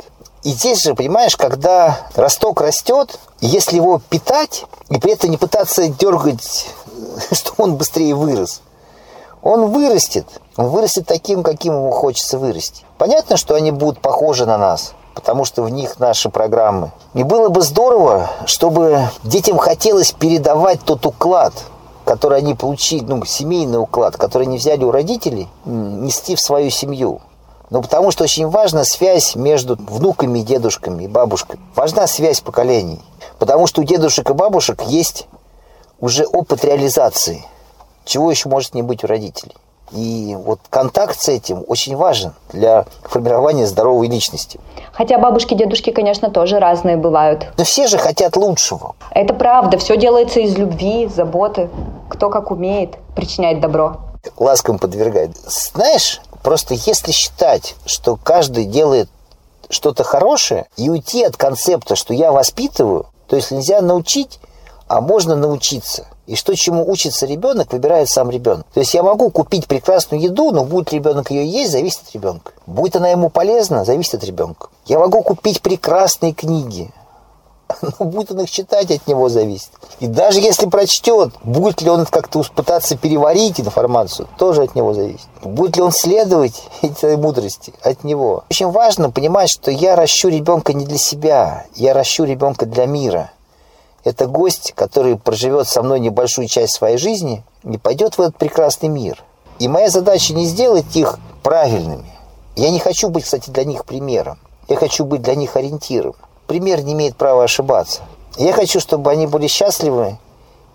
И 0.46 0.50
здесь 0.50 0.84
же, 0.84 0.94
понимаешь, 0.94 1.36
когда 1.36 1.98
росток 2.14 2.60
растет, 2.60 3.18
если 3.40 3.74
его 3.74 4.00
питать 4.08 4.64
и 4.88 4.96
при 5.00 5.10
этом 5.10 5.30
не 5.30 5.38
пытаться 5.38 5.88
дергать, 5.88 6.68
чтобы 7.32 7.64
он 7.64 7.74
быстрее 7.74 8.14
вырос, 8.14 8.60
он 9.42 9.72
вырастет. 9.72 10.24
Он 10.56 10.68
вырастет 10.68 11.04
таким, 11.04 11.42
каким 11.42 11.74
ему 11.74 11.90
хочется 11.90 12.38
вырасти. 12.38 12.84
Понятно, 12.96 13.36
что 13.36 13.56
они 13.56 13.72
будут 13.72 13.98
похожи 13.98 14.46
на 14.46 14.56
нас, 14.56 14.92
потому 15.16 15.44
что 15.44 15.64
в 15.64 15.68
них 15.68 15.98
наши 15.98 16.28
программы. 16.28 16.92
И 17.14 17.24
было 17.24 17.48
бы 17.48 17.62
здорово, 17.62 18.30
чтобы 18.46 19.00
детям 19.24 19.58
хотелось 19.58 20.12
передавать 20.12 20.78
тот 20.84 21.04
уклад, 21.06 21.54
который 22.04 22.38
они 22.38 22.54
получили, 22.54 23.02
ну, 23.02 23.24
семейный 23.24 23.80
уклад, 23.80 24.16
который 24.16 24.46
они 24.46 24.58
взяли 24.58 24.84
у 24.84 24.92
родителей, 24.92 25.48
нести 25.64 26.36
в 26.36 26.40
свою 26.40 26.70
семью. 26.70 27.20
Ну, 27.70 27.82
потому 27.82 28.10
что 28.10 28.24
очень 28.24 28.48
важна 28.48 28.84
связь 28.84 29.34
между 29.34 29.76
внуками, 29.76 30.40
дедушками 30.40 31.04
и 31.04 31.08
бабушками. 31.08 31.60
Важна 31.74 32.06
связь 32.06 32.40
поколений. 32.40 33.00
Потому 33.38 33.66
что 33.66 33.80
у 33.80 33.84
дедушек 33.84 34.30
и 34.30 34.32
бабушек 34.32 34.82
есть 34.82 35.26
уже 36.00 36.24
опыт 36.24 36.64
реализации, 36.64 37.44
чего 38.04 38.30
еще 38.30 38.48
может 38.48 38.74
не 38.74 38.82
быть 38.82 39.02
у 39.02 39.06
родителей. 39.06 39.54
И 39.92 40.36
вот 40.38 40.58
контакт 40.68 41.20
с 41.20 41.28
этим 41.28 41.64
очень 41.68 41.96
важен 41.96 42.32
для 42.52 42.86
формирования 43.02 43.66
здоровой 43.66 44.08
личности. 44.08 44.58
Хотя 44.92 45.18
бабушки 45.18 45.54
и 45.54 45.56
дедушки, 45.56 45.90
конечно, 45.90 46.30
тоже 46.30 46.58
разные 46.58 46.96
бывают. 46.96 47.46
Но 47.56 47.64
все 47.64 47.86
же 47.86 47.96
хотят 47.96 48.36
лучшего. 48.36 48.96
Это 49.12 49.32
правда. 49.32 49.78
Все 49.78 49.96
делается 49.96 50.40
из 50.40 50.56
любви, 50.56 51.06
заботы. 51.06 51.68
Кто 52.08 52.30
как 52.30 52.50
умеет 52.50 52.96
причинять 53.14 53.60
добро. 53.60 53.98
Ласком 54.38 54.78
подвергает. 54.78 55.36
Знаешь, 55.36 56.20
Просто 56.46 56.74
если 56.74 57.10
считать, 57.10 57.74
что 57.86 58.14
каждый 58.14 58.66
делает 58.66 59.08
что-то 59.68 60.04
хорошее, 60.04 60.68
и 60.76 60.88
уйти 60.88 61.24
от 61.24 61.36
концепта, 61.36 61.96
что 61.96 62.14
я 62.14 62.30
воспитываю, 62.30 63.06
то 63.26 63.34
есть 63.34 63.50
нельзя 63.50 63.80
научить, 63.80 64.38
а 64.86 65.00
можно 65.00 65.34
научиться. 65.34 66.06
И 66.28 66.36
что 66.36 66.54
чему 66.54 66.88
учится 66.88 67.26
ребенок, 67.26 67.72
выбирает 67.72 68.08
сам 68.08 68.30
ребенок. 68.30 68.64
То 68.72 68.78
есть 68.78 68.94
я 68.94 69.02
могу 69.02 69.28
купить 69.30 69.66
прекрасную 69.66 70.22
еду, 70.22 70.52
но 70.52 70.62
будет 70.62 70.92
ребенок 70.92 71.32
ее 71.32 71.44
есть, 71.44 71.72
зависит 71.72 72.02
от 72.06 72.14
ребенка. 72.14 72.52
Будет 72.64 72.94
она 72.94 73.08
ему 73.08 73.28
полезна, 73.28 73.84
зависит 73.84 74.14
от 74.14 74.22
ребенка. 74.22 74.68
Я 74.84 75.00
могу 75.00 75.24
купить 75.24 75.60
прекрасные 75.60 76.32
книги, 76.32 76.92
но 77.98 78.06
будет 78.06 78.30
он 78.30 78.40
их 78.40 78.50
читать, 78.50 78.90
от 78.90 79.06
него 79.06 79.28
зависит. 79.28 79.70
И 80.00 80.06
даже 80.06 80.40
если 80.40 80.66
прочтет, 80.66 81.32
будет 81.42 81.82
ли 81.82 81.90
он 81.90 82.06
как-то 82.06 82.42
пытаться 82.54 82.96
переварить 82.96 83.60
информацию, 83.60 84.28
тоже 84.38 84.62
от 84.62 84.74
него 84.74 84.94
зависит. 84.94 85.26
Будет 85.42 85.76
ли 85.76 85.82
он 85.82 85.92
следовать 85.92 86.62
этой 86.82 87.16
мудрости, 87.16 87.72
от 87.82 88.04
него. 88.04 88.44
Очень 88.50 88.70
важно 88.70 89.10
понимать, 89.10 89.50
что 89.50 89.70
я 89.70 89.96
ращу 89.96 90.28
ребенка 90.28 90.72
не 90.72 90.84
для 90.84 90.98
себя, 90.98 91.66
я 91.74 91.94
ращу 91.94 92.24
ребенка 92.24 92.66
для 92.66 92.86
мира. 92.86 93.30
Это 94.04 94.26
гость, 94.26 94.72
который 94.76 95.18
проживет 95.18 95.66
со 95.66 95.82
мной 95.82 95.98
небольшую 95.98 96.46
часть 96.46 96.74
своей 96.74 96.96
жизни 96.96 97.42
и 97.64 97.76
пойдет 97.76 98.16
в 98.16 98.20
этот 98.20 98.36
прекрасный 98.36 98.88
мир. 98.88 99.22
И 99.58 99.66
моя 99.66 99.90
задача 99.90 100.32
не 100.32 100.44
сделать 100.46 100.94
их 100.94 101.18
правильными. 101.42 102.12
Я 102.54 102.70
не 102.70 102.78
хочу 102.78 103.08
быть, 103.08 103.24
кстати, 103.24 103.50
для 103.50 103.64
них 103.64 103.84
примером. 103.84 104.38
Я 104.68 104.76
хочу 104.76 105.04
быть 105.04 105.22
для 105.22 105.34
них 105.34 105.56
ориентиром 105.56 106.14
пример 106.46 106.82
не 106.82 106.92
имеет 106.92 107.16
права 107.16 107.44
ошибаться. 107.44 108.02
Я 108.36 108.52
хочу, 108.52 108.80
чтобы 108.80 109.10
они 109.10 109.26
были 109.26 109.46
счастливы 109.46 110.18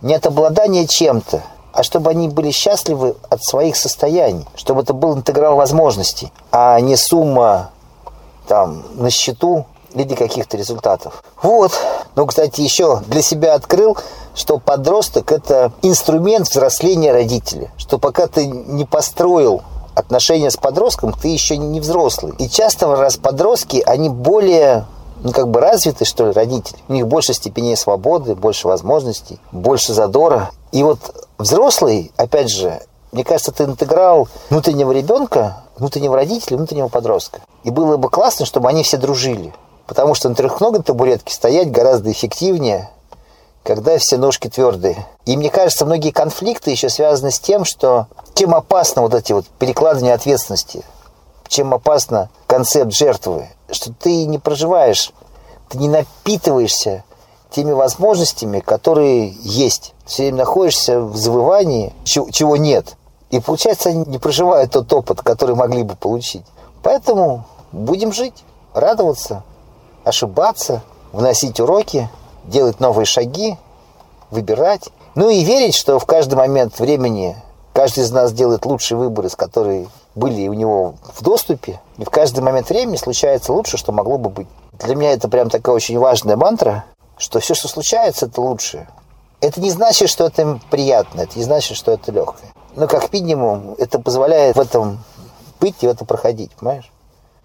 не 0.01 0.15
от 0.15 0.25
обладания 0.25 0.87
чем-то, 0.87 1.41
а 1.73 1.83
чтобы 1.83 2.09
они 2.09 2.27
были 2.27 2.51
счастливы 2.51 3.15
от 3.29 3.43
своих 3.43 3.75
состояний, 3.75 4.45
чтобы 4.55 4.81
это 4.81 4.93
был 4.93 5.15
интеграл 5.15 5.55
возможностей, 5.55 6.31
а 6.51 6.79
не 6.79 6.95
сумма 6.95 7.71
там 8.47 8.83
на 8.95 9.09
счету 9.09 9.65
или 9.93 10.15
каких-то 10.15 10.57
результатов. 10.57 11.23
Вот. 11.41 11.71
Ну, 12.15 12.25
кстати, 12.25 12.61
еще 12.61 13.01
для 13.07 13.21
себя 13.21 13.53
открыл, 13.53 13.97
что 14.33 14.57
подросток– 14.57 15.31
это 15.33 15.71
инструмент 15.81 16.47
взросления 16.47 17.11
родителя. 17.11 17.71
Что 17.77 17.97
пока 17.97 18.27
ты 18.27 18.45
не 18.45 18.85
построил 18.85 19.61
отношения 19.95 20.49
с 20.49 20.57
подростком, 20.57 21.13
ты 21.13 21.27
еще 21.27 21.57
не 21.57 21.79
взрослый. 21.79 22.33
И 22.37 22.49
часто 22.49 22.93
раз 22.95 23.17
подростки, 23.17 23.83
они 23.85 24.09
более 24.09 24.85
ну, 25.23 25.31
как 25.31 25.49
бы 25.49 25.59
развиты, 25.59 26.05
что 26.05 26.27
ли, 26.27 26.31
родители. 26.31 26.79
У 26.87 26.93
них 26.93 27.07
больше 27.07 27.33
степеней 27.33 27.75
свободы, 27.75 28.35
больше 28.35 28.67
возможностей, 28.67 29.39
больше 29.51 29.93
задора. 29.93 30.51
И 30.71 30.83
вот 30.83 31.27
взрослый, 31.37 32.11
опять 32.17 32.49
же, 32.49 32.81
мне 33.11 33.23
кажется, 33.23 33.51
это 33.51 33.65
интеграл 33.65 34.27
внутреннего 34.49 34.91
ребенка, 34.91 35.63
внутреннего 35.77 36.15
родителя, 36.15 36.57
внутреннего 36.57 36.87
подростка. 36.87 37.41
И 37.63 37.69
было 37.69 37.97
бы 37.97 38.09
классно, 38.09 38.45
чтобы 38.45 38.69
они 38.69 38.83
все 38.83 38.97
дружили. 38.97 39.53
Потому 39.85 40.15
что 40.15 40.29
на 40.29 40.35
трехногой 40.35 40.81
табуретке 40.81 41.33
стоять 41.33 41.71
гораздо 41.71 42.11
эффективнее, 42.11 42.89
когда 43.63 43.97
все 43.97 44.17
ножки 44.17 44.47
твердые. 44.47 45.05
И 45.25 45.35
мне 45.35 45.49
кажется, 45.49 45.85
многие 45.85 46.11
конфликты 46.11 46.71
еще 46.71 46.89
связаны 46.89 47.31
с 47.31 47.39
тем, 47.39 47.65
что 47.65 48.07
чем 48.33 48.55
опасно 48.55 49.01
вот 49.01 49.13
эти 49.13 49.33
вот 49.33 49.45
перекладывания 49.59 50.13
ответственности, 50.13 50.83
чем 51.51 51.73
опасно 51.73 52.29
концепт 52.47 52.93
жертвы 52.93 53.49
что 53.71 53.91
ты 53.93 54.25
не 54.25 54.37
проживаешь, 54.37 55.11
ты 55.69 55.77
не 55.77 55.87
напитываешься 55.87 57.03
теми 57.49 57.71
возможностями, 57.71 58.59
которые 58.59 59.29
есть. 59.41 59.93
Все 60.05 60.23
время 60.23 60.39
находишься 60.39 60.99
в 60.99 61.15
завывании, 61.15 61.93
чего 62.03 62.57
нет. 62.57 62.95
И 63.29 63.39
получается, 63.39 63.89
они 63.89 64.05
не 64.05 64.17
проживают 64.17 64.71
тот 64.71 64.91
опыт, 64.91 65.21
который 65.21 65.55
могли 65.55 65.83
бы 65.83 65.95
получить. 65.95 66.43
Поэтому 66.83 67.45
будем 67.71 68.11
жить, 68.11 68.43
радоваться, 68.73 69.43
ошибаться, 70.03 70.81
вносить 71.13 71.59
уроки, 71.59 72.09
делать 72.45 72.79
новые 72.79 73.05
шаги, 73.05 73.57
выбирать. 74.31 74.89
Ну 75.15 75.29
и 75.29 75.43
верить, 75.43 75.75
что 75.75 75.99
в 75.99 76.05
каждый 76.05 76.35
момент 76.35 76.79
времени 76.79 77.37
каждый 77.73 78.03
из 78.03 78.11
нас 78.11 78.33
делает 78.33 78.65
лучший 78.65 78.97
выбор, 78.97 79.25
из 79.25 79.35
которых 79.35 79.89
были 80.15 80.47
у 80.47 80.53
него 80.53 80.95
в 81.13 81.21
доступе, 81.23 81.79
и 81.97 82.03
в 82.03 82.09
каждый 82.09 82.41
момент 82.41 82.69
времени 82.69 82.95
случается 82.95 83.53
лучше, 83.53 83.77
что 83.77 83.91
могло 83.91 84.17
бы 84.17 84.29
быть. 84.29 84.47
Для 84.73 84.95
меня 84.95 85.13
это 85.13 85.29
прям 85.29 85.49
такая 85.49 85.75
очень 85.75 85.97
важная 85.99 86.35
мантра, 86.35 86.85
что 87.17 87.39
все, 87.39 87.53
что 87.53 87.67
случается, 87.67 88.25
это 88.25 88.41
лучше. 88.41 88.87
Это 89.39 89.59
не 89.61 89.71
значит, 89.71 90.09
что 90.09 90.25
это 90.25 90.59
приятно, 90.69 91.21
это 91.21 91.37
не 91.37 91.43
значит, 91.43 91.77
что 91.77 91.91
это 91.91 92.11
легкое. 92.11 92.51
Но 92.75 92.87
как 92.87 93.11
минимум 93.11 93.75
это 93.77 93.99
позволяет 93.99 94.55
в 94.55 94.59
этом 94.59 94.99
быть 95.59 95.75
и 95.81 95.87
в 95.87 95.89
это 95.89 96.05
проходить, 96.05 96.51
понимаешь? 96.51 96.91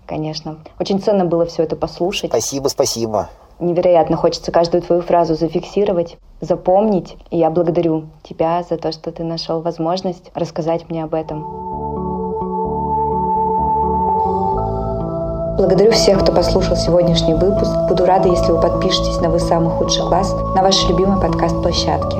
Конечно. 0.06 0.58
Очень 0.78 1.02
ценно 1.02 1.24
было 1.24 1.46
все 1.46 1.64
это 1.64 1.76
послушать. 1.76 2.30
Спасибо, 2.30 2.68
спасибо. 2.68 3.28
Невероятно 3.58 4.16
хочется 4.16 4.52
каждую 4.52 4.82
твою 4.82 5.00
фразу 5.00 5.34
зафиксировать, 5.34 6.18
запомнить. 6.42 7.16
И 7.30 7.38
я 7.38 7.48
благодарю 7.48 8.04
тебя 8.22 8.62
за 8.68 8.76
то, 8.76 8.92
что 8.92 9.12
ты 9.12 9.24
нашел 9.24 9.62
возможность 9.62 10.30
рассказать 10.34 10.90
мне 10.90 11.04
об 11.04 11.14
этом. 11.14 11.42
Благодарю 15.56 15.90
всех, 15.92 16.20
кто 16.20 16.32
послушал 16.32 16.76
сегодняшний 16.76 17.32
выпуск. 17.32 17.72
Буду 17.88 18.04
рада, 18.04 18.28
если 18.28 18.52
вы 18.52 18.60
подпишетесь 18.60 19.20
на 19.22 19.30
«Вы 19.30 19.38
самый 19.38 19.70
худший 19.70 20.02
класс» 20.02 20.34
на 20.54 20.60
вашей 20.60 20.90
любимой 20.90 21.18
подкаст-площадке. 21.18 22.18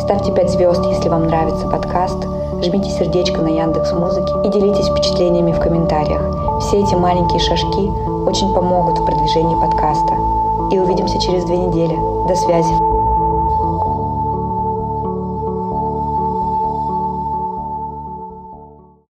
Ставьте 0.00 0.32
5 0.32 0.50
звезд, 0.50 0.84
если 0.86 1.08
вам 1.08 1.28
нравится 1.28 1.68
подкаст, 1.68 2.18
жмите 2.64 2.90
сердечко 2.90 3.42
на 3.42 3.48
Яндекс 3.48 3.92
Музыке 3.92 4.32
и 4.44 4.48
делитесь 4.50 4.88
впечатлениями 4.88 5.52
в 5.52 5.60
комментариях. 5.60 6.60
Все 6.62 6.82
эти 6.82 6.96
маленькие 6.96 7.38
шажки 7.38 7.88
очень 8.26 8.52
помогут 8.52 8.98
в 8.98 9.06
продвижении 9.06 9.54
подкаста. 9.60 10.17
И 10.70 10.78
увидимся 10.78 11.18
через 11.20 11.44
две 11.44 11.56
недели. 11.56 11.94
До 12.28 12.34
связи. 12.34 12.87